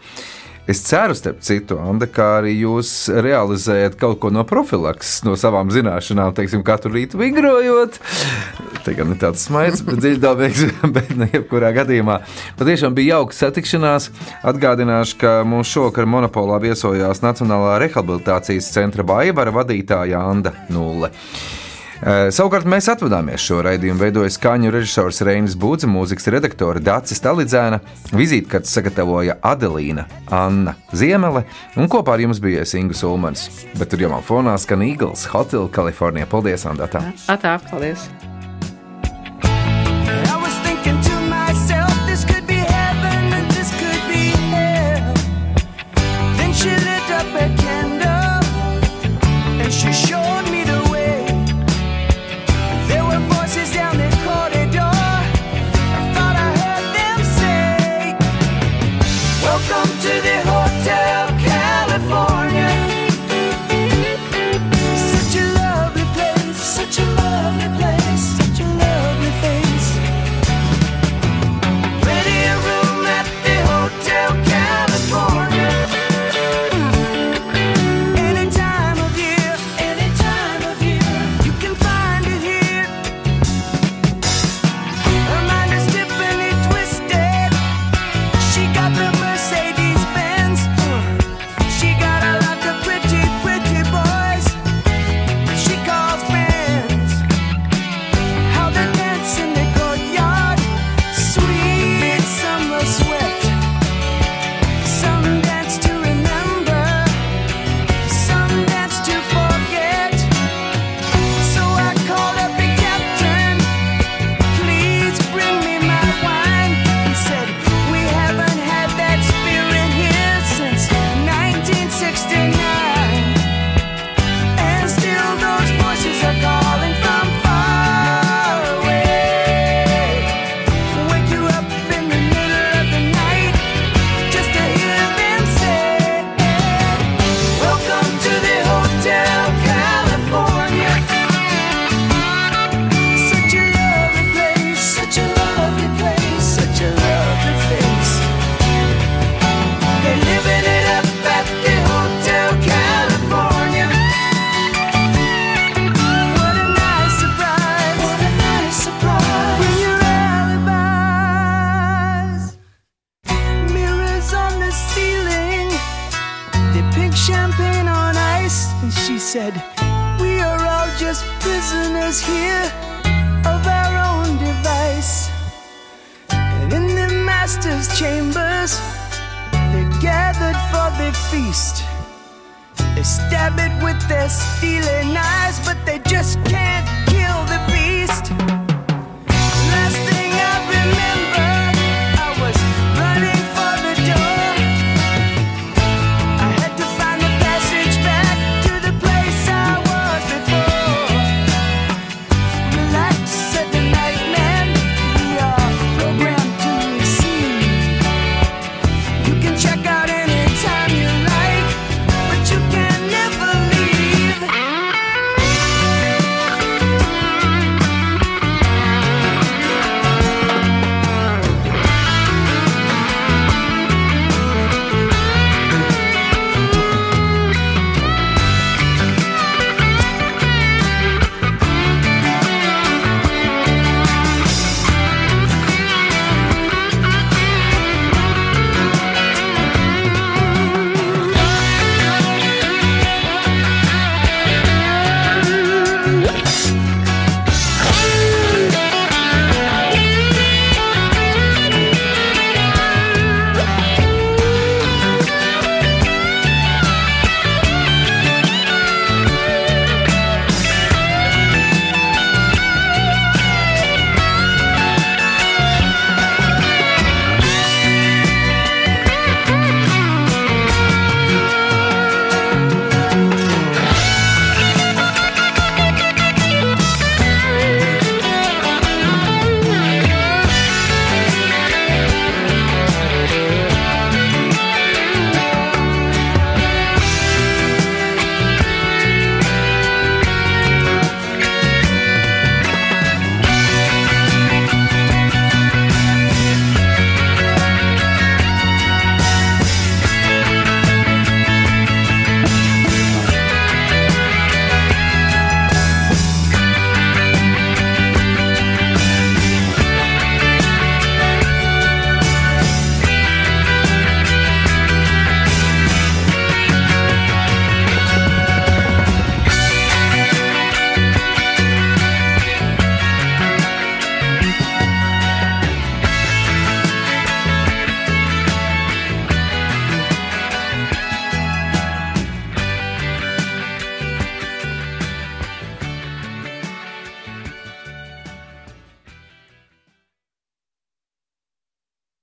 Es 0.67 0.81
ceru, 0.83 1.15
starp 1.15 1.39
citu, 1.47 1.77
Anda, 1.79 2.09
kā 2.11 2.25
arī 2.41 2.51
jūs 2.57 2.89
realizējat 3.23 3.93
kaut 3.99 4.17
ko 4.19 4.31
no 4.35 4.41
profilakses, 4.47 5.21
no 5.23 5.37
savām 5.39 5.69
zināšanām, 5.71 6.33
teiksim, 6.35 6.63
katru 6.67 6.91
rītu 6.91 7.21
vingrojot. 7.21 7.95
Te 8.83 8.95
gan 8.97 9.13
ir 9.13 9.21
tāds 9.21 9.45
smaids, 9.47 9.79
bet 9.87 10.01
dziļdabīgs, 10.03 10.65
bet 10.97 11.13
ne 11.15 11.29
jebkurā 11.31 11.71
gadījumā. 11.77 12.17
Patiešām 12.59 12.97
bija 12.97 13.21
jauka 13.21 13.37
satikšanās. 13.37 14.09
Atgādināšu, 14.51 15.15
ka 15.21 15.37
mums 15.47 15.71
šovakar 15.71 16.09
monopolā 16.09 16.59
viesojās 16.65 17.23
Nacionālā 17.23 17.77
rehabilitācijas 17.85 18.67
centra 18.75 19.07
baivara 19.07 19.55
vadītāja 19.55 20.19
Anda 20.33 20.51
Nulle. 20.67 21.13
Eh, 21.97 22.27
savukārt 22.33 22.67
mēs 22.69 22.89
atvadāmies 22.91 23.41
šo 23.41 23.63
raidījumu. 23.65 24.01
Veidoja 24.03 24.29
skaņu 24.33 24.71
režisors 24.73 25.23
Reinis 25.25 25.57
Būdze, 25.57 25.89
mūzikas 25.89 26.29
redaktore 26.35 26.81
Dācis 26.83 27.23
Talidzēna, 27.23 27.81
vizītkartes 28.13 28.75
sagatavoja 28.77 29.39
Adelīna 29.41 30.05
Anna 30.29 30.75
Ziemele 30.93 31.45
un 31.75 31.89
kopā 31.89 32.17
ar 32.17 32.25
jums 32.27 32.41
bija 32.43 32.67
Ingus 32.77 33.03
Ulmans. 33.07 33.49
Bet 33.79 33.89
tur 33.89 34.05
jau 34.05 34.13
man 34.13 34.25
fonā 34.25 34.57
skan 34.61 34.85
Eagles 34.85 35.25
Hotel 35.33 35.69
Kalifornijā. 35.73 36.29
Paldies, 36.29 36.69
Anna! 36.69 36.89
Atā, 37.33 37.57
paldies! 37.71 38.09